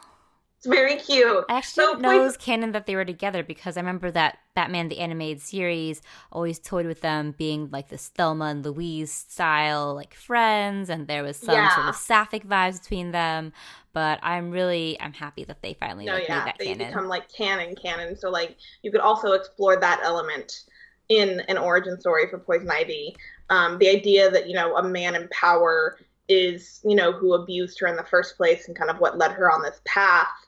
It's 0.58 0.66
very 0.66 0.96
cute. 0.96 1.44
I 1.50 1.58
actually 1.58 1.84
so, 1.84 1.92
know 1.98 2.18
it 2.18 2.24
was 2.24 2.38
canon 2.38 2.72
that 2.72 2.86
they 2.86 2.96
were 2.96 3.04
together 3.04 3.42
because 3.42 3.76
I 3.76 3.80
remember 3.80 4.10
that 4.12 4.38
Batman 4.54 4.88
the 4.88 5.00
Animated 5.00 5.42
Series 5.42 6.00
always 6.32 6.58
toyed 6.58 6.86
with 6.86 7.02
them 7.02 7.34
being 7.36 7.68
like 7.70 7.88
the 7.88 7.98
Thelma 7.98 8.46
and 8.46 8.64
Louise 8.64 9.12
style, 9.12 9.94
like 9.94 10.14
friends, 10.14 10.88
and 10.88 11.08
there 11.08 11.22
was 11.22 11.36
some 11.36 11.54
yeah. 11.54 11.74
sort 11.74 11.88
of 11.88 11.96
sapphic 11.96 12.48
vibes 12.48 12.80
between 12.80 13.12
them 13.12 13.52
but 13.96 14.20
I'm 14.22 14.50
really 14.50 15.00
I'm 15.00 15.14
happy 15.14 15.44
that 15.44 15.62
they 15.62 15.72
finally 15.72 16.04
no, 16.04 16.12
like, 16.12 16.28
yeah, 16.28 16.40
made 16.40 16.46
that 16.48 16.56
they 16.58 16.66
canon. 16.66 16.88
become 16.88 17.08
like 17.08 17.32
canon 17.32 17.74
canon. 17.74 18.14
So 18.14 18.28
like 18.28 18.58
you 18.82 18.92
could 18.92 19.00
also 19.00 19.32
explore 19.32 19.80
that 19.80 20.00
element 20.04 20.64
in 21.08 21.40
an 21.48 21.56
origin 21.56 21.98
story 21.98 22.28
for 22.28 22.38
Poison 22.38 22.70
Ivy. 22.70 23.16
Um, 23.48 23.78
the 23.78 23.88
idea 23.88 24.30
that 24.30 24.48
you 24.48 24.54
know 24.54 24.76
a 24.76 24.82
man 24.82 25.14
in 25.14 25.28
power 25.28 25.98
is 26.28 26.80
you 26.84 26.96
know 26.96 27.12
who 27.12 27.34
abused 27.34 27.78
her 27.80 27.86
in 27.86 27.96
the 27.96 28.02
first 28.02 28.36
place 28.36 28.66
and 28.66 28.76
kind 28.76 28.90
of 28.90 28.98
what 28.98 29.18
led 29.18 29.32
her 29.32 29.50
on 29.50 29.62
this 29.62 29.80
path, 29.84 30.46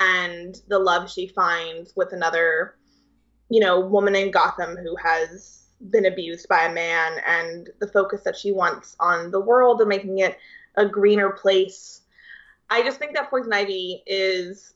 and 0.00 0.60
the 0.68 0.78
love 0.78 1.10
she 1.10 1.28
finds 1.28 1.94
with 1.96 2.12
another 2.12 2.76
you 3.48 3.60
know 3.60 3.80
woman 3.80 4.16
in 4.16 4.30
Gotham 4.30 4.76
who 4.76 4.96
has 4.96 5.66
been 5.90 6.06
abused 6.06 6.48
by 6.48 6.64
a 6.64 6.72
man, 6.72 7.18
and 7.26 7.70
the 7.78 7.88
focus 7.88 8.22
that 8.22 8.36
she 8.36 8.52
wants 8.52 8.96
on 9.00 9.30
the 9.30 9.40
world 9.40 9.80
and 9.80 9.88
making 9.88 10.18
it 10.18 10.38
a 10.76 10.86
greener 10.86 11.30
place 11.30 12.00
I 12.70 12.82
just 12.82 12.98
think 12.98 13.14
that 13.14 13.30
Poison 13.30 13.52
Ivy 13.52 14.04
is 14.06 14.74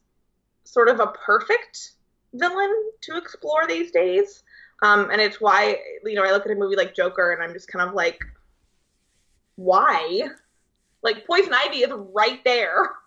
sort 0.64 0.88
of 0.88 0.98
a 0.98 1.14
perfect 1.24 1.92
villain 2.34 2.74
to 3.02 3.16
explore 3.16 3.66
these 3.68 3.92
days. 3.92 4.42
Um, 4.82 5.10
and 5.10 5.20
it's 5.20 5.40
why, 5.40 5.78
you 6.04 6.14
know, 6.14 6.24
I 6.24 6.32
look 6.32 6.44
at 6.44 6.52
a 6.52 6.56
movie 6.56 6.76
like 6.76 6.94
Joker 6.94 7.32
and 7.32 7.42
I'm 7.42 7.52
just 7.52 7.68
kind 7.68 7.88
of 7.88 7.94
like, 7.94 8.18
why? 9.56 10.28
Like, 11.02 11.26
Poison 11.26 11.52
Ivy 11.52 11.78
is 11.78 11.92
right 12.14 12.42
there. 12.44 12.90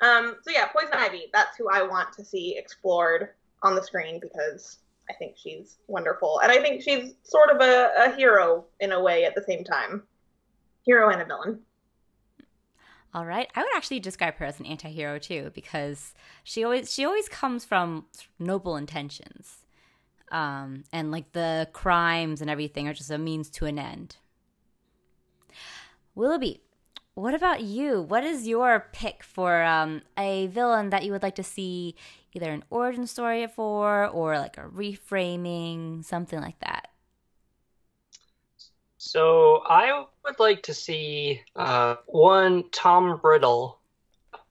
Um, 0.00 0.34
so, 0.42 0.50
yeah, 0.50 0.66
Poison 0.66 0.94
Ivy, 0.94 1.26
that's 1.32 1.56
who 1.56 1.68
I 1.70 1.82
want 1.82 2.12
to 2.14 2.24
see 2.24 2.58
explored 2.58 3.28
on 3.62 3.76
the 3.76 3.82
screen 3.84 4.18
because 4.18 4.78
I 5.08 5.12
think 5.14 5.36
she's 5.36 5.78
wonderful. 5.86 6.40
And 6.40 6.50
I 6.50 6.60
think 6.60 6.82
she's 6.82 7.14
sort 7.22 7.50
of 7.50 7.60
a, 7.60 7.90
a 7.96 8.16
hero 8.16 8.64
in 8.80 8.90
a 8.90 9.00
way 9.00 9.24
at 9.24 9.36
the 9.36 9.42
same 9.42 9.62
time. 9.62 10.02
Hero 10.84 11.10
and 11.10 11.22
a 11.22 11.24
villain. 11.24 11.60
All 13.14 13.26
right. 13.26 13.50
I 13.54 13.60
would 13.60 13.76
actually 13.76 14.00
describe 14.00 14.36
her 14.36 14.46
as 14.46 14.58
an 14.58 14.66
anti-hero 14.66 15.18
too 15.18 15.52
because 15.54 16.14
she 16.42 16.64
always 16.64 16.92
she 16.92 17.04
always 17.04 17.28
comes 17.28 17.64
from 17.64 18.06
noble 18.38 18.76
intentions. 18.76 19.61
Um, 20.32 20.84
and 20.92 21.12
like 21.12 21.32
the 21.32 21.68
crimes 21.72 22.40
and 22.40 22.50
everything 22.50 22.88
are 22.88 22.94
just 22.94 23.10
a 23.10 23.18
means 23.18 23.50
to 23.50 23.66
an 23.66 23.78
end. 23.78 24.16
Willoughby, 26.14 26.62
what 27.14 27.34
about 27.34 27.62
you? 27.62 28.00
What 28.00 28.24
is 28.24 28.48
your 28.48 28.88
pick 28.92 29.22
for 29.22 29.62
um, 29.62 30.02
a 30.18 30.46
villain 30.48 30.90
that 30.90 31.04
you 31.04 31.12
would 31.12 31.22
like 31.22 31.34
to 31.36 31.42
see 31.42 31.94
either 32.32 32.50
an 32.50 32.64
origin 32.70 33.06
story 33.06 33.46
for 33.46 34.08
or 34.08 34.38
like 34.38 34.56
a 34.56 34.62
reframing, 34.62 36.02
something 36.04 36.40
like 36.40 36.58
that? 36.60 36.88
So 38.96 39.62
I 39.68 40.06
would 40.24 40.38
like 40.38 40.62
to 40.64 40.74
see 40.74 41.42
uh, 41.56 41.96
one 42.06 42.64
Tom 42.70 43.20
Riddle 43.22 43.80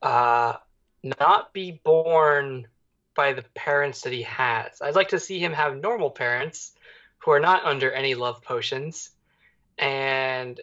uh, 0.02 0.54
not 1.02 1.52
be 1.52 1.80
born 1.84 2.68
by 3.14 3.32
the 3.32 3.44
parents 3.54 4.02
that 4.02 4.12
he 4.12 4.22
has. 4.22 4.80
I'd 4.80 4.94
like 4.94 5.08
to 5.08 5.20
see 5.20 5.38
him 5.38 5.52
have 5.52 5.76
normal 5.76 6.10
parents 6.10 6.72
who 7.18 7.30
are 7.30 7.40
not 7.40 7.64
under 7.64 7.90
any 7.92 8.14
love 8.14 8.42
potions 8.42 9.10
and 9.78 10.60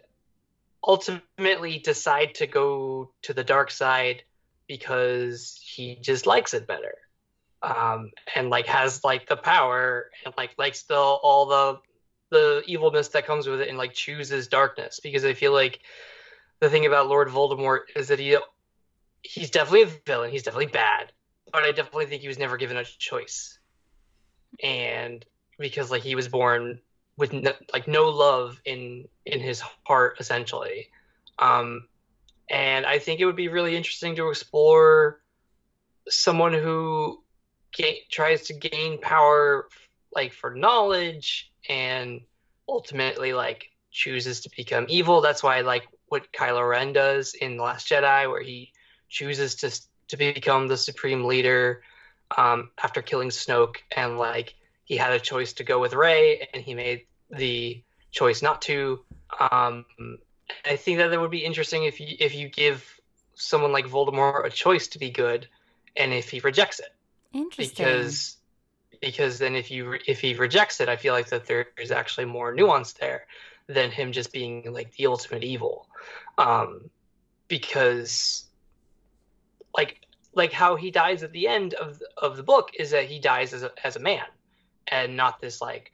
ultimately 0.86 1.78
decide 1.78 2.34
to 2.36 2.46
go 2.46 3.10
to 3.22 3.32
the 3.32 3.44
dark 3.44 3.70
side 3.70 4.22
because 4.66 5.60
he 5.62 5.96
just 5.96 6.26
likes 6.26 6.54
it 6.54 6.66
better 6.66 6.94
um, 7.62 8.10
and 8.34 8.50
like 8.50 8.66
has 8.66 9.04
like 9.04 9.28
the 9.28 9.36
power 9.36 10.10
and 10.24 10.34
like 10.36 10.54
likes 10.58 10.82
the 10.82 10.96
all 10.96 11.46
the 11.46 11.80
the 12.30 12.62
evilness 12.66 13.08
that 13.08 13.26
comes 13.26 13.48
with 13.48 13.60
it 13.60 13.68
and 13.68 13.76
like 13.76 13.92
chooses 13.92 14.48
darkness. 14.48 15.00
Because 15.00 15.24
I 15.24 15.34
feel 15.34 15.52
like 15.52 15.80
the 16.60 16.70
thing 16.70 16.86
about 16.86 17.08
Lord 17.08 17.28
Voldemort 17.28 17.80
is 17.96 18.08
that 18.08 18.18
he 18.18 18.38
he's 19.22 19.50
definitely 19.50 19.82
a 19.82 20.00
villain, 20.06 20.30
he's 20.30 20.42
definitely 20.42 20.66
bad, 20.66 21.12
but 21.52 21.62
I 21.62 21.72
definitely 21.72 22.06
think 22.06 22.22
he 22.22 22.28
was 22.28 22.38
never 22.38 22.56
given 22.56 22.76
a 22.76 22.84
choice. 22.84 23.58
And 24.62 25.24
because 25.58 25.90
like 25.90 26.02
he 26.02 26.14
was 26.14 26.28
born 26.28 26.80
with 27.16 27.32
no, 27.32 27.52
like 27.72 27.86
no 27.86 28.08
love 28.08 28.60
in 28.64 29.06
in 29.26 29.40
his 29.40 29.62
heart 29.86 30.16
essentially. 30.18 30.88
Um 31.38 31.86
and 32.48 32.84
I 32.84 32.98
think 32.98 33.20
it 33.20 33.26
would 33.26 33.36
be 33.36 33.48
really 33.48 33.76
interesting 33.76 34.16
to 34.16 34.28
explore 34.28 35.20
someone 36.08 36.52
who 36.52 37.22
ga- 37.76 38.04
tries 38.10 38.42
to 38.48 38.54
gain 38.54 39.00
power 39.00 39.68
like 40.12 40.32
for 40.32 40.54
knowledge 40.54 41.52
and 41.68 42.20
ultimately 42.68 43.32
like 43.32 43.70
chooses 43.90 44.40
to 44.40 44.50
become 44.56 44.86
evil. 44.88 45.20
That's 45.20 45.42
why 45.42 45.58
I 45.58 45.60
like 45.60 45.86
what 46.06 46.32
Kylo 46.32 46.68
Ren 46.68 46.92
does 46.92 47.34
in 47.34 47.56
The 47.56 47.62
Last 47.62 47.88
Jedi, 47.88 48.28
where 48.28 48.42
he 48.42 48.72
chooses 49.08 49.56
to 49.56 49.80
to 50.10 50.16
become 50.16 50.68
the 50.68 50.76
supreme 50.76 51.24
leader 51.24 51.82
um, 52.36 52.70
after 52.82 53.02
killing 53.02 53.30
Snoke, 53.30 53.76
and 53.96 54.18
like 54.18 54.54
he 54.84 54.96
had 54.96 55.12
a 55.12 55.20
choice 55.20 55.52
to 55.54 55.64
go 55.64 55.78
with 55.80 55.94
Rey, 55.94 56.48
and 56.52 56.62
he 56.62 56.74
made 56.74 57.06
the 57.30 57.82
choice 58.10 58.42
not 58.42 58.62
to. 58.62 59.00
Um, 59.38 59.84
I 60.64 60.76
think 60.76 60.98
that 60.98 61.12
it 61.12 61.20
would 61.20 61.30
be 61.30 61.44
interesting 61.44 61.84
if 61.84 62.00
you 62.00 62.16
if 62.18 62.34
you 62.34 62.48
give 62.48 62.84
someone 63.34 63.72
like 63.72 63.86
Voldemort 63.86 64.44
a 64.44 64.50
choice 64.50 64.88
to 64.88 64.98
be 64.98 65.10
good, 65.10 65.48
and 65.96 66.12
if 66.12 66.30
he 66.30 66.40
rejects 66.40 66.78
it 66.78 66.92
Interesting. 67.32 67.84
because 67.84 68.36
because 69.00 69.38
then 69.38 69.56
if 69.56 69.70
you 69.70 69.96
if 70.06 70.20
he 70.20 70.34
rejects 70.34 70.80
it, 70.80 70.88
I 70.88 70.96
feel 70.96 71.14
like 71.14 71.28
that 71.28 71.46
there 71.46 71.66
is 71.78 71.90
actually 71.90 72.26
more 72.26 72.54
nuance 72.54 72.92
there 72.94 73.26
than 73.66 73.90
him 73.90 74.12
just 74.12 74.32
being 74.32 74.72
like 74.72 74.92
the 74.96 75.06
ultimate 75.06 75.44
evil, 75.44 75.86
um, 76.38 76.90
because 77.48 78.44
like 79.76 80.00
like 80.34 80.52
how 80.52 80.76
he 80.76 80.90
dies 80.90 81.22
at 81.22 81.32
the 81.32 81.48
end 81.48 81.74
of 81.74 82.00
of 82.16 82.36
the 82.36 82.42
book 82.42 82.70
is 82.78 82.90
that 82.90 83.06
he 83.06 83.18
dies 83.18 83.52
as 83.52 83.62
a 83.62 83.72
as 83.84 83.96
a 83.96 84.00
man, 84.00 84.26
and 84.88 85.16
not 85.16 85.40
this 85.40 85.60
like 85.60 85.92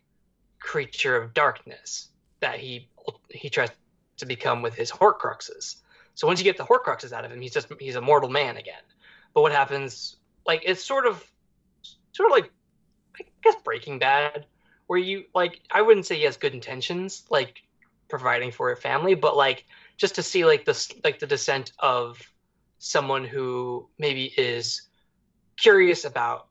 creature 0.58 1.16
of 1.16 1.34
darkness 1.34 2.08
that 2.40 2.58
he 2.58 2.88
he 3.30 3.48
tries 3.48 3.70
to 4.18 4.26
become 4.26 4.62
with 4.62 4.74
his 4.74 4.90
Horcruxes. 4.90 5.76
So 6.14 6.26
once 6.26 6.40
you 6.40 6.44
get 6.44 6.56
the 6.56 6.64
Horcruxes 6.64 7.12
out 7.12 7.24
of 7.24 7.32
him, 7.32 7.40
he's 7.40 7.52
just 7.52 7.68
he's 7.78 7.96
a 7.96 8.00
mortal 8.00 8.30
man 8.30 8.56
again. 8.56 8.82
But 9.34 9.42
what 9.42 9.52
happens? 9.52 10.16
Like 10.46 10.62
it's 10.64 10.82
sort 10.82 11.06
of 11.06 11.24
sort 12.12 12.30
of 12.30 12.32
like 12.32 12.50
I 13.18 13.24
guess 13.42 13.56
Breaking 13.62 13.98
Bad, 13.98 14.46
where 14.86 14.98
you 14.98 15.24
like 15.34 15.60
I 15.70 15.82
wouldn't 15.82 16.06
say 16.06 16.16
he 16.16 16.24
has 16.24 16.36
good 16.36 16.54
intentions, 16.54 17.24
like 17.30 17.62
providing 18.08 18.50
for 18.50 18.72
a 18.72 18.76
family, 18.76 19.14
but 19.14 19.36
like 19.36 19.64
just 19.96 20.14
to 20.16 20.22
see 20.22 20.44
like 20.44 20.64
this 20.64 20.92
like 21.04 21.18
the 21.18 21.26
descent 21.26 21.72
of 21.78 22.20
someone 22.86 23.24
who 23.24 23.88
maybe 23.98 24.32
is 24.36 24.82
curious 25.56 26.04
about 26.04 26.46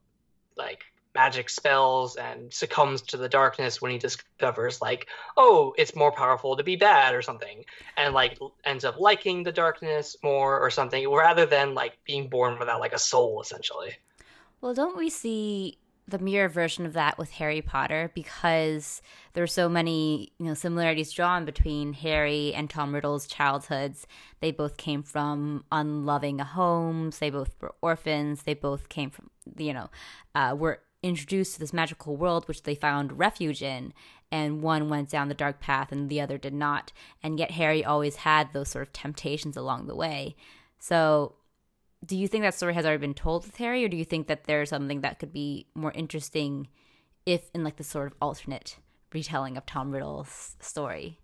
like 0.56 0.84
magic 1.14 1.48
spells 1.48 2.16
and 2.16 2.52
succumbs 2.52 3.00
to 3.00 3.16
the 3.16 3.28
darkness 3.28 3.80
when 3.80 3.90
he 3.90 3.96
discovers 3.96 4.82
like 4.82 5.06
oh 5.38 5.72
it's 5.78 5.96
more 5.96 6.12
powerful 6.12 6.56
to 6.56 6.62
be 6.62 6.76
bad 6.76 7.14
or 7.14 7.22
something 7.22 7.64
and 7.96 8.12
like 8.12 8.38
ends 8.64 8.84
up 8.84 9.00
liking 9.00 9.42
the 9.42 9.52
darkness 9.52 10.14
more 10.22 10.60
or 10.60 10.68
something 10.68 11.10
rather 11.10 11.46
than 11.46 11.72
like 11.72 11.96
being 12.04 12.28
born 12.28 12.58
without 12.58 12.80
like 12.80 12.92
a 12.92 12.98
soul 12.98 13.40
essentially. 13.40 13.92
Well, 14.60 14.74
don't 14.74 14.96
we 14.96 15.08
see 15.08 15.78
the 16.08 16.18
mirror 16.18 16.48
version 16.48 16.86
of 16.86 16.92
that 16.92 17.18
with 17.18 17.32
Harry 17.32 17.60
Potter 17.60 18.12
because 18.14 19.02
there 19.32 19.42
are 19.42 19.48
so 19.48 19.68
many, 19.68 20.32
you 20.38 20.46
know, 20.46 20.54
similarities 20.54 21.10
drawn 21.12 21.44
between 21.44 21.92
Harry 21.94 22.54
and 22.54 22.70
Tom 22.70 22.94
Riddle's 22.94 23.26
childhoods. 23.26 24.06
They 24.40 24.52
both 24.52 24.76
came 24.76 25.02
from 25.02 25.64
unloving 25.72 26.38
homes. 26.38 27.18
They 27.18 27.30
both 27.30 27.56
were 27.60 27.74
orphans. 27.82 28.44
They 28.44 28.54
both 28.54 28.88
came 28.88 29.10
from, 29.10 29.30
you 29.58 29.72
know, 29.72 29.90
uh, 30.34 30.54
were 30.56 30.80
introduced 31.02 31.54
to 31.54 31.60
this 31.60 31.72
magical 31.72 32.16
world 32.16 32.46
which 32.46 32.62
they 32.62 32.76
found 32.76 33.18
refuge 33.18 33.62
in. 33.62 33.92
And 34.30 34.62
one 34.62 34.88
went 34.88 35.10
down 35.10 35.28
the 35.28 35.34
dark 35.34 35.60
path 35.60 35.90
and 35.90 36.08
the 36.08 36.20
other 36.20 36.38
did 36.38 36.54
not. 36.54 36.92
And 37.22 37.38
yet 37.38 37.52
Harry 37.52 37.84
always 37.84 38.16
had 38.16 38.52
those 38.52 38.68
sort 38.68 38.86
of 38.86 38.92
temptations 38.92 39.56
along 39.56 39.86
the 39.86 39.96
way. 39.96 40.36
So 40.78 41.34
do 42.04 42.16
you 42.16 42.28
think 42.28 42.42
that 42.42 42.54
story 42.54 42.74
has 42.74 42.84
already 42.84 43.00
been 43.00 43.14
told 43.14 43.46
with 43.46 43.56
Harry, 43.56 43.84
or 43.84 43.88
do 43.88 43.96
you 43.96 44.04
think 44.04 44.26
that 44.28 44.44
there's 44.44 44.70
something 44.70 45.00
that 45.00 45.18
could 45.18 45.32
be 45.32 45.66
more 45.74 45.92
interesting 45.92 46.68
if 47.24 47.50
in 47.54 47.64
like 47.64 47.76
the 47.76 47.84
sort 47.84 48.06
of 48.06 48.14
alternate 48.20 48.78
retelling 49.12 49.56
of 49.56 49.66
Tom 49.66 49.90
Riddle's 49.90 50.56
story? 50.60 51.18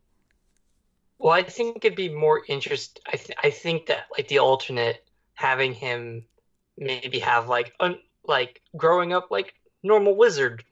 Well, 1.19 1.33
I 1.33 1.45
think 1.45 1.85
it'd 1.85 1.97
be 1.97 2.09
more 2.09 2.43
interest. 2.49 3.01
I 3.07 3.17
th- 3.17 3.39
I 3.43 3.51
think 3.51 3.87
that 3.87 4.07
like 4.17 4.29
the 4.29 4.41
alternate 4.41 5.05
having 5.35 5.73
him 5.73 6.25
maybe 6.77 7.21
have 7.21 7.49
like 7.49 7.73
un- 7.79 8.01
like 8.25 8.61
growing 8.77 9.13
up 9.13 9.29
like 9.31 9.55
normal 9.85 10.17
wizard, 10.17 10.65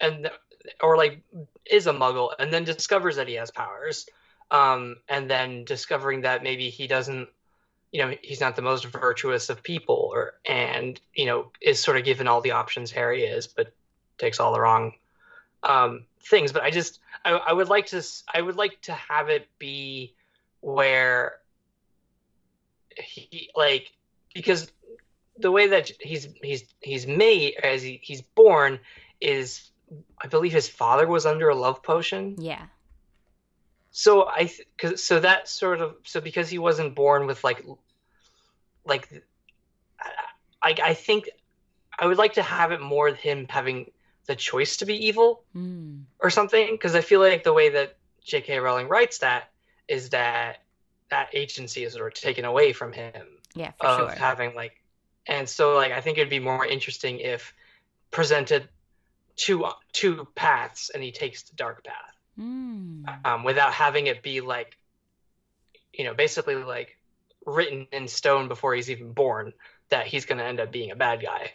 and 0.00 0.30
or 0.82 0.98
like 0.98 1.22
is 1.70 1.86
a 1.86 1.92
muggle, 1.92 2.32
and 2.38 2.52
then 2.52 2.64
discovers 2.64 3.16
that 3.16 3.28
he 3.28 3.34
has 3.34 3.50
powers, 3.50 4.06
um, 4.50 4.96
and 5.08 5.30
then 5.30 5.64
discovering 5.64 6.22
that 6.22 6.42
maybe 6.42 6.68
he 6.68 6.86
doesn't, 6.86 7.28
you 7.94 8.04
know, 8.04 8.12
he's 8.22 8.40
not 8.40 8.56
the 8.56 8.62
most 8.62 8.86
virtuous 8.86 9.50
of 9.50 9.62
people, 9.62 10.10
or 10.12 10.34
and 10.44 11.00
you 11.14 11.26
know 11.26 11.52
is 11.62 11.78
sort 11.78 11.96
of 11.96 12.04
given 12.04 12.26
all 12.26 12.40
the 12.40 12.50
options 12.50 12.90
Harry 12.90 13.22
is, 13.22 13.46
but 13.46 13.72
takes 14.18 14.40
all 14.40 14.52
the 14.52 14.60
wrong 14.60 14.94
um, 15.62 16.04
things. 16.20 16.50
But 16.50 16.64
I 16.64 16.70
just 16.70 16.98
I, 17.24 17.30
I 17.30 17.52
would 17.52 17.68
like 17.68 17.86
to 17.86 18.04
i 18.34 18.40
would 18.42 18.56
like 18.56 18.80
to 18.82 18.92
have 18.94 19.28
it 19.28 19.46
be 19.60 20.12
where 20.60 21.36
he 22.98 23.48
like 23.54 23.92
because 24.34 24.72
the 25.38 25.52
way 25.52 25.68
that 25.68 25.92
he's 26.00 26.26
he's 26.42 26.64
he's 26.80 27.06
made 27.06 27.54
as 27.62 27.80
he, 27.80 28.00
he's 28.02 28.22
born 28.22 28.80
is 29.20 29.70
I 30.20 30.26
believe 30.26 30.52
his 30.52 30.68
father 30.68 31.06
was 31.06 31.26
under 31.26 31.48
a 31.48 31.54
love 31.54 31.80
potion. 31.80 32.34
Yeah. 32.40 32.66
So 33.96 34.26
I 34.28 34.46
th- 34.46 34.66
cause, 34.76 35.04
so 35.04 35.20
that 35.20 35.48
sort 35.48 35.80
of 35.80 35.94
so 36.04 36.20
because 36.20 36.48
he 36.50 36.58
wasn't 36.58 36.96
born 36.96 37.28
with 37.28 37.44
like 37.44 37.64
like 38.84 39.08
I 40.62 40.74
I 40.82 40.94
think 40.94 41.30
I 41.96 42.06
would 42.06 42.18
like 42.18 42.34
to 42.34 42.42
have 42.42 42.72
it 42.72 42.80
more 42.80 43.08
him 43.14 43.46
having 43.48 43.92
the 44.26 44.34
choice 44.34 44.78
to 44.78 44.86
be 44.86 45.06
evil 45.06 45.44
Mm. 45.54 46.04
or 46.18 46.30
something 46.30 46.72
because 46.72 46.96
I 46.96 47.02
feel 47.02 47.20
like 47.20 47.44
the 47.44 47.52
way 47.52 47.68
that 47.70 47.96
J.K. 48.24 48.58
Rowling 48.58 48.88
writes 48.88 49.18
that 49.18 49.50
is 49.86 50.10
that 50.10 50.62
that 51.10 51.28
agency 51.32 51.84
is 51.84 51.92
sort 51.92 52.16
of 52.16 52.20
taken 52.20 52.44
away 52.44 52.72
from 52.72 52.92
him 52.92 53.26
Yeah, 53.54 53.70
for 53.78 53.86
of 53.86 54.10
sure. 54.10 54.18
having 54.18 54.56
like 54.56 54.72
and 55.26 55.48
so 55.48 55.74
like 55.76 55.92
I 55.92 56.00
think 56.00 56.18
it'd 56.18 56.30
be 56.30 56.40
more 56.40 56.66
interesting 56.66 57.20
if 57.20 57.54
presented 58.10 58.68
two 59.36 59.66
two 59.92 60.26
paths 60.34 60.90
and 60.92 61.00
he 61.00 61.12
takes 61.12 61.44
the 61.44 61.54
dark 61.54 61.84
path 61.84 62.13
Mm. 62.38 63.24
um, 63.24 63.44
without 63.44 63.72
having 63.72 64.08
it 64.08 64.22
be 64.22 64.40
like 64.40 64.76
you 65.92 66.04
know 66.04 66.14
basically 66.14 66.56
like 66.56 66.98
written 67.46 67.86
in 67.92 68.08
stone 68.08 68.48
before 68.48 68.74
he's 68.74 68.90
even 68.90 69.12
born 69.12 69.52
that 69.90 70.06
he's 70.08 70.24
going 70.24 70.38
to 70.38 70.44
end 70.44 70.58
up 70.58 70.72
being 70.72 70.90
a 70.90 70.96
bad 70.96 71.22
guy 71.22 71.52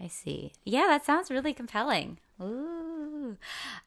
I 0.00 0.08
see. 0.08 0.52
Yeah, 0.64 0.86
that 0.88 1.04
sounds 1.04 1.30
really 1.30 1.54
compelling. 1.54 2.18
Ooh. 2.40 3.36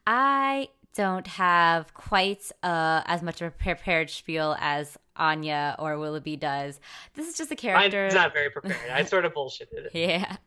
I 0.07 0.69
don't 0.95 1.27
have 1.27 1.93
quite 1.93 2.51
uh, 2.63 3.03
as 3.05 3.21
much 3.21 3.41
of 3.41 3.47
a 3.47 3.51
prepared 3.51 4.09
spiel 4.09 4.55
as 4.59 4.97
Anya 5.19 5.75
or 5.77 5.99
Willoughby 5.99 6.37
does. 6.37 6.79
This 7.13 7.27
is 7.27 7.37
just 7.37 7.51
a 7.51 7.55
character. 7.55 8.07
I'm 8.07 8.15
not 8.15 8.33
very 8.33 8.49
prepared 8.49 8.77
I 8.91 9.03
sort 9.03 9.25
of 9.25 9.33
bullshitted 9.33 9.85
it 9.85 9.91
Yeah. 9.93 10.37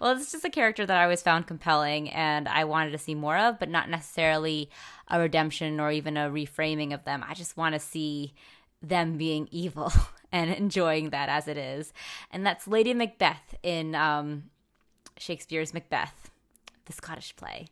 Well, 0.00 0.12
it's 0.16 0.30
just 0.30 0.44
a 0.44 0.50
character 0.50 0.86
that 0.86 0.96
I 0.96 1.02
always 1.02 1.22
found 1.22 1.46
compelling 1.46 2.10
and 2.10 2.46
I 2.48 2.64
wanted 2.64 2.92
to 2.92 2.98
see 2.98 3.14
more 3.14 3.36
of, 3.36 3.58
but 3.58 3.68
not 3.68 3.88
necessarily 3.88 4.70
a 5.08 5.18
redemption 5.18 5.80
or 5.80 5.90
even 5.90 6.16
a 6.16 6.30
reframing 6.30 6.94
of 6.94 7.04
them. 7.04 7.24
I 7.26 7.34
just 7.34 7.56
want 7.56 7.74
to 7.74 7.80
see 7.80 8.34
them 8.82 9.16
being 9.16 9.48
evil 9.52 9.92
and 10.32 10.52
enjoying 10.52 11.10
that 11.10 11.28
as 11.28 11.48
it 11.48 11.56
is. 11.56 11.92
And 12.30 12.46
that's 12.46 12.68
Lady 12.68 12.94
Macbeth 12.94 13.54
in 13.62 13.94
um, 13.94 14.44
Shakespeare's 15.18 15.74
Macbeth, 15.74 16.29
the 16.90 16.96
Scottish 16.96 17.34
play. 17.36 17.68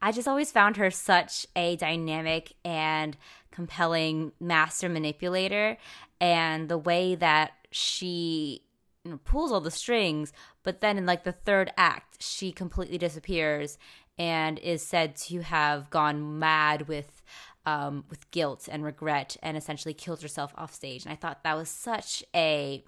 I 0.00 0.12
just 0.12 0.28
always 0.28 0.50
found 0.50 0.76
her 0.76 0.90
such 0.90 1.46
a 1.54 1.76
dynamic 1.76 2.54
and 2.64 3.16
compelling 3.50 4.32
master 4.40 4.88
manipulator, 4.88 5.76
and 6.20 6.68
the 6.68 6.78
way 6.78 7.14
that 7.14 7.52
she 7.70 8.62
you 9.04 9.12
know, 9.12 9.20
pulls 9.24 9.52
all 9.52 9.60
the 9.60 9.70
strings, 9.70 10.32
but 10.62 10.80
then 10.80 10.96
in 10.96 11.06
like 11.06 11.24
the 11.24 11.32
third 11.32 11.72
act, 11.76 12.22
she 12.22 12.52
completely 12.52 12.98
disappears 12.98 13.78
and 14.18 14.58
is 14.58 14.82
said 14.82 15.16
to 15.16 15.40
have 15.40 15.90
gone 15.90 16.38
mad 16.38 16.86
with 16.88 17.22
um, 17.64 18.04
with 18.10 18.30
guilt 18.30 18.68
and 18.70 18.84
regret 18.84 19.36
and 19.42 19.56
essentially 19.56 19.94
killed 19.94 20.20
herself 20.20 20.52
off 20.56 20.74
stage. 20.74 21.04
And 21.04 21.12
I 21.12 21.16
thought 21.16 21.44
that 21.44 21.56
was 21.56 21.68
such 21.68 22.24
a 22.34 22.84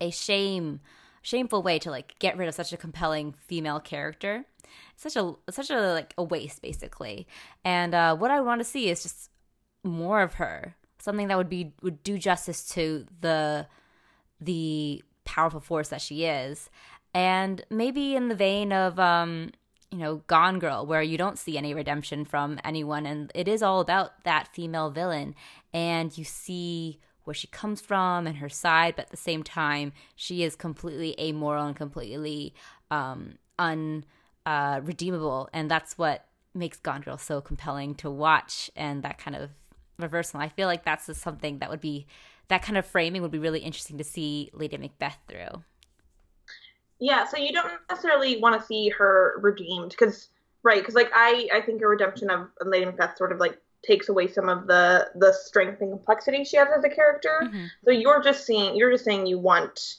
a 0.00 0.10
shame 0.10 0.80
shameful 1.22 1.62
way 1.62 1.78
to 1.80 1.90
like 1.90 2.18
get 2.18 2.36
rid 2.36 2.48
of 2.48 2.54
such 2.54 2.72
a 2.72 2.76
compelling 2.76 3.32
female 3.32 3.80
character. 3.80 4.44
Such 4.96 5.16
a 5.16 5.34
such 5.50 5.70
a 5.70 5.92
like 5.92 6.14
a 6.18 6.24
waste 6.24 6.62
basically. 6.62 7.26
And 7.64 7.94
uh, 7.94 8.16
what 8.16 8.30
I 8.30 8.40
want 8.40 8.60
to 8.60 8.64
see 8.64 8.88
is 8.88 9.02
just 9.02 9.30
more 9.84 10.22
of 10.22 10.34
her. 10.34 10.76
Something 10.98 11.28
that 11.28 11.36
would 11.36 11.48
be 11.48 11.72
would 11.82 12.02
do 12.02 12.18
justice 12.18 12.68
to 12.70 13.06
the 13.20 13.66
the 14.40 15.02
powerful 15.24 15.60
force 15.60 15.88
that 15.88 16.00
she 16.00 16.24
is. 16.24 16.70
And 17.14 17.64
maybe 17.70 18.14
in 18.14 18.28
the 18.28 18.34
vein 18.34 18.72
of 18.72 18.98
um 18.98 19.52
you 19.90 19.98
know, 19.98 20.16
Gone 20.26 20.58
Girl, 20.58 20.84
where 20.84 21.02
you 21.02 21.16
don't 21.16 21.38
see 21.38 21.56
any 21.56 21.72
redemption 21.72 22.24
from 22.24 22.58
anyone. 22.64 23.06
And 23.06 23.30
it 23.34 23.48
is 23.48 23.62
all 23.62 23.80
about 23.80 24.24
that 24.24 24.48
female 24.52 24.90
villain. 24.90 25.34
And 25.72 26.16
you 26.16 26.24
see 26.24 26.98
where 27.24 27.34
she 27.34 27.46
comes 27.48 27.80
from 27.80 28.26
and 28.26 28.36
her 28.38 28.48
side, 28.48 28.94
but 28.96 29.06
at 29.06 29.10
the 29.10 29.16
same 29.16 29.42
time, 29.42 29.92
she 30.14 30.42
is 30.42 30.54
completely 30.54 31.18
amoral 31.20 31.66
and 31.66 31.76
completely 31.76 32.54
um, 32.90 33.38
unredeemable. 33.58 34.12
Uh, 34.46 34.80
redeemable, 34.84 35.48
and 35.52 35.68
that's 35.68 35.98
what 35.98 36.24
makes 36.54 36.78
Gone 36.78 37.00
Girl 37.00 37.18
so 37.18 37.40
compelling 37.40 37.96
to 37.96 38.08
watch 38.08 38.70
and 38.76 39.02
that 39.02 39.18
kind 39.18 39.36
of 39.36 39.50
reversal. 39.98 40.38
I 40.38 40.48
feel 40.48 40.68
like 40.68 40.84
that's 40.84 41.06
just 41.06 41.20
something 41.20 41.58
that 41.58 41.68
would 41.68 41.80
be, 41.80 42.06
that 42.46 42.62
kind 42.62 42.78
of 42.78 42.86
framing 42.86 43.22
would 43.22 43.32
be 43.32 43.40
really 43.40 43.58
interesting 43.58 43.98
to 43.98 44.04
see 44.04 44.50
Lady 44.54 44.76
Macbeth 44.76 45.18
through. 45.26 45.64
Yeah, 47.00 47.26
so 47.26 47.36
you 47.36 47.52
don't 47.52 47.72
necessarily 47.90 48.38
want 48.40 48.60
to 48.60 48.64
see 48.64 48.88
her 48.90 49.36
redeemed 49.42 49.90
because, 49.90 50.28
right? 50.62 50.78
Because 50.78 50.94
like 50.94 51.10
I, 51.12 51.48
I 51.52 51.60
think 51.60 51.82
a 51.82 51.88
redemption 51.88 52.30
of 52.30 52.46
Lady 52.64 52.86
Macbeth 52.86 53.16
sort 53.16 53.32
of 53.32 53.40
like 53.40 53.58
takes 53.84 54.08
away 54.08 54.28
some 54.28 54.48
of 54.48 54.68
the 54.68 55.10
the 55.16 55.32
strength 55.32 55.80
and 55.80 55.90
complexity 55.90 56.44
she 56.44 56.56
has 56.56 56.68
as 56.78 56.84
a 56.84 56.88
character. 56.88 57.42
Mm-hmm. 57.42 57.64
So 57.84 57.90
you're 57.90 58.22
just 58.22 58.46
seeing, 58.46 58.76
you're 58.76 58.92
just 58.92 59.04
saying 59.04 59.26
you 59.26 59.40
want 59.40 59.96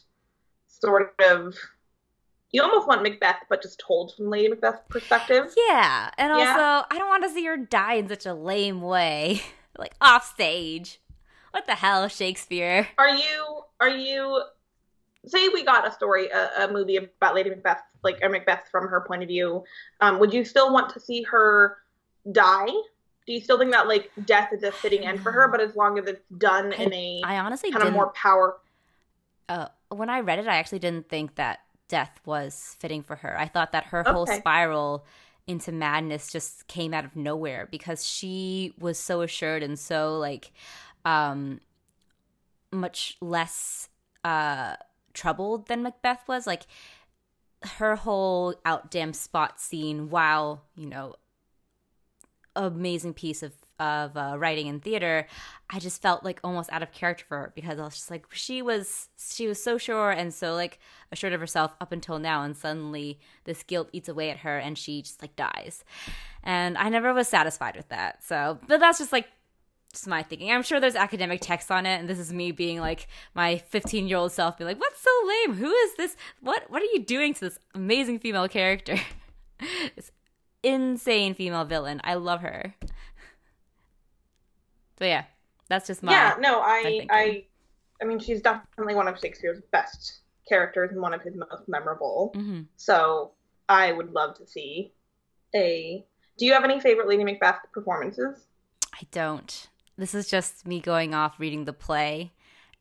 sort 0.70 1.14
of 1.20 1.54
you 2.52 2.62
almost 2.62 2.88
want 2.88 3.04
Macbeth, 3.04 3.43
but 3.50 3.62
just 3.62 3.80
told 3.80 4.16
from 4.16 4.30
Lady 4.30 4.48
Macbeth's 4.48 4.82
perspective. 4.89 5.54
Yeah, 5.68 6.10
and 6.18 6.30
yeah. 6.30 6.52
also 6.52 6.88
I 6.89 6.98
don't 6.98 7.10
want 7.10 7.24
to 7.24 7.30
see 7.30 7.45
her 7.45 7.58
die 7.58 7.95
in 7.95 8.08
such 8.08 8.26
a 8.26 8.34
lame 8.34 8.82
way, 8.82 9.41
like 9.78 9.93
off 10.02 10.32
stage. 10.34 11.00
What 11.52 11.66
the 11.66 11.76
hell, 11.76 12.08
Shakespeare? 12.08 12.88
Are 12.98 13.10
you 13.10 13.62
are 13.80 13.89
you 13.89 14.43
say 15.26 15.50
we 15.50 15.64
got 15.64 15.88
a 15.88 15.91
story, 15.91 16.28
a, 16.30 16.66
a, 16.66 16.72
movie 16.72 16.98
about 16.98 17.36
Lady 17.36 17.50
Macbeth, 17.50 17.82
like 18.04 18.20
a 18.24 18.30
Macbeth 18.30 18.70
from 18.72 18.88
her 18.88 19.02
point 19.02 19.24
of 19.24 19.28
view, 19.28 19.64
um, 20.02 20.20
would 20.20 20.34
you 20.34 20.45
still 20.45 20.72
want 20.72 20.93
to 20.93 21.00
see 21.00 21.24
her 21.24 21.78
die? 22.32 22.66
Do 22.66 23.34
you 23.34 23.41
still 23.41 23.58
think 23.58 23.72
that 23.72 23.88
like 23.88 24.10
death 24.26 24.54
is 24.54 24.64
a 24.64 24.72
fitting 24.72 25.06
end 25.06 25.22
for 25.22 25.32
her, 25.32 25.50
but 25.50 25.60
as 25.60 25.76
long 25.76 26.00
as 26.00 26.06
it's 26.06 26.22
done 26.38 26.74
I, 26.74 26.84
in 26.84 26.93
a 26.93 27.22
I 27.26 27.39
honestly 27.39 27.72
kind 27.72 27.86
of 27.86 27.93
more 27.93 28.12
power. 28.12 28.58
Uh, 29.50 29.68
when 29.89 30.10
I 30.10 30.22
read 30.22 30.39
it, 30.39 30.48
I 30.48 30.58
actually 30.58 30.80
didn't 30.80 31.10
think 31.10 31.36
that 31.36 31.60
death 31.88 32.19
was 32.25 32.75
fitting 32.79 33.03
for 33.03 33.17
her. 33.17 33.38
I 33.39 33.47
thought 33.47 33.71
that 33.71 33.85
her 33.85 34.01
okay. 34.01 34.11
whole 34.11 34.27
spiral 34.27 35.05
into 35.47 35.71
madness 35.71 36.31
just 36.31 36.67
came 36.67 36.93
out 36.93 37.05
of 37.05 37.15
nowhere 37.15 37.67
because 37.71 38.05
she 38.05 38.73
was 38.77 38.99
so 38.99 39.21
assured 39.21 39.63
and 39.63 39.79
so 39.79 40.17
like 40.17 40.51
um 41.05 41.61
much 42.71 43.17
less 43.21 43.88
uh 44.25 44.75
troubled 45.17 45.67
than 45.67 45.83
Macbeth 45.83 46.27
was. 46.27 46.47
Like 46.47 46.63
her 47.63 47.95
whole 47.95 48.55
out 48.63 48.89
damn 48.91 49.13
spot 49.13 49.59
scene, 49.59 50.09
while 50.09 50.63
you 50.75 50.85
know, 50.85 51.15
amazing 52.55 53.13
piece 53.13 53.43
of 53.43 53.53
of 53.80 54.15
uh, 54.17 54.36
writing 54.38 54.67
and 54.67 54.82
theater, 54.82 55.28
I 55.69 55.80
just 55.80 56.01
felt 56.01 56.23
like 56.23 56.39
almost 56.43 56.71
out 56.71 56.84
of 56.84 56.91
character 56.91 57.25
for 57.28 57.38
her 57.38 57.51
because 57.55 57.80
I 57.80 57.84
was 57.84 57.95
just 57.95 58.11
like 58.11 58.25
she 58.32 58.61
was 58.61 59.09
she 59.17 59.47
was 59.47 59.61
so 59.61 59.78
sure 59.78 60.11
and 60.11 60.34
so 60.34 60.53
like 60.53 60.80
assured 61.11 61.34
of 61.34 61.39
herself 61.39 61.75
up 61.82 61.91
until 61.91 62.19
now, 62.19 62.43
and 62.43 62.55
suddenly 62.55 63.19
this 63.43 63.63
guilt 63.63 63.89
eats 63.91 64.09
away 64.09 64.30
at 64.30 64.38
her 64.38 64.57
and 64.57 64.78
she 64.78 65.01
just 65.01 65.21
like 65.21 65.36
dies, 65.36 65.84
and 66.43 66.78
I 66.78 66.89
never 66.89 67.13
was 67.13 67.28
satisfied 67.28 67.75
with 67.75 67.89
that. 67.89 68.23
So, 68.23 68.59
but 68.67 68.80
that's 68.80 68.99
just 68.99 69.11
like 69.11 69.28
just 69.91 70.07
my 70.07 70.23
thinking. 70.23 70.51
I'm 70.51 70.63
sure 70.63 70.80
there's 70.80 70.95
academic 70.95 71.41
text 71.41 71.71
on 71.71 71.86
it, 71.86 71.99
and 71.99 72.09
this 72.09 72.19
is 72.19 72.32
me 72.34 72.51
being 72.51 72.80
like 72.80 73.07
my 73.34 73.57
15 73.57 74.07
year 74.07 74.17
old 74.17 74.32
self, 74.32 74.57
being 74.57 74.67
like, 74.67 74.80
"What's 74.80 75.01
so 75.01 75.09
lame? 75.28 75.57
Who 75.57 75.71
is 75.71 75.95
this? 75.95 76.15
What 76.41 76.69
What 76.69 76.82
are 76.82 76.86
you 76.93 76.99
doing 77.03 77.34
to 77.36 77.39
this 77.41 77.59
amazing 77.73 78.19
female 78.19 78.47
character? 78.47 78.97
this 79.95 80.11
insane 80.63 81.34
female 81.34 81.65
villain. 81.65 82.01
I 82.03 82.15
love 82.15 82.41
her." 82.41 82.75
So 85.00 85.06
yeah, 85.06 85.24
that's 85.70 85.88
just 85.88 86.04
my 86.04 86.12
yeah. 86.12 86.36
No, 86.39 86.62
I 86.62 87.06
I 87.10 87.45
I 88.02 88.06
mean, 88.06 88.20
she's 88.20 88.41
definitely 88.41 88.95
one 88.95 89.08
of 89.08 89.20
Shakespeare's 89.20 89.62
best 89.72 90.20
characters 90.48 90.91
and 90.91 91.02
one 91.02 91.14
of 91.14 91.22
his 91.22 91.36
most 91.36 91.68
memorable. 91.68 92.34
Mm-hmm. 92.36 92.62
So 92.76 93.32
I 93.70 93.91
would 93.91 94.12
love 94.14 94.38
to 94.38 94.48
see 94.48 94.93
a. 95.56 96.06
Do 96.38 96.45
you 96.45 96.54
have 96.54 96.64
any 96.64 96.80
favorite 96.80 97.08
Lady 97.08 97.24
Macbeth 97.24 97.60
performances? 97.74 98.45
I 98.93 99.02
don't 99.12 99.68
this 99.98 100.14
is 100.16 100.28
just 100.30 100.66
me 100.66 100.80
going 100.80 101.14
off 101.14 101.39
reading 101.39 101.66
the 101.66 101.74
play 101.74 102.32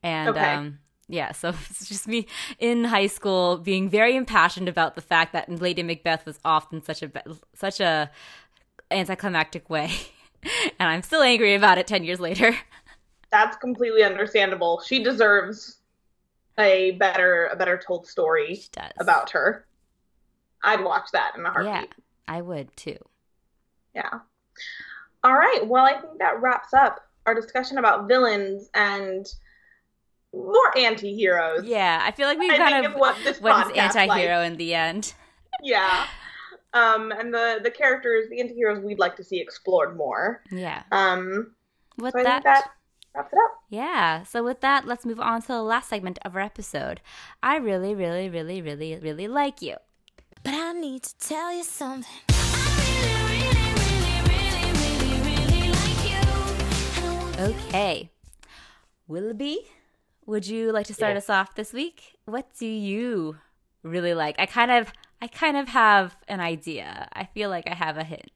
and 0.01 0.29
okay. 0.29 0.53
um 0.53 0.79
yeah, 1.09 1.31
so 1.31 1.49
it's 1.69 1.87
just 1.87 2.05
me 2.07 2.27
in 2.59 2.83
high 2.83 3.07
school 3.07 3.57
being 3.57 3.89
very 3.89 4.15
impassioned 4.15 4.67
about 4.67 4.95
the 4.95 5.01
fact 5.01 5.31
that 5.33 5.49
Lady 5.49 5.81
Macbeth 5.81 6.25
was 6.25 6.37
often 6.43 6.83
such 6.83 7.01
a 7.01 7.09
such 7.53 7.79
a 7.79 8.11
anticlimactic 8.91 9.69
way, 9.69 9.89
and 10.79 10.89
I'm 10.89 11.03
still 11.03 11.21
angry 11.21 11.55
about 11.55 11.77
it 11.77 11.87
ten 11.87 12.03
years 12.03 12.19
later. 12.19 12.55
That's 13.31 13.57
completely 13.57 14.03
understandable. 14.03 14.81
She 14.85 15.03
deserves 15.03 15.77
a 16.57 16.91
better 16.91 17.47
a 17.47 17.55
better 17.55 17.79
told 17.85 18.07
story 18.07 18.63
about 18.99 19.29
her. 19.31 19.65
I'd 20.63 20.83
watch 20.83 21.09
that 21.13 21.33
in 21.37 21.45
a 21.45 21.51
heartbeat. 21.51 21.73
Yeah, 21.73 22.03
I 22.27 22.41
would 22.41 22.75
too. 22.75 22.97
Yeah. 23.93 24.19
All 25.23 25.33
right. 25.33 25.61
Well, 25.65 25.85
I 25.85 25.99
think 25.99 26.19
that 26.19 26.41
wraps 26.41 26.73
up 26.73 27.01
our 27.25 27.35
discussion 27.35 27.77
about 27.77 28.07
villains 28.07 28.69
and 28.73 29.27
more 30.33 30.77
anti-heroes. 30.77 31.65
Yeah, 31.65 32.01
I 32.03 32.11
feel 32.11 32.27
like 32.27 32.39
we 32.39 32.55
kind 32.55 32.85
of 32.85 32.95
went 33.41 33.77
anti-hero 33.77 34.37
like. 34.37 34.51
in 34.51 34.57
the 34.57 34.73
end. 34.73 35.13
yeah. 35.63 36.05
Um, 36.77 37.11
and 37.11 37.33
the 37.33 37.59
the 37.63 37.71
characters, 37.71 38.29
the 38.29 38.39
anti-heroes 38.39 38.83
we'd 38.83 38.99
like 38.99 39.15
to 39.15 39.23
see 39.23 39.39
explored 39.41 39.97
more. 39.97 40.43
Yeah. 40.51 40.83
Um, 40.91 41.55
with 41.97 42.13
so 42.13 42.21
that, 42.21 42.43
that 42.43 42.69
wraps 43.15 43.33
it 43.33 43.39
up. 43.43 43.51
Yeah. 43.69 44.23
So 44.23 44.43
with 44.43 44.61
that, 44.61 44.85
let's 44.85 45.05
move 45.05 45.19
on 45.19 45.41
to 45.41 45.47
the 45.47 45.63
last 45.63 45.89
segment 45.89 46.19
of 46.23 46.35
our 46.35 46.41
episode. 46.41 47.01
I 47.41 47.55
really, 47.57 47.95
really, 47.95 48.29
really, 48.29 48.61
really, 48.61 48.95
really 48.97 49.27
like 49.27 49.61
you. 49.61 49.77
But 50.43 50.53
I 50.53 50.73
need 50.73 51.03
to 51.03 51.17
tell 51.17 51.51
you 51.51 51.63
something. 51.63 52.05
Okay. 57.39 58.11
Willoughby, 59.07 59.59
would 60.25 60.45
you 60.45 60.71
like 60.71 60.85
to 60.87 60.93
start 60.93 61.13
yeah. 61.13 61.17
us 61.19 61.29
off 61.29 61.55
this 61.55 61.73
week? 61.73 62.17
What 62.25 62.47
do 62.59 62.67
you 62.67 63.37
really 63.83 64.13
like? 64.13 64.35
I 64.37 64.45
kind 64.45 64.71
of 64.71 64.91
I 65.21 65.27
kind 65.27 65.57
of 65.57 65.67
have 65.69 66.15
an 66.27 66.39
idea. 66.39 67.09
I 67.11 67.25
feel 67.25 67.49
like 67.49 67.67
I 67.67 67.73
have 67.73 67.97
a 67.97 68.03
hint. 68.03 68.31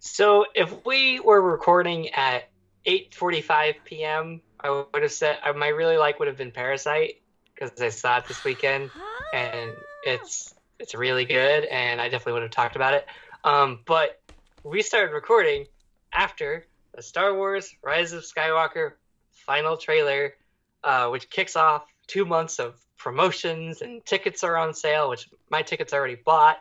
So 0.00 0.46
if 0.54 0.84
we 0.84 1.20
were 1.20 1.40
recording 1.40 2.10
at 2.10 2.50
8:45 2.86 3.76
p.m., 3.84 4.40
I 4.60 4.84
would 4.92 5.02
have 5.02 5.12
said 5.12 5.38
my 5.56 5.68
really 5.68 5.96
like 5.96 6.18
would 6.18 6.28
have 6.28 6.36
been 6.36 6.50
Parasite 6.50 7.22
because 7.54 7.80
I 7.80 7.88
saw 7.90 8.18
it 8.18 8.26
this 8.26 8.44
weekend 8.44 8.90
and 9.32 9.70
it's 10.04 10.54
it's 10.78 10.94
really 10.94 11.24
good 11.24 11.64
and 11.64 12.00
I 12.00 12.08
definitely 12.08 12.34
would 12.34 12.42
have 12.42 12.50
talked 12.50 12.76
about 12.76 12.94
it. 12.94 13.06
Um, 13.44 13.80
but 13.86 14.20
we 14.62 14.82
started 14.82 15.12
recording 15.12 15.66
after 16.12 16.66
the 16.94 17.02
Star 17.02 17.34
Wars 17.34 17.74
Rise 17.82 18.12
of 18.12 18.24
Skywalker 18.24 18.92
final 19.32 19.76
trailer, 19.76 20.34
uh, 20.82 21.08
which 21.08 21.30
kicks 21.30 21.56
off 21.56 21.86
two 22.06 22.24
months 22.24 22.58
of 22.58 22.83
promotions 22.96 23.82
and 23.82 24.04
tickets 24.04 24.44
are 24.44 24.56
on 24.56 24.74
sale, 24.74 25.08
which 25.10 25.28
my 25.50 25.62
tickets 25.62 25.92
already 25.92 26.16
bought. 26.16 26.58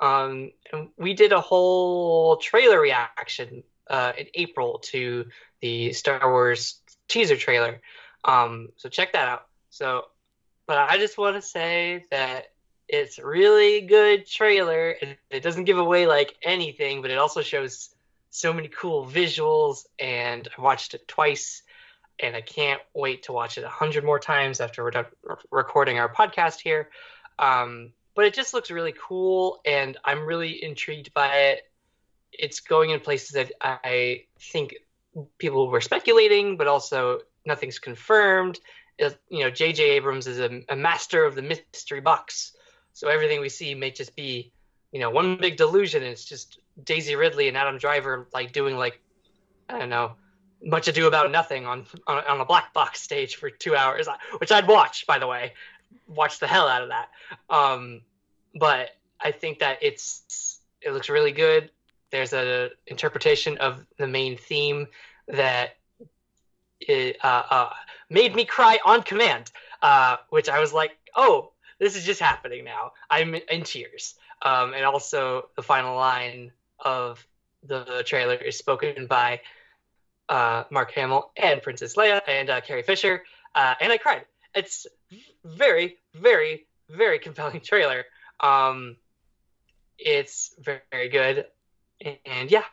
Um, 0.00 0.52
and 0.72 0.88
we 0.96 1.14
did 1.14 1.32
a 1.32 1.40
whole 1.40 2.36
trailer 2.36 2.80
reaction 2.80 3.62
uh, 3.90 4.12
in 4.16 4.26
April 4.34 4.78
to 4.90 5.26
the 5.60 5.92
Star 5.92 6.30
Wars 6.30 6.80
teaser 7.08 7.36
trailer. 7.36 7.80
Um, 8.24 8.68
so 8.76 8.88
check 8.88 9.12
that 9.12 9.28
out. 9.28 9.46
So, 9.70 10.04
but 10.66 10.78
I 10.78 10.98
just 10.98 11.18
want 11.18 11.36
to 11.36 11.42
say 11.42 12.04
that 12.10 12.50
It's 12.88 13.18
really 13.18 13.82
good 13.82 14.26
trailer. 14.26 14.90
It, 14.90 15.18
it 15.30 15.42
doesn't 15.42 15.64
give 15.64 15.78
away 15.78 16.06
like 16.06 16.36
anything, 16.42 17.02
but 17.02 17.10
it 17.10 17.18
also 17.18 17.42
shows 17.42 17.90
so 18.30 18.52
many 18.52 18.68
cool 18.68 19.04
visuals. 19.06 19.84
And 19.98 20.48
I 20.56 20.60
watched 20.62 20.94
it 20.94 21.06
twice, 21.06 21.62
and 22.20 22.34
I 22.34 22.40
can't 22.40 22.80
wait 22.94 23.24
to 23.24 23.32
watch 23.32 23.58
it 23.58 23.64
a 23.64 23.68
hundred 23.68 24.04
more 24.04 24.18
times 24.18 24.60
after 24.60 24.82
we're 24.82 24.90
done 24.90 25.06
recording 25.50 25.98
our 25.98 26.12
podcast 26.12 26.60
here. 26.60 26.90
Um, 27.38 27.92
but 28.14 28.24
it 28.24 28.34
just 28.34 28.52
looks 28.52 28.70
really 28.70 28.94
cool, 29.00 29.60
and 29.64 29.96
I'm 30.04 30.26
really 30.26 30.62
intrigued 30.62 31.14
by 31.14 31.34
it. 31.36 31.62
It's 32.32 32.60
going 32.60 32.90
in 32.90 33.00
places 33.00 33.30
that 33.30 33.52
I 33.62 34.24
think 34.40 34.74
people 35.38 35.68
were 35.68 35.80
speculating, 35.80 36.56
but 36.56 36.66
also 36.66 37.20
nothing's 37.46 37.78
confirmed. 37.78 38.58
It, 38.98 39.16
you 39.28 39.40
know, 39.40 39.50
J.J. 39.50 39.90
Abrams 39.90 40.26
is 40.26 40.40
a, 40.40 40.62
a, 40.68 40.74
master 40.74 41.24
of 41.24 41.36
the 41.36 41.42
mystery 41.42 42.00
box, 42.00 42.56
so 42.92 43.08
everything 43.08 43.40
we 43.40 43.48
see 43.48 43.74
may 43.74 43.92
just 43.92 44.16
be, 44.16 44.50
you 44.90 44.98
know, 44.98 45.10
one 45.10 45.36
big 45.36 45.56
delusion. 45.56 46.02
And 46.02 46.10
it's 46.10 46.24
just 46.24 46.58
Daisy 46.82 47.14
Ridley 47.14 47.46
and 47.46 47.56
Adam 47.56 47.78
Driver 47.78 48.26
like 48.34 48.52
doing 48.52 48.76
like, 48.76 49.00
I 49.68 49.78
don't 49.78 49.90
know, 49.90 50.16
much 50.62 50.88
ado 50.88 51.06
about 51.06 51.30
nothing 51.30 51.66
on 51.66 51.86
on, 52.06 52.24
on 52.24 52.40
a 52.40 52.44
black 52.44 52.72
box 52.72 53.00
stage 53.00 53.36
for 53.36 53.50
two 53.50 53.76
hours, 53.76 54.08
which 54.38 54.52
I'd 54.52 54.66
watch, 54.66 55.06
by 55.06 55.18
the 55.18 55.26
way, 55.26 55.54
watch 56.06 56.38
the 56.38 56.46
hell 56.46 56.68
out 56.68 56.82
of 56.82 56.88
that. 56.88 57.08
Um, 57.50 58.02
but 58.54 58.90
I 59.20 59.32
think 59.32 59.60
that 59.60 59.78
it's 59.82 60.60
it 60.80 60.92
looks 60.92 61.08
really 61.08 61.32
good. 61.32 61.70
There's 62.10 62.32
a 62.32 62.70
interpretation 62.86 63.58
of 63.58 63.84
the 63.98 64.06
main 64.06 64.36
theme 64.36 64.86
that 65.28 65.76
it, 66.80 67.16
uh, 67.22 67.42
uh, 67.50 67.70
made 68.08 68.34
me 68.34 68.44
cry 68.44 68.78
on 68.84 69.02
command, 69.02 69.50
uh, 69.82 70.16
which 70.30 70.48
I 70.48 70.60
was 70.60 70.72
like, 70.72 70.96
oh, 71.14 71.52
this 71.78 71.96
is 71.96 72.04
just 72.04 72.20
happening 72.20 72.64
now. 72.64 72.92
I'm 73.10 73.34
in 73.34 73.62
tears. 73.62 74.14
Um, 74.40 74.72
and 74.72 74.84
also, 74.84 75.48
the 75.56 75.62
final 75.62 75.96
line 75.96 76.52
of 76.78 77.26
the 77.64 78.04
trailer 78.06 78.36
is 78.36 78.56
spoken 78.56 79.06
by 79.06 79.40
uh, 80.28 80.64
Mark 80.70 80.92
Hamill 80.92 81.30
and 81.36 81.62
Princess 81.62 81.96
Leia 81.96 82.20
and 82.26 82.50
uh, 82.50 82.60
Carrie 82.60 82.82
Fisher, 82.82 83.24
uh, 83.54 83.74
and 83.80 83.92
I 83.92 83.98
cried. 83.98 84.24
It's 84.54 84.86
very, 85.44 85.98
very, 86.14 86.66
very 86.88 87.18
compelling 87.18 87.60
trailer. 87.64 88.04
Um, 88.40 88.96
it's 89.98 90.54
very, 90.58 90.80
very 90.90 91.08
good, 91.08 91.46
and, 92.04 92.18
and 92.24 92.50
yeah, 92.50 92.64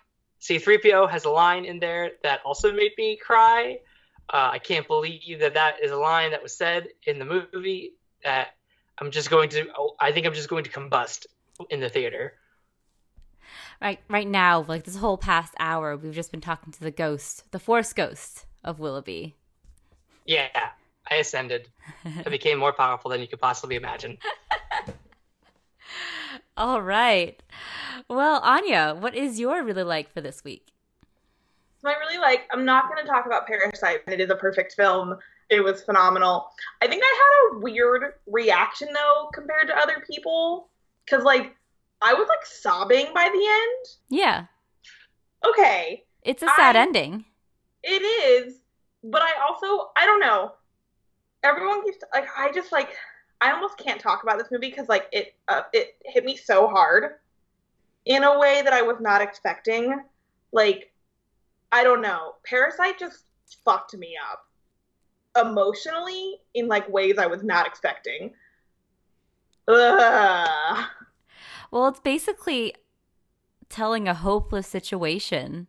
C3PO 0.42 1.10
has 1.10 1.26
a 1.26 1.30
line 1.30 1.66
in 1.66 1.80
there 1.80 2.12
that 2.24 2.42
also 2.46 2.72
made 2.72 2.92
me 2.98 3.18
cry. 3.18 3.80
Uh, 4.30 4.50
I 4.54 4.60
can't 4.60 4.88
believe 4.88 5.40
that 5.40 5.54
that 5.54 5.84
is 5.84 5.92
a 5.92 5.98
line 5.98 6.32
that 6.32 6.44
was 6.44 6.56
said 6.56 6.88
in 7.06 7.20
the 7.20 7.26
movie. 7.26 7.94
That 8.24 8.50
I'm 9.00 9.12
just 9.12 9.30
going 9.30 9.50
to. 9.50 9.68
I 10.00 10.12
think 10.12 10.26
I'm 10.26 10.34
just 10.34 10.50
going 10.50 10.64
to 10.64 10.70
combust 10.70 11.26
in 11.70 11.80
the 11.80 11.90
theater. 11.90 12.34
Right, 13.82 14.00
right 14.10 14.28
now, 14.28 14.66
like 14.68 14.84
this 14.84 14.96
whole 14.96 15.18
past 15.18 15.54
hour, 15.60 15.98
we've 15.98 16.14
just 16.14 16.32
been 16.32 16.42
talking 16.42 16.72
to 16.74 16.80
the 16.80 16.92
ghost, 16.92 17.44
the 17.52 17.60
Force 17.60 17.94
ghost 17.94 18.46
of 18.64 18.80
Willoughby. 18.80 19.36
Yeah, 20.26 20.48
I 21.10 21.16
ascended. 21.16 21.70
I 22.26 22.30
became 22.30 22.58
more 22.58 22.74
powerful 22.74 23.12
than 23.12 23.22
you 23.22 23.28
could 23.28 23.40
possibly 23.40 23.76
imagine. 23.76 24.18
All 26.58 26.82
right. 26.82 27.42
Well, 28.10 28.40
Anya, 28.40 28.96
what 28.98 29.14
is 29.14 29.40
your 29.40 29.64
really 29.64 29.84
like 29.84 30.12
for 30.14 30.22
this 30.22 30.44
week? 30.44 30.72
So 31.82 31.90
I 31.90 31.94
really 32.00 32.18
like. 32.18 32.48
I'm 32.52 32.66
not 32.66 32.90
going 32.90 33.04
to 33.04 33.10
talk 33.10 33.26
about 33.26 33.46
Parasite. 33.46 34.00
It 34.08 34.20
is 34.20 34.30
a 34.30 34.36
perfect 34.36 34.74
film. 34.74 35.18
It 35.50 35.64
was 35.64 35.84
phenomenal. 35.84 36.48
I 36.82 36.88
think 36.88 37.04
I 37.06 37.52
had 37.52 37.58
a 37.58 37.60
weird 37.60 38.14
reaction 38.26 38.88
though 38.94 39.30
compared 39.34 39.68
to 39.68 39.78
other 39.78 40.04
people 40.10 40.70
because 41.06 41.24
like 41.24 41.56
I 42.06 42.14
was 42.14 42.28
like 42.28 42.46
sobbing 42.46 43.08
by 43.16 43.30
the 43.34 43.48
end. 43.48 43.86
Yeah. 44.10 44.46
Okay. 45.44 46.04
It's 46.22 46.44
a 46.44 46.48
sad 46.56 46.76
I, 46.76 46.82
ending. 46.82 47.26
It 47.82 48.04
is, 48.04 48.60
but 49.04 49.24
I 49.24 49.32
also 49.42 49.90
I 49.98 50.06
don't 50.06 50.20
know. 50.20 50.54
Everyone 51.44 51.84
keeps 51.84 51.98
like 52.14 52.28
I 52.38 52.52
just 52.52 52.72
like 52.72 52.90
I 53.42 53.52
almost 53.52 53.80
can't 53.80 54.00
talk 54.00 54.22
about 54.22 54.38
this 54.38 54.50
movie 54.52 54.70
because 54.70 54.88
like 54.88 55.08
it 55.12 55.34
uh, 55.48 55.64
it 55.74 55.96
hit 56.06 56.24
me 56.26 56.38
so 56.38 56.68
hard 56.68 57.16
in 58.06 58.24
a 58.24 58.38
way 58.38 58.62
that 58.62 58.74
I 58.74 58.84
was 58.84 58.98
not 59.00 59.22
expecting. 59.22 60.00
Like 60.52 60.94
I 61.72 61.84
don't 61.84 62.04
know, 62.04 62.36
Parasite 62.46 63.00
just 63.00 63.24
fucked 63.64 63.98
me 63.98 64.16
up 64.32 64.46
emotionally 65.44 66.40
in 66.54 66.68
like 66.68 66.88
ways 66.88 67.18
I 67.18 67.26
was 67.26 67.44
not 67.44 67.66
expecting. 67.66 68.32
Ugh. 69.68 70.86
Well, 71.76 71.90
it's 71.90 72.00
basically 72.00 72.74
telling 73.68 74.08
a 74.08 74.14
hopeless 74.14 74.66
situation, 74.66 75.68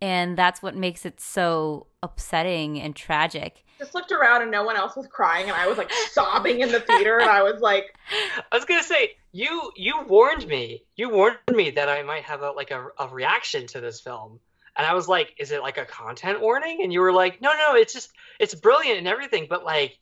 and 0.00 0.38
that's 0.38 0.62
what 0.62 0.74
makes 0.74 1.04
it 1.04 1.20
so 1.20 1.88
upsetting 2.02 2.80
and 2.80 2.96
tragic. 2.96 3.62
Just 3.78 3.94
looked 3.94 4.10
around 4.10 4.40
and 4.40 4.50
no 4.50 4.64
one 4.64 4.76
else 4.76 4.96
was 4.96 5.06
crying 5.06 5.50
and 5.50 5.54
I 5.54 5.66
was 5.66 5.76
like 5.76 5.92
sobbing 6.12 6.60
in 6.60 6.72
the 6.72 6.80
theater 6.80 7.18
and 7.18 7.28
I 7.28 7.42
was 7.42 7.60
like 7.60 7.94
I 8.52 8.56
was 8.56 8.64
gonna 8.64 8.82
say 8.82 9.16
you 9.32 9.70
you 9.76 10.04
warned 10.06 10.46
me. 10.46 10.84
You 10.96 11.10
warned 11.10 11.36
me 11.52 11.72
that 11.72 11.90
I 11.90 12.02
might 12.04 12.22
have 12.22 12.40
a 12.40 12.52
like 12.52 12.70
a, 12.70 12.86
a 12.98 13.08
reaction 13.08 13.66
to 13.66 13.82
this 13.82 14.00
film. 14.00 14.40
And 14.78 14.86
I 14.86 14.94
was 14.94 15.08
like 15.08 15.34
is 15.38 15.50
it 15.50 15.60
like 15.60 15.76
a 15.76 15.84
content 15.84 16.40
warning? 16.40 16.80
And 16.82 16.90
you 16.90 17.02
were 17.02 17.12
like 17.12 17.42
no 17.42 17.52
no 17.52 17.74
it's 17.74 17.92
just 17.92 18.12
it's 18.40 18.54
brilliant 18.54 18.96
and 18.96 19.08
everything 19.08 19.46
but 19.50 19.62
like 19.62 19.98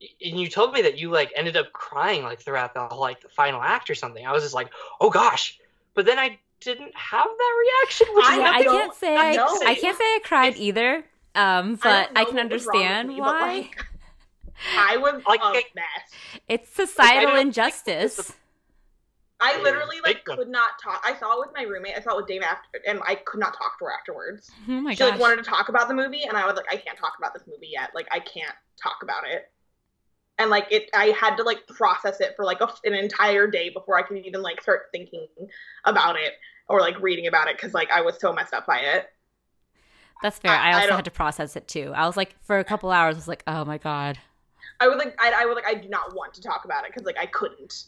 and 0.00 0.38
you 0.38 0.48
told 0.48 0.72
me 0.72 0.82
that 0.82 0.98
you 0.98 1.10
like 1.10 1.32
ended 1.34 1.56
up 1.56 1.72
crying 1.72 2.22
like 2.22 2.40
throughout 2.40 2.74
the 2.74 2.86
whole 2.86 3.00
like 3.00 3.20
the 3.20 3.28
final 3.28 3.60
act 3.60 3.90
or 3.90 3.94
something 3.94 4.26
I 4.26 4.32
was 4.32 4.42
just 4.42 4.54
like 4.54 4.68
oh 5.00 5.10
gosh 5.10 5.58
but 5.94 6.06
then 6.06 6.18
I 6.18 6.38
didn't 6.60 6.94
have 6.96 7.26
that 7.26 7.54
reaction 7.60 8.06
which 8.14 8.24
I, 8.26 8.58
I 8.58 8.62
can't 8.62 8.94
say 8.94 9.16
I, 9.16 9.30
I 9.66 9.74
can't 9.74 9.96
say 9.96 10.04
I 10.04 10.20
cried 10.24 10.56
either 10.56 11.04
um, 11.38 11.76
but 11.76 12.10
I, 12.16 12.22
I 12.22 12.24
can 12.24 12.38
understand 12.38 13.08
me, 13.08 13.20
why. 13.20 13.58
Like, 13.60 13.86
I 14.76 14.96
was 14.96 15.22
like 15.28 15.40
a 15.40 15.52
mess. 15.52 16.40
It's 16.48 16.70
societal 16.70 17.34
like, 17.34 17.46
injustice. 17.46 18.34
I 19.40 19.62
literally 19.62 19.98
like 20.04 20.24
could 20.24 20.48
not 20.48 20.70
talk. 20.82 21.00
I 21.06 21.16
saw 21.16 21.34
it 21.34 21.46
with 21.46 21.54
my 21.54 21.62
roommate. 21.62 21.94
I 21.96 22.00
saw 22.00 22.14
it 22.14 22.16
with 22.16 22.26
Dave 22.26 22.42
after, 22.42 22.80
and 22.88 23.00
I 23.06 23.14
could 23.14 23.38
not 23.38 23.56
talk 23.56 23.78
to 23.78 23.84
her 23.84 23.92
afterwards. 23.92 24.50
Oh 24.68 24.80
my 24.80 24.94
she 24.94 25.04
like 25.04 25.20
wanted 25.20 25.36
to 25.36 25.44
talk 25.44 25.68
about 25.68 25.86
the 25.86 25.94
movie, 25.94 26.24
and 26.24 26.36
I 26.36 26.44
was 26.44 26.56
like, 26.56 26.66
I 26.68 26.76
can't 26.76 26.98
talk 26.98 27.12
about 27.18 27.34
this 27.34 27.44
movie 27.46 27.68
yet. 27.70 27.90
Like, 27.94 28.08
I 28.10 28.18
can't 28.18 28.54
talk 28.82 28.96
about 29.02 29.28
it. 29.28 29.48
And 30.38 30.50
like 30.50 30.66
it, 30.70 30.88
I 30.94 31.06
had 31.06 31.36
to 31.36 31.42
like 31.42 31.66
process 31.66 32.20
it 32.20 32.34
for 32.36 32.44
like 32.44 32.60
a, 32.60 32.68
an 32.84 32.94
entire 32.94 33.46
day 33.48 33.70
before 33.70 33.98
I 33.98 34.02
could 34.02 34.18
even 34.18 34.42
like 34.42 34.62
start 34.62 34.86
thinking 34.92 35.26
about 35.84 36.16
it 36.16 36.34
or 36.68 36.80
like 36.80 37.00
reading 37.00 37.26
about 37.26 37.48
it 37.48 37.56
because 37.56 37.74
like 37.74 37.90
I 37.90 38.02
was 38.02 38.20
so 38.20 38.32
messed 38.32 38.54
up 38.54 38.66
by 38.66 38.78
it. 38.78 39.06
That's 40.22 40.38
fair. 40.38 40.52
I, 40.52 40.70
I 40.70 40.74
also 40.74 40.92
I 40.92 40.96
had 40.96 41.04
to 41.04 41.10
process 41.10 41.56
it 41.56 41.68
too. 41.68 41.92
I 41.94 42.06
was 42.06 42.16
like, 42.16 42.34
for 42.42 42.58
a 42.58 42.64
couple 42.64 42.90
hours, 42.90 43.14
I 43.14 43.18
was 43.18 43.28
like, 43.28 43.42
oh 43.46 43.64
my 43.64 43.78
god. 43.78 44.18
I 44.80 44.88
was 44.88 44.98
like, 44.98 45.16
I, 45.20 45.42
I 45.42 45.46
was 45.46 45.56
like, 45.56 45.66
I 45.66 45.74
do 45.74 45.88
not 45.88 46.14
want 46.14 46.34
to 46.34 46.42
talk 46.42 46.64
about 46.64 46.84
it 46.84 46.92
because 46.92 47.06
like 47.06 47.18
I 47.18 47.26
couldn't. 47.26 47.84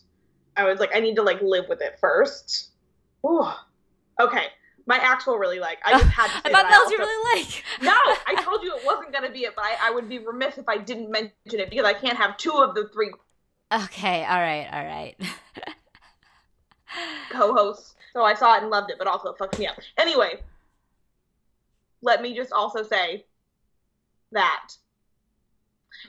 I 0.56 0.64
was 0.64 0.80
like, 0.80 0.90
I 0.94 1.00
need 1.00 1.16
to 1.16 1.22
like 1.22 1.40
live 1.42 1.66
with 1.68 1.80
it 1.80 1.98
first. 2.00 2.70
Ooh. 3.24 3.48
Okay. 4.20 4.46
My 4.86 4.96
actual 4.96 5.38
really 5.38 5.60
like, 5.60 5.78
I 5.84 5.92
just 5.98 6.10
had 6.10 6.28
to. 6.28 6.48
I 6.48 6.52
thought 6.52 6.62
that, 6.62 6.70
that 6.70 6.82
was 6.84 6.90
your 6.90 7.00
really 7.00 7.40
like. 7.40 7.64
no, 7.82 7.92
I 8.26 8.42
told 8.42 8.62
you 8.62 8.74
it 8.76 8.84
wasn't 8.84 9.12
gonna 9.12 9.30
be 9.30 9.40
it, 9.40 9.54
but 9.54 9.64
I, 9.64 9.88
I 9.88 9.90
would 9.90 10.08
be 10.08 10.18
remiss 10.18 10.58
if 10.58 10.68
I 10.68 10.78
didn't 10.78 11.10
mention 11.10 11.60
it 11.60 11.70
because 11.70 11.84
I 11.84 11.92
can't 11.92 12.16
have 12.16 12.36
two 12.36 12.52
of 12.52 12.74
the 12.74 12.88
three. 12.92 13.10
Okay. 13.72 14.24
All 14.24 14.40
right. 14.40 14.68
All 14.72 14.84
right. 14.84 15.16
co-hosts. 17.30 17.94
So 18.12 18.24
I 18.24 18.34
saw 18.34 18.56
it 18.56 18.62
and 18.62 18.70
loved 18.70 18.90
it, 18.90 18.98
but 18.98 19.06
also 19.06 19.30
it 19.30 19.38
fucked 19.38 19.58
me 19.58 19.66
up. 19.66 19.76
Anyway, 19.96 20.40
let 22.02 22.22
me 22.22 22.34
just 22.34 22.52
also 22.52 22.82
say 22.82 23.24
that 24.32 24.72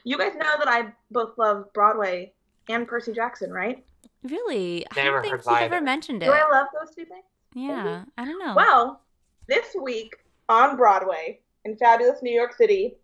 you 0.04 0.18
guys 0.18 0.34
know 0.34 0.58
that 0.58 0.68
I 0.68 0.94
both 1.12 1.38
love 1.38 1.72
Broadway 1.74 2.34
and 2.70 2.88
Percy 2.88 3.14
Jackson, 3.14 3.52
right? 3.52 3.84
Really? 4.24 4.86
I 4.92 5.04
don't 5.04 5.22
think 5.22 5.42
you've 5.46 5.48
ever 5.48 5.82
mentioned 5.82 6.24
it. 6.24 6.28
Do 6.28 6.32
I 6.32 6.50
love 6.50 6.68
those 6.80 6.96
two 6.96 7.06
things? 7.06 7.26
Yeah? 7.54 8.04
I 8.18 8.26
don't 8.26 8.40
know. 8.40 8.54
Well, 8.56 9.02
this 9.48 9.76
week 9.82 10.16
on 10.50 10.78
Broadway 10.78 11.40
in 11.66 11.76
fabulous 11.78 12.22
New 12.22 12.34
York 12.34 12.54
City, 12.54 12.96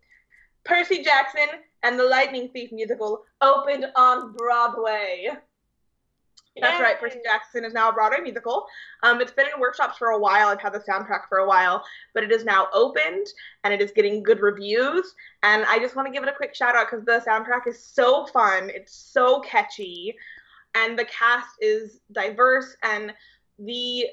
Percy 0.64 1.04
Jackson 1.04 1.48
and 1.84 2.00
the 2.00 2.04
Lightning 2.04 2.50
Thief 2.50 2.72
musical 2.72 3.24
opened 3.42 3.86
on 3.96 4.34
Broadway. 4.34 5.30
That's 6.60 6.82
right. 6.82 7.00
Percy 7.00 7.20
Jackson 7.24 7.64
is 7.64 7.74
now 7.74 7.90
a 7.90 7.94
Broadway 7.94 8.20
musical. 8.22 8.66
Um, 9.04 9.22
it's 9.22 9.32
been 9.32 9.46
in 9.54 9.60
workshops 9.60 9.98
for 9.98 10.08
a 10.08 10.20
while. 10.20 10.48
I've 10.48 10.60
had 10.60 10.74
the 10.74 10.80
soundtrack 10.80 11.28
for 11.30 11.40
a 11.40 11.48
while, 11.48 11.84
but 12.14 12.24
it 12.24 12.32
is 12.32 12.46
now 12.46 12.68
opened 12.74 13.28
and 13.64 13.74
it 13.74 13.82
is 13.82 13.92
getting 13.92 14.24
good 14.24 14.42
reviews. 14.42 15.14
And 15.44 15.66
I 15.66 15.80
just 15.80 15.96
want 15.96 16.08
to 16.08 16.12
give 16.12 16.24
it 16.24 16.30
a 16.30 16.36
quick 16.36 16.56
shout 16.56 16.76
out 16.76 16.88
because 16.90 17.06
the 17.06 17.24
soundtrack 17.30 17.68
is 17.68 17.80
so 17.80 18.26
fun. 18.26 18.72
It's 18.74 18.94
so 18.96 19.40
catchy, 19.42 20.16
and 20.76 20.98
the 20.98 21.06
cast 21.06 21.50
is 21.62 22.00
diverse. 22.12 22.76
And 22.84 23.14
the 23.60 24.08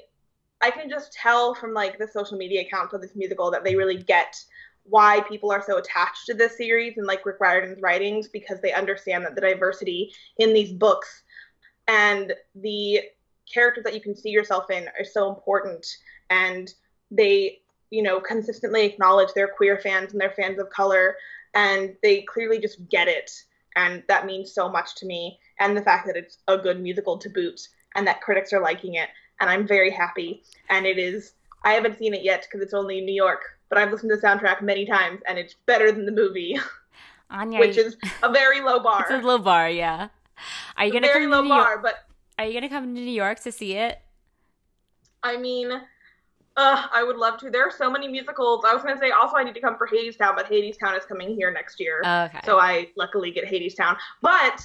I 0.65 0.71
can 0.71 0.89
just 0.89 1.13
tell 1.13 1.53
from 1.53 1.75
like 1.75 1.99
the 1.99 2.07
social 2.07 2.39
media 2.39 2.61
accounts 2.61 2.95
of 2.95 3.01
this 3.01 3.15
musical 3.15 3.51
that 3.51 3.63
they 3.63 3.75
really 3.75 4.01
get 4.01 4.35
why 4.83 5.21
people 5.29 5.51
are 5.51 5.63
so 5.63 5.77
attached 5.77 6.25
to 6.25 6.33
this 6.33 6.57
series 6.57 6.97
and 6.97 7.05
like 7.05 7.23
Rick 7.23 7.39
Riordan's 7.39 7.83
writings 7.83 8.27
because 8.27 8.59
they 8.61 8.73
understand 8.73 9.23
that 9.23 9.35
the 9.35 9.41
diversity 9.41 10.11
in 10.39 10.55
these 10.55 10.73
books 10.73 11.21
and 11.87 12.33
the 12.55 13.01
characters 13.51 13.83
that 13.83 13.93
you 13.93 14.01
can 14.01 14.15
see 14.15 14.29
yourself 14.29 14.71
in 14.71 14.87
are 14.99 15.05
so 15.05 15.29
important. 15.29 15.85
And 16.31 16.73
they 17.11 17.59
you 17.91 18.01
know 18.01 18.19
consistently 18.19 18.85
acknowledge 18.85 19.29
their 19.35 19.47
queer 19.47 19.77
fans 19.77 20.13
and 20.13 20.19
their 20.19 20.31
fans 20.31 20.57
of 20.57 20.71
color 20.71 21.15
and 21.53 21.95
they 22.01 22.23
clearly 22.23 22.57
just 22.57 22.89
get 22.89 23.07
it. 23.07 23.29
And 23.75 24.01
that 24.07 24.25
means 24.25 24.51
so 24.51 24.67
much 24.67 24.95
to 24.95 25.05
me. 25.05 25.37
And 25.59 25.77
the 25.77 25.83
fact 25.83 26.07
that 26.07 26.17
it's 26.17 26.39
a 26.47 26.57
good 26.57 26.81
musical 26.81 27.19
to 27.19 27.29
boot 27.29 27.67
and 27.93 28.07
that 28.07 28.21
critics 28.21 28.51
are 28.51 28.61
liking 28.61 28.95
it 28.95 29.09
and 29.39 29.49
i'm 29.49 29.67
very 29.67 29.89
happy 29.89 30.43
and 30.69 30.85
it 30.85 30.97
is 30.97 31.33
i 31.63 31.71
haven't 31.73 31.97
seen 31.97 32.13
it 32.13 32.23
yet 32.23 32.41
because 32.45 32.61
it's 32.61 32.73
only 32.73 32.99
in 32.99 33.05
new 33.05 33.13
york 33.13 33.41
but 33.69 33.77
i've 33.77 33.91
listened 33.91 34.09
to 34.09 34.15
the 34.15 34.21
soundtrack 34.21 34.61
many 34.61 34.85
times 34.85 35.21
and 35.27 35.37
it's 35.37 35.55
better 35.65 35.91
than 35.91 36.05
the 36.05 36.11
movie 36.11 36.57
Anya, 37.29 37.59
which 37.59 37.77
is 37.77 37.97
a 38.23 38.31
very 38.31 38.61
low 38.61 38.79
bar 38.79 39.01
it's 39.09 39.11
a 39.23 39.25
low 39.27 39.39
bar, 39.39 39.69
yeah. 39.69 40.09
Are 40.77 40.85
you 40.85 40.91
gonna 40.93 41.07
very 41.07 41.23
come 41.23 41.31
low 41.31 41.41
to 41.41 41.47
New 41.47 41.55
York? 41.55 41.81
but 41.81 41.95
Are 42.37 42.45
you 42.45 42.53
gonna 42.53 42.69
come 42.69 42.83
to 42.93 43.01
New 43.01 43.09
York 43.09 43.39
to 43.41 43.51
see 43.51 43.73
it? 43.73 43.99
I 45.23 45.37
mean, 45.37 45.71
uh, 45.71 46.87
I 46.93 47.03
would 47.03 47.15
love 47.17 47.39
to. 47.39 47.49
There 47.49 47.63
are 47.67 47.71
so 47.71 47.89
many 47.89 48.07
musicals. 48.07 48.63
I 48.63 48.73
was 48.75 48.83
gonna 48.83 48.99
say 48.99 49.09
also 49.11 49.37
I 49.37 49.43
need 49.43 49.55
to 49.55 49.61
come 49.61 49.75
for 49.77 49.87
Hadestown, 49.87 50.35
but 50.35 50.45
Hadestown 50.45 50.95
is 50.97 51.05
coming 51.05 51.35
here 51.35 51.51
next 51.51 51.79
year, 51.79 52.01
Okay. 52.05 52.39
so 52.45 52.59
I 52.59 52.89
luckily 52.95 53.31
get 53.31 53.45
Hadestown, 53.45 53.97
But 54.21 54.61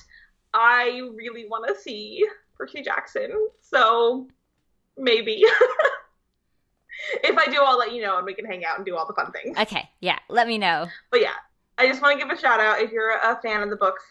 I 0.52 1.00
really 1.14 1.46
want 1.48 1.66
to 1.68 1.80
see 1.80 2.26
Percy 2.58 2.82
Jackson, 2.82 3.30
so 3.60 4.28
maybe. 5.00 5.42
if 7.24 7.36
I 7.36 7.46
do, 7.46 7.58
I'll 7.62 7.78
let 7.78 7.92
you 7.92 8.02
know, 8.02 8.16
and 8.18 8.26
we 8.26 8.34
can 8.34 8.44
hang 8.44 8.64
out 8.64 8.76
and 8.76 8.86
do 8.86 8.96
all 8.96 9.06
the 9.06 9.14
fun 9.14 9.32
things. 9.32 9.56
okay, 9.58 9.88
yeah. 10.00 10.18
Let 10.28 10.46
me 10.46 10.58
know. 10.58 10.86
But 11.10 11.20
yeah, 11.20 11.34
I 11.78 11.86
just 11.86 12.02
want 12.02 12.18
to 12.18 12.24
give 12.26 12.36
a 12.36 12.40
shout 12.40 12.60
out 12.60 12.80
if 12.80 12.92
you're 12.92 13.10
a 13.10 13.40
fan 13.42 13.62
of 13.62 13.70
the 13.70 13.76
books 13.76 14.04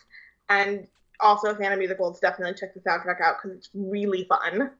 and 0.49 0.87
also 1.19 1.49
a 1.51 1.55
fan 1.55 1.71
of 1.71 1.79
musicals. 1.79 2.19
Definitely 2.19 2.55
check 2.59 2.73
the 2.73 2.79
soundtrack 2.81 3.21
out 3.21 3.35
because 3.41 3.57
it's 3.57 3.69
really 3.73 4.25
fun. 4.25 4.71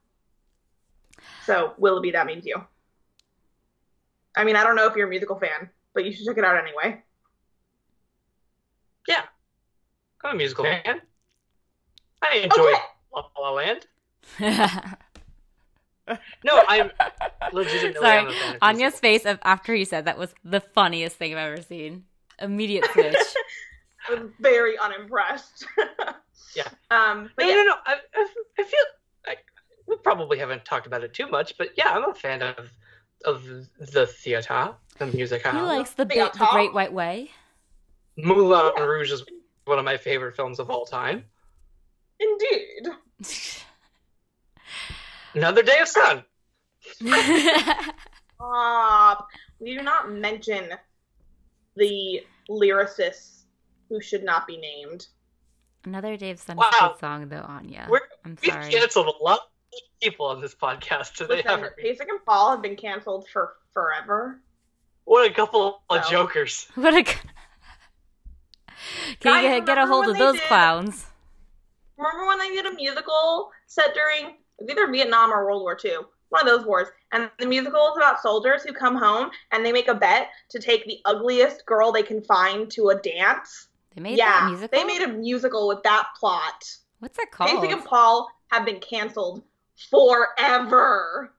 So 1.46 1.74
Willoughby, 1.78 2.12
that 2.12 2.26
means 2.26 2.46
you. 2.46 2.64
I 4.36 4.44
mean, 4.44 4.56
I 4.56 4.64
don't 4.64 4.76
know 4.76 4.88
if 4.88 4.96
you're 4.96 5.08
a 5.08 5.10
musical 5.10 5.38
fan, 5.38 5.70
but 5.94 6.06
you 6.06 6.14
should 6.14 6.26
check 6.26 6.38
it 6.38 6.44
out 6.44 6.58
anyway. 6.58 7.02
Yeah. 9.08 9.24
I'm 10.24 10.36
a 10.36 10.38
musical 10.38 10.66
fan. 10.66 11.02
I 12.22 12.36
enjoy 12.38 12.62
Okay. 12.62 12.74
La 13.14 13.24
La 13.40 13.52
Land. 13.52 13.88
No, 16.44 16.64
I'm 16.68 16.92
legitimately 17.52 18.06
I'm 18.08 18.28
a 18.28 18.32
fan 18.32 18.42
Sorry, 18.44 18.58
Anya's 18.62 19.00
face 19.00 19.26
of 19.26 19.40
after 19.44 19.74
he 19.74 19.86
said 19.86 20.06
that 20.06 20.18
was 20.18 20.34
the 20.44 20.60
funniest 20.62 21.18
thing 21.18 21.34
I've 21.34 21.54
ever 21.54 21.62
seen. 21.62 22.06
Immediate 22.40 22.86
switch. 22.94 23.16
I 24.08 24.14
was 24.14 24.30
very 24.40 24.78
unimpressed. 24.78 25.66
Yeah. 26.56 26.64
Um, 26.90 27.30
but 27.36 27.44
No, 27.44 27.50
yeah, 27.50 27.56
no, 27.58 27.64
no. 27.64 27.76
I, 27.86 27.96
I, 28.16 28.28
I 28.58 28.64
feel 28.64 28.80
I, 29.28 29.36
we 29.88 29.96
probably 29.98 30.40
haven't 30.40 30.66
talked 30.66 30.88
about 30.88 31.04
it 31.04 31.14
too 31.14 31.28
much, 31.28 31.56
but 31.60 31.70
yeah, 31.78 31.90
I'm 31.92 32.10
a 32.10 32.14
fan 32.14 32.42
of 32.42 32.72
of 33.24 33.44
the 33.78 34.08
theater, 34.08 34.74
the 34.98 35.06
musical. 35.08 35.52
he 35.52 35.60
likes 35.60 35.92
the, 35.92 36.06
They 36.06 36.16
the. 36.16 36.48
Great 36.52 36.74
White 36.74 36.92
Way. 36.92 37.30
Moulin 38.18 38.72
Yeah. 38.78 38.84
Rouge 38.84 39.12
is 39.12 39.24
one 39.66 39.78
of 39.78 39.86
my 39.86 39.96
favorite 39.98 40.36
films 40.36 40.58
of 40.60 40.72
all 40.72 40.86
time. 40.86 41.26
indeed. 42.20 42.88
Another 45.34 45.64
Day 45.64 45.80
of 45.80 45.88
Sun. 45.88 46.24
Stop. 48.36 49.28
We 49.60 49.76
do 49.78 49.84
not 49.84 50.12
mention 50.12 50.70
the 51.76 52.22
lyricists 52.50 53.44
who 53.90 54.02
should 54.02 54.24
not 54.24 54.48
be 54.48 54.58
named. 54.58 55.08
Another 55.86 56.18
day 56.18 56.32
of 56.32 56.40
Sun 56.40 56.58
Wow. 56.58 56.70
is 56.70 56.76
a 56.82 56.88
good 56.90 57.00
song 57.00 57.30
though, 57.30 57.42
Anya. 57.48 57.88
We're, 57.90 58.00
I'm 58.26 58.38
we've 58.42 58.52
sorry. 58.52 58.70
canceled 58.72 59.08
a 59.20 59.24
lot 59.24 59.40
of 59.40 59.46
people 60.02 60.26
on 60.26 60.42
this 60.42 60.56
podcast 60.56 61.14
today, 61.16 61.36
Listen, 61.38 61.50
haven't? 61.50 61.74
Pasek 61.84 62.08
and 62.10 62.24
Paul 62.26 62.52
have 62.52 62.62
been 62.62 62.76
canceled 62.76 63.28
for 63.32 63.54
forever. 63.74 64.42
What 65.06 65.30
a 65.30 65.34
couple 65.34 65.82
of 65.90 66.08
jokers. 66.10 66.68
What 66.76 66.94
a. 66.94 67.04
Can 67.04 67.18
Guys, 69.22 69.44
you 69.44 69.50
get, 69.50 69.66
get 69.66 69.78
a 69.78 69.86
hold 69.88 70.08
of 70.08 70.18
those 70.18 70.36
did- 70.36 70.44
clowns? 70.44 71.06
Remember 71.98 72.28
when 72.28 72.40
they 72.40 72.50
did 72.50 72.66
a 72.66 72.74
musical 72.76 73.52
set 73.68 73.94
during 73.94 74.36
it 74.60 74.64
was 74.64 74.72
either 74.72 74.92
Vietnam 74.92 75.32
or 75.32 75.46
World 75.46 75.62
War 75.62 75.78
II? 75.84 75.98
One 76.30 76.42
of 76.42 76.48
those 76.48 76.66
wars. 76.66 76.88
And 77.12 77.30
the 77.40 77.46
musical 77.46 77.80
is 77.92 77.98
about 77.98 78.22
soldiers 78.22 78.64
who 78.64 78.74
come 78.74 78.96
home 78.96 79.32
and 79.52 79.66
they 79.66 79.72
make 79.72 79.88
a 79.88 79.96
bet 79.96 80.30
to 80.50 80.60
take 80.60 80.86
the 80.86 81.00
ugliest 81.06 81.66
girl 81.66 81.92
they 81.92 82.04
can 82.04 82.22
find 82.22 82.70
to 82.72 82.90
a 82.90 82.96
dance. 82.96 83.70
They 83.96 84.02
made 84.02 84.18
yeah, 84.18 84.42
that 84.42 84.50
musical. 84.50 84.78
they 84.78 84.86
made 84.86 85.02
a 85.02 85.08
musical 85.08 85.68
with 85.68 85.82
that 85.84 86.10
plot. 86.20 86.78
What's 87.00 87.18
that 87.18 87.32
called? 87.32 87.50
Pasek 87.50 87.74
and 87.74 87.84
Paul 87.84 88.30
have 88.50 88.66
been 88.66 88.80
canceled 88.80 89.44
forever. 89.90 91.34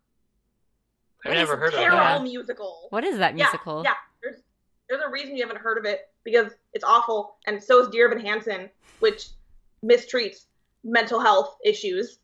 I've 1.24 1.32
never 1.32 1.56
heard 1.56 1.74
of 1.74 1.80
it. 1.80 1.82
Terrible 1.82 1.98
that. 1.98 2.22
musical. 2.22 2.86
What 2.90 3.04
is 3.04 3.18
that 3.18 3.36
Yeah, 3.36 3.44
musical? 3.44 3.82
Yeah, 3.84 3.94
there's 4.22 4.40
there's 4.88 5.02
a 5.06 5.10
reason 5.10 5.36
you 5.36 5.46
haven't 5.46 5.60
heard 5.60 5.78
of 5.78 5.84
it 5.84 6.08
because 6.24 6.52
it's 6.72 6.84
awful, 6.84 7.36
and 7.46 7.62
so 7.62 7.82
is 7.82 7.88
Dear 7.88 8.10
Evan 8.10 8.24
Hansen, 8.24 8.70
which 9.00 9.28
mistreats 9.84 10.46
mental 10.82 11.20
health 11.20 11.56
issues. 11.64 12.18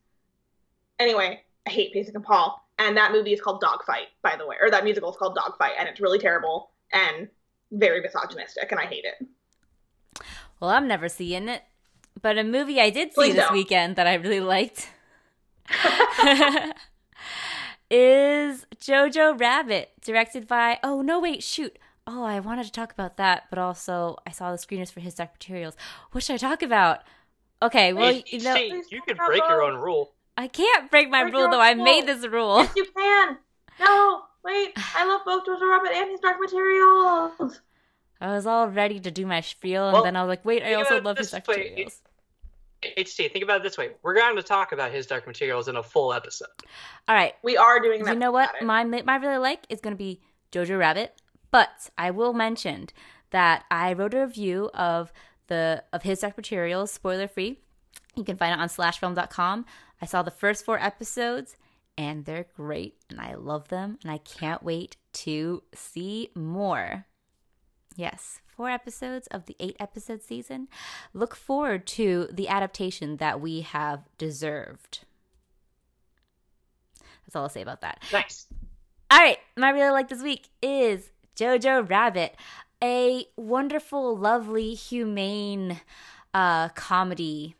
Anyway, 0.98 1.42
I 1.66 1.70
hate 1.70 1.94
Pasek 1.94 2.14
and 2.14 2.24
Paul, 2.24 2.62
and 2.78 2.96
that 2.96 3.12
movie 3.12 3.32
is 3.32 3.40
called 3.40 3.60
Dogfight, 3.60 4.06
by 4.22 4.36
the 4.36 4.46
way, 4.46 4.56
or 4.60 4.70
that 4.70 4.84
musical 4.84 5.10
is 5.10 5.16
called 5.16 5.34
Dogfight, 5.34 5.72
and 5.78 5.88
it's 5.88 6.00
really 6.00 6.18
terrible 6.18 6.70
and 6.92 7.28
very 7.72 8.00
misogynistic, 8.00 8.70
and 8.70 8.80
I 8.80 8.86
hate 8.86 9.04
it. 9.04 9.26
Well, 10.60 10.70
I'm 10.70 10.88
never 10.88 11.08
seeing 11.08 11.48
it. 11.48 11.62
But 12.22 12.38
a 12.38 12.44
movie 12.44 12.80
I 12.80 12.88
did 12.90 13.10
see 13.10 13.14
Please 13.14 13.34
this 13.34 13.44
don't. 13.44 13.52
weekend 13.52 13.96
that 13.96 14.06
I 14.06 14.14
really 14.14 14.40
liked 14.40 14.88
is 17.90 18.64
Jojo 18.80 19.38
Rabbit, 19.38 19.90
directed 20.00 20.48
by. 20.48 20.78
Oh, 20.82 21.02
no, 21.02 21.20
wait, 21.20 21.42
shoot. 21.42 21.78
Oh, 22.06 22.24
I 22.24 22.40
wanted 22.40 22.64
to 22.64 22.72
talk 22.72 22.92
about 22.92 23.16
that, 23.18 23.44
but 23.50 23.58
also 23.58 24.16
I 24.26 24.30
saw 24.30 24.50
the 24.50 24.58
screeners 24.58 24.90
for 24.92 25.00
His 25.00 25.14
Dark 25.14 25.34
Materials. 25.34 25.76
What 26.12 26.24
should 26.24 26.34
I 26.34 26.38
talk 26.38 26.62
about? 26.62 27.00
Okay, 27.62 27.92
well, 27.92 28.12
Hey, 28.12 28.24
you 28.28 28.40
know, 28.40 28.54
see, 28.54 28.82
you 28.90 29.02
can 29.02 29.16
break 29.16 29.42
your 29.48 29.62
own 29.62 29.76
rule. 29.80 30.12
I 30.36 30.48
can't 30.48 30.90
break 30.90 31.08
my 31.10 31.22
Break 31.22 31.32
rule, 31.34 31.42
your 31.42 31.50
though. 31.52 31.60
I 31.60 31.72
rule. 31.72 31.84
made 31.84 32.06
this 32.06 32.26
rule. 32.26 32.58
Yes, 32.58 32.72
you 32.76 32.86
can. 32.96 33.38
No, 33.80 34.22
wait, 34.44 34.72
I 34.94 35.06
love 35.06 35.22
both 35.24 35.44
Jojo 35.46 35.70
Rabbit 35.70 35.92
and 35.92 36.10
his 36.10 36.20
Dark 36.20 36.36
Materials. 36.40 37.60
I 38.20 38.28
was 38.32 38.46
all 38.46 38.68
ready 38.68 38.98
to 39.00 39.10
do 39.10 39.26
my 39.26 39.40
spiel, 39.40 39.86
and 39.88 39.92
Well, 39.94 40.04
then 40.04 40.16
I 40.16 40.22
was 40.22 40.28
like, 40.28 40.44
wait, 40.44 40.62
I 40.62 40.66
think 40.66 40.78
also 40.78 40.94
about 40.96 41.04
love 41.04 41.18
His 41.18 41.30
this 41.30 41.42
Dark 41.44 41.48
way. 41.48 41.68
Materials. 41.70 42.00
HT, 42.96 43.32
think 43.32 43.42
about 43.42 43.58
it 43.58 43.62
this 43.62 43.76
way. 43.78 43.90
We're 44.02 44.14
going 44.14 44.36
to 44.36 44.42
talk 44.42 44.72
about 44.72 44.92
his 44.92 45.06
Dark 45.06 45.26
Materials 45.26 45.68
in 45.68 45.76
a 45.76 45.82
full 45.82 46.12
episode. 46.12 46.48
All 47.08 47.14
right, 47.14 47.34
We 47.42 47.56
are 47.56 47.80
doing 47.80 48.04
that. 48.04 48.12
you 48.14 48.18
know 48.18 48.30
what 48.30 48.50
my 48.62 48.84
my 48.84 49.16
really 49.16 49.38
like 49.38 49.64
is 49.68 49.80
going 49.80 49.92
to 49.94 49.98
be 49.98 50.20
Jojo 50.52 50.78
Rabbit, 50.78 51.20
but 51.50 51.90
I 51.98 52.10
will 52.10 52.32
mention 52.32 52.88
that 53.30 53.64
I 53.70 53.92
wrote 53.94 54.14
a 54.14 54.20
review 54.20 54.70
of 54.74 55.12
the 55.48 55.82
of 55.92 56.02
his 56.02 56.20
Dark 56.20 56.36
Materials, 56.36 56.90
spoiler 56.90 57.28
free. 57.28 57.60
You 58.14 58.24
can 58.24 58.36
find 58.36 58.52
it 58.52 58.60
on 58.62 58.68
slashfilm.com. 58.68 59.66
I 60.00 60.06
saw 60.06 60.22
the 60.22 60.30
first 60.30 60.64
four 60.64 60.78
episodes 60.82 61.56
and 61.96 62.24
they're 62.24 62.46
great 62.54 62.96
and 63.08 63.20
I 63.20 63.34
love 63.34 63.68
them 63.68 63.98
and 64.02 64.10
I 64.10 64.18
can't 64.18 64.62
wait 64.62 64.96
to 65.14 65.62
see 65.74 66.30
more. 66.34 67.06
Yes, 67.96 68.40
four 68.46 68.68
episodes 68.68 69.26
of 69.28 69.46
the 69.46 69.56
eight 69.58 69.76
episode 69.80 70.22
season. 70.22 70.68
Look 71.14 71.34
forward 71.34 71.86
to 71.88 72.28
the 72.30 72.48
adaptation 72.48 73.16
that 73.16 73.40
we 73.40 73.62
have 73.62 74.04
deserved. 74.18 75.00
That's 77.24 77.34
all 77.34 77.44
I'll 77.44 77.48
say 77.48 77.62
about 77.62 77.80
that. 77.80 78.02
Nice. 78.12 78.46
All 79.10 79.18
right, 79.18 79.38
my 79.56 79.70
really 79.70 79.90
like 79.90 80.08
this 80.08 80.22
week 80.22 80.48
is 80.60 81.10
Jojo 81.36 81.88
Rabbit, 81.88 82.36
a 82.82 83.26
wonderful, 83.36 84.16
lovely, 84.16 84.74
humane 84.74 85.80
uh, 86.34 86.68
comedy 86.70 87.54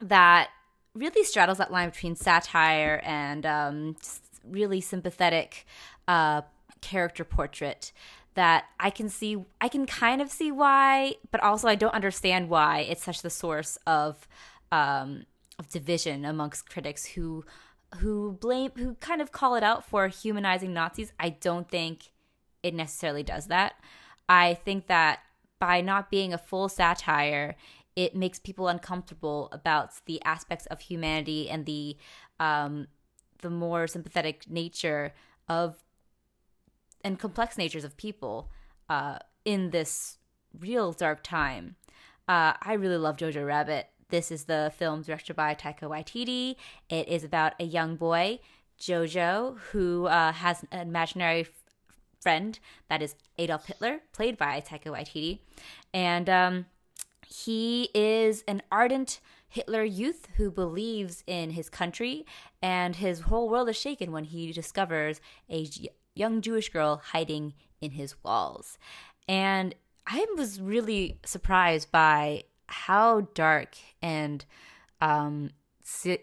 that 0.00 0.50
really 0.94 1.24
straddles 1.24 1.58
that 1.58 1.72
line 1.72 1.90
between 1.90 2.16
satire 2.16 3.00
and 3.04 3.46
um, 3.46 3.96
really 4.44 4.80
sympathetic 4.80 5.66
uh, 6.08 6.42
character 6.80 7.24
portrait. 7.24 7.92
That 8.34 8.64
I 8.80 8.88
can 8.88 9.10
see, 9.10 9.44
I 9.60 9.68
can 9.68 9.84
kind 9.84 10.22
of 10.22 10.30
see 10.30 10.50
why, 10.50 11.16
but 11.30 11.42
also 11.42 11.68
I 11.68 11.74
don't 11.74 11.94
understand 11.94 12.48
why 12.48 12.80
it's 12.80 13.04
such 13.04 13.20
the 13.20 13.28
source 13.28 13.76
of 13.86 14.26
um, 14.70 15.26
of 15.58 15.68
division 15.68 16.24
amongst 16.24 16.68
critics 16.68 17.04
who 17.04 17.44
who 17.98 18.32
blame 18.40 18.70
who 18.76 18.94
kind 18.94 19.20
of 19.20 19.32
call 19.32 19.54
it 19.54 19.62
out 19.62 19.84
for 19.84 20.08
humanizing 20.08 20.72
Nazis. 20.72 21.12
I 21.20 21.28
don't 21.28 21.68
think 21.68 22.10
it 22.62 22.74
necessarily 22.74 23.22
does 23.22 23.48
that. 23.48 23.74
I 24.30 24.54
think 24.54 24.86
that 24.86 25.20
by 25.58 25.80
not 25.80 26.10
being 26.10 26.32
a 26.32 26.38
full 26.38 26.68
satire, 26.68 27.54
it 27.96 28.14
makes 28.16 28.38
people 28.38 28.68
uncomfortable 28.68 29.48
about 29.52 29.92
the 30.06 30.22
aspects 30.24 30.66
of 30.66 30.80
humanity 30.80 31.48
and 31.48 31.66
the 31.66 31.96
um, 32.40 32.86
the 33.40 33.50
more 33.50 33.86
sympathetic 33.86 34.48
nature 34.48 35.12
of 35.48 35.82
and 37.04 37.18
complex 37.18 37.58
natures 37.58 37.84
of 37.84 37.96
people 37.96 38.50
uh, 38.88 39.18
in 39.44 39.70
this 39.70 40.18
real 40.58 40.92
dark 40.92 41.22
time. 41.22 41.76
Uh, 42.28 42.54
I 42.62 42.74
really 42.74 42.96
love 42.96 43.16
Jojo 43.16 43.44
Rabbit. 43.46 43.88
This 44.08 44.30
is 44.30 44.44
the 44.44 44.72
film 44.76 45.02
directed 45.02 45.34
by 45.34 45.54
Taika 45.54 45.82
Waititi. 45.82 46.56
It 46.88 47.08
is 47.08 47.24
about 47.24 47.54
a 47.58 47.64
young 47.64 47.96
boy, 47.96 48.38
Jojo, 48.78 49.58
who 49.70 50.06
uh, 50.06 50.32
has 50.32 50.64
an 50.70 50.88
imaginary 50.88 51.46
friend 52.20 52.58
that 52.88 53.02
is 53.02 53.16
Adolf 53.38 53.66
Hitler, 53.66 54.00
played 54.12 54.36
by 54.38 54.60
Taika 54.60 54.86
Waititi. 54.86 55.40
And 55.92 56.28
um, 56.28 56.66
he 57.32 57.88
is 57.94 58.44
an 58.46 58.62
ardent 58.70 59.20
Hitler 59.48 59.84
youth 59.84 60.28
who 60.36 60.50
believes 60.50 61.24
in 61.26 61.50
his 61.50 61.68
country, 61.68 62.26
and 62.60 62.96
his 62.96 63.20
whole 63.20 63.48
world 63.48 63.68
is 63.68 63.76
shaken 63.76 64.12
when 64.12 64.24
he 64.24 64.52
discovers 64.52 65.20
a 65.50 65.68
young 66.14 66.40
Jewish 66.40 66.68
girl 66.68 67.00
hiding 67.02 67.54
in 67.80 67.92
his 67.92 68.14
walls. 68.22 68.78
And 69.28 69.74
I 70.06 70.26
was 70.36 70.60
really 70.60 71.18
surprised 71.24 71.90
by 71.90 72.44
how 72.66 73.28
dark 73.34 73.76
and 74.00 74.44
um, 75.00 75.50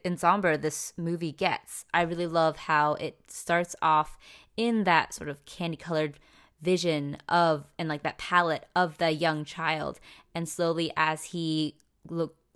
and 0.05 0.19
somber 0.19 0.57
this 0.57 0.93
movie 0.97 1.31
gets. 1.31 1.85
I 1.93 2.01
really 2.01 2.27
love 2.27 2.55
how 2.57 2.93
it 2.93 3.19
starts 3.27 3.75
off 3.81 4.17
in 4.57 4.83
that 4.85 5.13
sort 5.13 5.29
of 5.29 5.45
candy 5.45 5.77
colored 5.77 6.19
vision 6.61 7.17
of 7.27 7.69
and 7.77 7.87
like 7.87 8.03
that 8.03 8.17
palette 8.17 8.65
of 8.75 8.97
the 8.97 9.11
young 9.11 9.45
child 9.45 9.99
and 10.33 10.47
slowly 10.47 10.91
as 10.95 11.25
he 11.25 11.75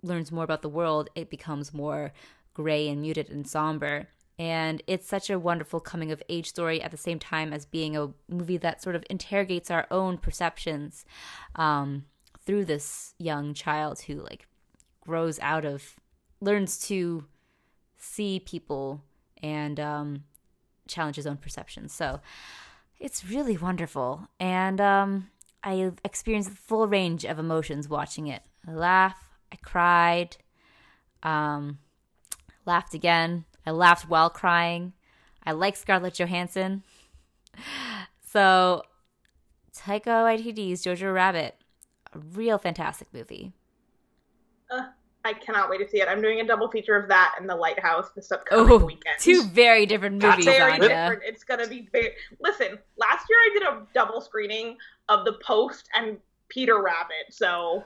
learns 0.02 0.32
more 0.32 0.44
about 0.44 0.62
the 0.62 0.68
world 0.68 1.08
it 1.14 1.30
becomes 1.30 1.72
more 1.72 2.12
gray 2.54 2.88
and 2.88 3.02
muted 3.02 3.28
and 3.28 3.46
somber. 3.46 4.08
And 4.38 4.82
it's 4.86 5.06
such 5.06 5.30
a 5.30 5.38
wonderful 5.38 5.80
coming 5.80 6.10
of 6.10 6.22
age 6.28 6.48
story 6.48 6.82
at 6.82 6.90
the 6.90 6.96
same 6.96 7.18
time 7.18 7.52
as 7.52 7.66
being 7.66 7.96
a 7.96 8.10
movie 8.28 8.56
that 8.56 8.82
sort 8.82 8.96
of 8.96 9.04
interrogates 9.08 9.70
our 9.70 9.86
own 9.90 10.18
perceptions 10.18 11.04
um, 11.54 12.06
through 12.44 12.64
this 12.64 13.14
young 13.18 13.54
child 13.54 14.00
who 14.02 14.14
like 14.14 14.48
grows 15.00 15.38
out 15.40 15.64
of 15.64 16.00
learns 16.40 16.78
to 16.88 17.26
see 17.96 18.40
people 18.40 19.02
and 19.42 19.78
um, 19.78 20.24
challenge 20.88 21.16
his 21.16 21.26
own 21.26 21.36
perceptions. 21.36 21.92
So 21.92 22.20
it's 22.98 23.24
really 23.24 23.56
wonderful. 23.56 24.28
And 24.40 24.80
um, 24.80 25.30
i 25.64 25.90
experienced 26.04 26.50
the 26.50 26.56
full 26.56 26.86
range 26.86 27.24
of 27.24 27.38
emotions 27.38 27.88
watching 27.88 28.26
it 28.28 28.42
i 28.66 28.72
laughed 28.72 29.24
i 29.52 29.56
cried 29.56 30.36
um, 31.22 31.78
laughed 32.66 32.92
again 32.92 33.46
I 33.66 33.70
laughed 33.70 34.08
while 34.08 34.30
crying. 34.30 34.92
I 35.44 35.52
like 35.52 35.76
Scarlett 35.76 36.14
Johansson. 36.14 36.82
So, 38.26 38.82
Taika 39.72 40.24
Waititi's 40.24 40.84
Jojo 40.84 41.14
Rabbit, 41.14 41.54
a 42.12 42.18
real 42.18 42.58
fantastic 42.58 43.06
movie. 43.14 43.52
Uh, 44.68 44.88
I 45.24 45.32
cannot 45.32 45.70
wait 45.70 45.78
to 45.78 45.88
see 45.88 46.00
it. 46.02 46.08
I'm 46.08 46.20
doing 46.20 46.40
a 46.40 46.46
double 46.46 46.68
feature 46.70 46.96
of 46.96 47.08
that 47.08 47.36
and 47.40 47.48
The 47.48 47.56
Lighthouse 47.56 48.10
this 48.14 48.30
upcoming 48.30 48.70
Oh, 48.70 48.76
weekend. 48.84 49.16
two 49.18 49.44
very 49.44 49.86
different 49.86 50.20
That's 50.20 50.32
movies, 50.38 50.44
very 50.44 50.72
Anya. 50.72 50.88
different. 50.88 51.22
It's 51.24 51.44
gonna 51.44 51.66
be 51.66 51.88
very. 51.92 52.12
Listen, 52.40 52.78
last 52.98 53.26
year 53.30 53.38
I 53.38 53.50
did 53.54 53.62
a 53.62 53.86
double 53.94 54.20
screening 54.20 54.76
of 55.08 55.24
The 55.24 55.34
Post 55.44 55.88
and 55.94 56.18
Peter 56.48 56.80
Rabbit, 56.82 57.30
so 57.30 57.84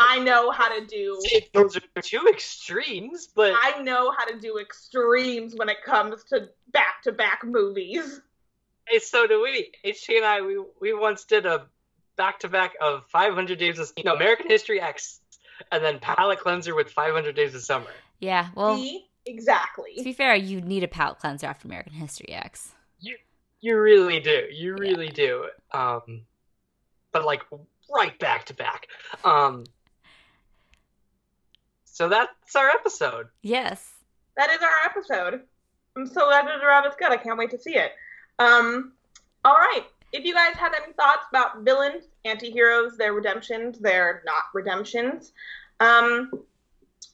I 0.00 0.18
know 0.20 0.50
how 0.50 0.68
to 0.78 0.86
do. 0.86 1.20
Those 1.52 1.76
are 1.76 2.02
two 2.02 2.26
extremes, 2.28 3.28
but 3.34 3.52
I 3.54 3.82
know 3.82 4.10
how 4.10 4.24
to 4.24 4.38
do 4.40 4.58
extremes 4.58 5.54
when 5.54 5.68
it 5.68 5.82
comes 5.84 6.24
to 6.30 6.48
back-to-back 6.72 7.42
movies. 7.44 8.20
hey, 8.88 8.98
so 9.00 9.26
do 9.26 9.42
we. 9.42 9.70
HT 9.84 10.16
and 10.16 10.24
I, 10.24 10.40
we 10.40 10.62
we 10.80 10.94
once 10.94 11.24
did 11.24 11.44
a 11.46 11.66
back 12.16 12.38
to 12.40 12.48
back 12.48 12.72
of 12.80 13.04
500 13.10 13.58
Days 13.58 13.78
of 13.78 13.92
no 14.04 14.14
American 14.14 14.48
History 14.48 14.80
X, 14.80 15.20
and 15.74 15.84
then 15.84 15.98
Palate 15.98 16.40
Cleanser 16.40 16.74
with 16.74 16.90
500 16.90 17.34
Days 17.34 17.54
of 17.54 17.62
Summer. 17.62 17.90
Yeah, 18.20 18.48
well, 18.54 18.76
See? 18.76 19.06
to 19.26 20.02
be 20.04 20.12
fair, 20.12 20.34
you 20.34 20.60
need 20.60 20.82
a 20.82 20.88
palate 20.88 21.18
cleanser 21.18 21.46
after 21.46 21.66
American 21.66 21.94
History 21.94 22.30
X. 22.30 22.72
You 23.00 23.16
you 23.60 23.80
really 23.80 24.20
do. 24.20 24.46
You 24.52 24.76
really 24.76 25.08
do. 25.08 25.46
Um, 25.72 26.22
but 27.12 27.24
like 27.24 27.42
right 27.94 28.18
back 28.18 28.44
to 28.46 28.54
back. 28.54 28.88
Um, 29.24 29.64
so 31.84 32.08
that's 32.08 32.54
our 32.54 32.68
episode. 32.68 33.28
Yes. 33.42 33.90
That 34.36 34.50
is 34.50 34.58
our 34.60 34.84
episode. 34.84 35.42
I'm 35.96 36.06
so 36.06 36.26
glad 36.26 36.46
that 36.46 36.60
Jojo 36.60 36.66
Rabbit's 36.66 36.96
good. 36.96 37.10
I 37.12 37.16
can't 37.16 37.38
wait 37.38 37.50
to 37.52 37.58
see 37.58 37.76
it. 37.76 37.92
Um, 38.38 38.92
all 39.44 39.54
right. 39.54 39.84
If 40.12 40.24
you 40.24 40.34
guys 40.34 40.54
have 40.56 40.74
any 40.74 40.92
thoughts 40.92 41.24
about 41.30 41.62
villains, 41.62 42.04
anti-heroes, 42.24 42.96
their 42.96 43.12
redemptions, 43.14 43.78
their 43.78 44.22
not 44.26 44.44
redemptions, 44.52 45.32
um, 45.80 46.30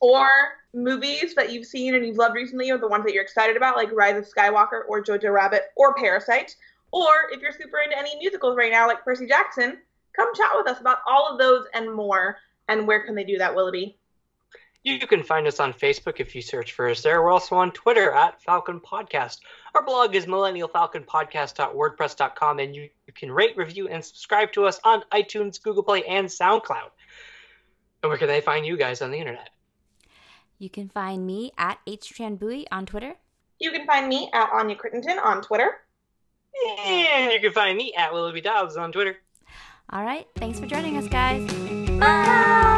or 0.01 0.29
movies 0.73 1.35
that 1.35 1.53
you've 1.53 1.67
seen 1.67 1.95
and 1.95 2.07
you've 2.07 2.17
loved 2.17 2.35
recently, 2.35 2.71
or 2.71 2.79
the 2.79 2.89
ones 2.89 3.05
that 3.05 3.13
you're 3.13 3.23
excited 3.23 3.57
about, 3.57 3.77
like 3.77 3.91
Rise 3.93 4.17
of 4.17 4.33
Skywalker 4.33 4.83
or 4.89 5.03
Jojo 5.03 5.33
Rabbit 5.33 5.65
or 5.77 5.95
Parasite, 5.95 6.57
or 6.93 7.09
if 7.31 7.41
you're 7.41 7.53
super 7.53 7.79
into 7.79 7.99
any 7.99 8.17
musicals 8.19 8.57
right 8.57 8.73
now, 8.73 8.87
like 8.87 9.05
Percy 9.05 9.27
Jackson, 9.27 9.79
come 10.15 10.35
chat 10.35 10.51
with 10.55 10.69
us 10.69 10.81
about 10.81 10.99
all 11.07 11.29
of 11.31 11.39
those 11.39 11.67
and 11.75 11.95
more. 11.95 12.39
And 12.69 12.87
where 12.87 13.05
can 13.05 13.15
they 13.15 13.25
do 13.25 13.37
that, 13.39 13.55
Willoughby? 13.55 13.97
You 14.83 15.07
can 15.07 15.23
find 15.23 15.47
us 15.47 15.61
on 15.61 15.75
Facebook 15.75 16.21
if 16.21 16.35
you 16.35 16.41
search 16.41 16.73
for 16.73 16.89
us 16.89 17.03
there. 17.03 17.21
We're 17.21 17.31
also 17.31 17.57
on 17.57 17.71
Twitter 17.73 18.13
at 18.13 18.43
Falcon 18.43 18.81
Podcast. 18.81 19.41
Our 19.75 19.85
blog 19.85 20.15
is 20.15 20.25
millennialfalconpodcast.wordpress.com, 20.25 22.59
and 22.61 22.75
you, 22.75 22.89
you 23.07 23.13
can 23.13 23.31
rate, 23.31 23.59
review, 23.59 23.89
and 23.89 24.03
subscribe 24.03 24.53
to 24.53 24.65
us 24.65 24.81
on 24.83 25.05
iTunes, 25.13 25.63
Google 25.63 25.83
Play, 25.83 26.03
and 26.05 26.27
SoundCloud. 26.27 26.93
And 28.03 28.11
where 28.11 28.19
can 28.19 28.29
they 28.29 28.41
find 28.41 28.65
you 28.65 28.77
guys 28.77 29.03
on 29.03 29.11
the 29.11 29.19
internet? 29.19 29.51
You 30.59 30.71
can 30.71 30.89
find 30.89 31.27
me 31.27 31.53
at 31.59 31.79
HTranBui 31.87 32.67
on 32.71 32.87
Twitter. 32.87 33.15
You 33.59 33.71
can 33.73 33.87
find 33.87 34.09
me 34.09 34.31
at 34.33 34.51
Anya 34.53 34.77
Crittenden 34.77 35.19
on 35.19 35.43
Twitter. 35.43 35.71
And 36.87 37.33
you 37.33 37.41
can 37.41 37.53
find 37.53 37.77
me 37.77 37.95
at 37.97 38.13
Willoughby 38.13 38.41
Dobbs 38.41 38.77
on 38.77 38.93
Twitter. 38.93 39.17
All 39.91 40.05
right. 40.05 40.27
Thanks 40.37 40.61
for 40.61 40.67
joining 40.67 40.97
us, 40.97 41.09
guys. 41.09 41.51
Bye. 41.99 42.70